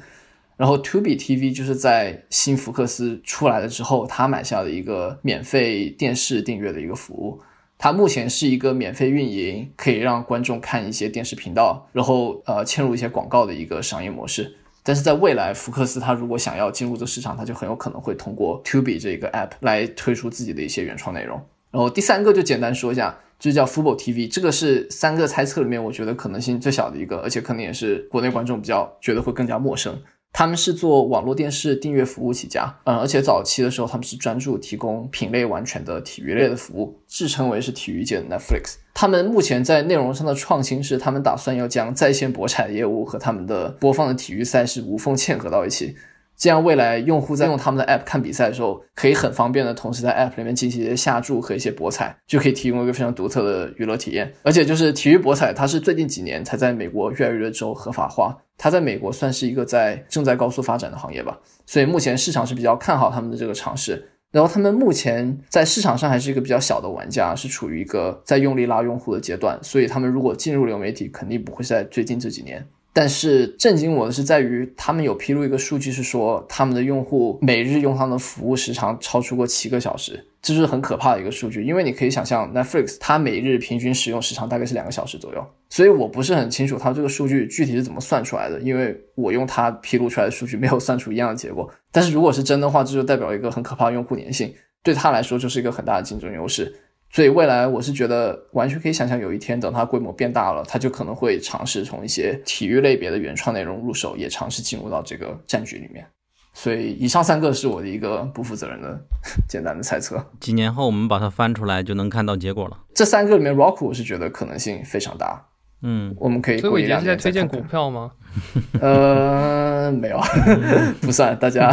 [0.57, 7.39] 然后 Tubi TV 就是在新福克斯出来了之后，他买下了一个免费电视订阅的一个服务。
[7.77, 14.53] 它目前是一个免费运营，可以让观众看一些电视频道，然后呃嵌入一些广告的一个商业模式。
[14.83, 21.39] 但是在未来，福克斯它如果想要进入这个市场，它就很有可能会通过 Tubi 这个 app 来推出自己的一些原创内容。
[21.71, 29.97] 然后第三个就简单说一下，就叫 Fubo TV，这个是三个猜测里面我觉得可能性最小的一个，而且可能也是国内观众比较觉得会更加陌生。
[30.31, 38.75] 他们是做网络电视订阅服务起家，嗯，而且早期的时候他们是专注提供品类完全的体育类的服务，自称为是体育界的 Netflix。
[38.93, 45.95] 他们目前在内容上的创新是，他们打算要将在线博彩业务和他们的播放的体育赛事无缝嵌合到一起。
[46.39, 54.33] 这样，未来用户在用他们的 App 看比赛的时候，可以很方便的同时在 App 里面进行一些下注和一些博彩，就可以提供一个非常独特的娱乐体验。
[54.43, 61.37] 而且，就是体育博彩，它是最近几年才在美国越来越多州合法化，它在美国算是一个在正在高速发展的行业吧。
[61.65, 64.09] 所以目前市场是比较看好他们的这个尝试。
[64.31, 69.59] 然后，他们目前在市场上还是一个比较小的玩家，是处于一个在用力拉用户的阶段。
[69.61, 72.65] 所以，他们如果进入流媒体，肯定不会在最近这几年。
[72.99, 81.63] 但是震惊我的是，在于他们有披露一个数据，是说他们的用户每日用他们的服务时长超出过七个小时，这是很可怕的一个数据。
[81.63, 91.71] 因为你可以想象，Netflix 它每日平均使用时长大概是两个小时左右，所以我不是很清楚它这个数据具体是怎么算出来的，因为我用它披露出来的数据没有算出一样的结果。
[91.93, 94.53] 但是如果是真的话，这就代表一个很可怕的用户粘性，
[94.84, 96.76] 对他来说就是一个很大的竞争优势。
[97.11, 106.06] 所以未来我是觉得完全可以想象，有一天等它规模变大了，它就可能会尝试从一些体育类别的原创内容入手，也尝试进入到这个战局里面。
[106.53, 108.99] 所以以上三个是我的一个不负责任的
[109.48, 110.23] 简单的猜测。
[110.40, 112.77] 几年后我们把它翻出来，就能看到结果了。
[112.94, 115.45] 这三个里面，Rock 我是觉得可能性非常大。
[115.81, 116.57] 嗯，我们可以。
[116.57, 118.11] 所以我一在推荐股票吗？
[118.81, 120.19] 呃，没有，
[121.02, 121.72] 不算，大家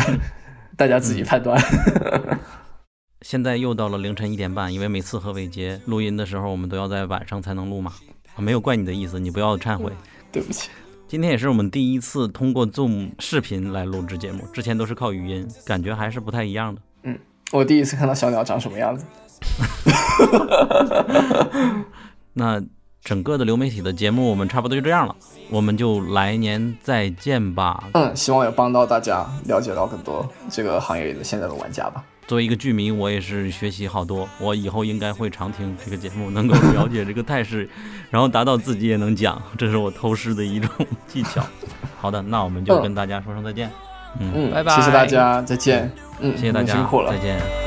[0.77, 1.61] 大家自己判断。
[3.29, 7.93] 现在又到了凌晨一点半，因为每次和伟杰录音的时候，我们都要在晚上才能录嘛。
[8.37, 9.91] 没有怪你的意思，你不要忏悔。
[10.31, 10.71] 对不起，
[11.09, 16.81] 今天也是我们第一次通过 Zoom 视频来录制节目，之前都是靠语音，感觉还是不太一样的。
[17.03, 17.19] 嗯，
[17.51, 19.05] 我第一次看到小鸟长什么样子。
[22.33, 22.63] 那
[23.03, 25.17] 整个的流媒体的节目，我们差不多就这样了，
[25.51, 27.89] 我们就来年再见吧。
[27.95, 32.05] 嗯，希望有帮到大家了解到更多这个行业里的现在的玩家吧。
[32.27, 34.29] 作为一个剧迷，我也是学习好多。
[34.41, 37.69] 我以后应该会常听这个节目，能够了解这个态势，
[38.11, 40.69] 然后达到自己也能讲，这是我偷师的一种
[41.07, 41.45] 技巧。
[42.01, 43.71] 好的，那我们就跟大家说声再见。
[44.19, 45.91] 嗯，拜拜，谢谢大家，再见。
[46.21, 47.66] 嗯，谢谢大家，辛苦了，再见。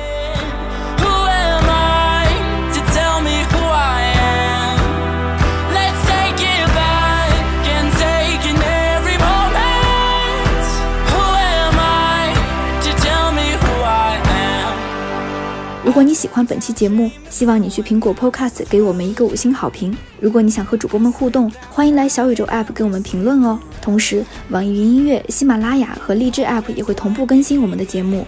[15.89, 19.97] 如果你喜欢本期节目，希望你去苹果 Podcast 给我们一个五星好评。
[20.19, 23.59] 如果你想和主播们互动，欢迎来小宇宙 App 跟我们评论哦。
[23.81, 28.27] 同时，网易云音乐、喜马拉雅和荔枝 App 也会同步更新我们的节目。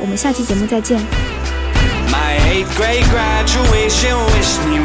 [0.00, 0.98] 我们下期节目再见。
[2.10, 4.82] My 8 grade graduation is new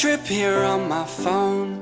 [0.00, 1.76] trip here on my phone.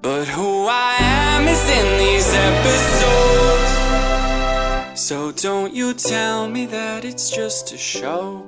[0.00, 3.72] But who I am is in these episodes.
[4.98, 8.46] So don't you tell me that it's just a show.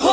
[0.00, 0.08] Who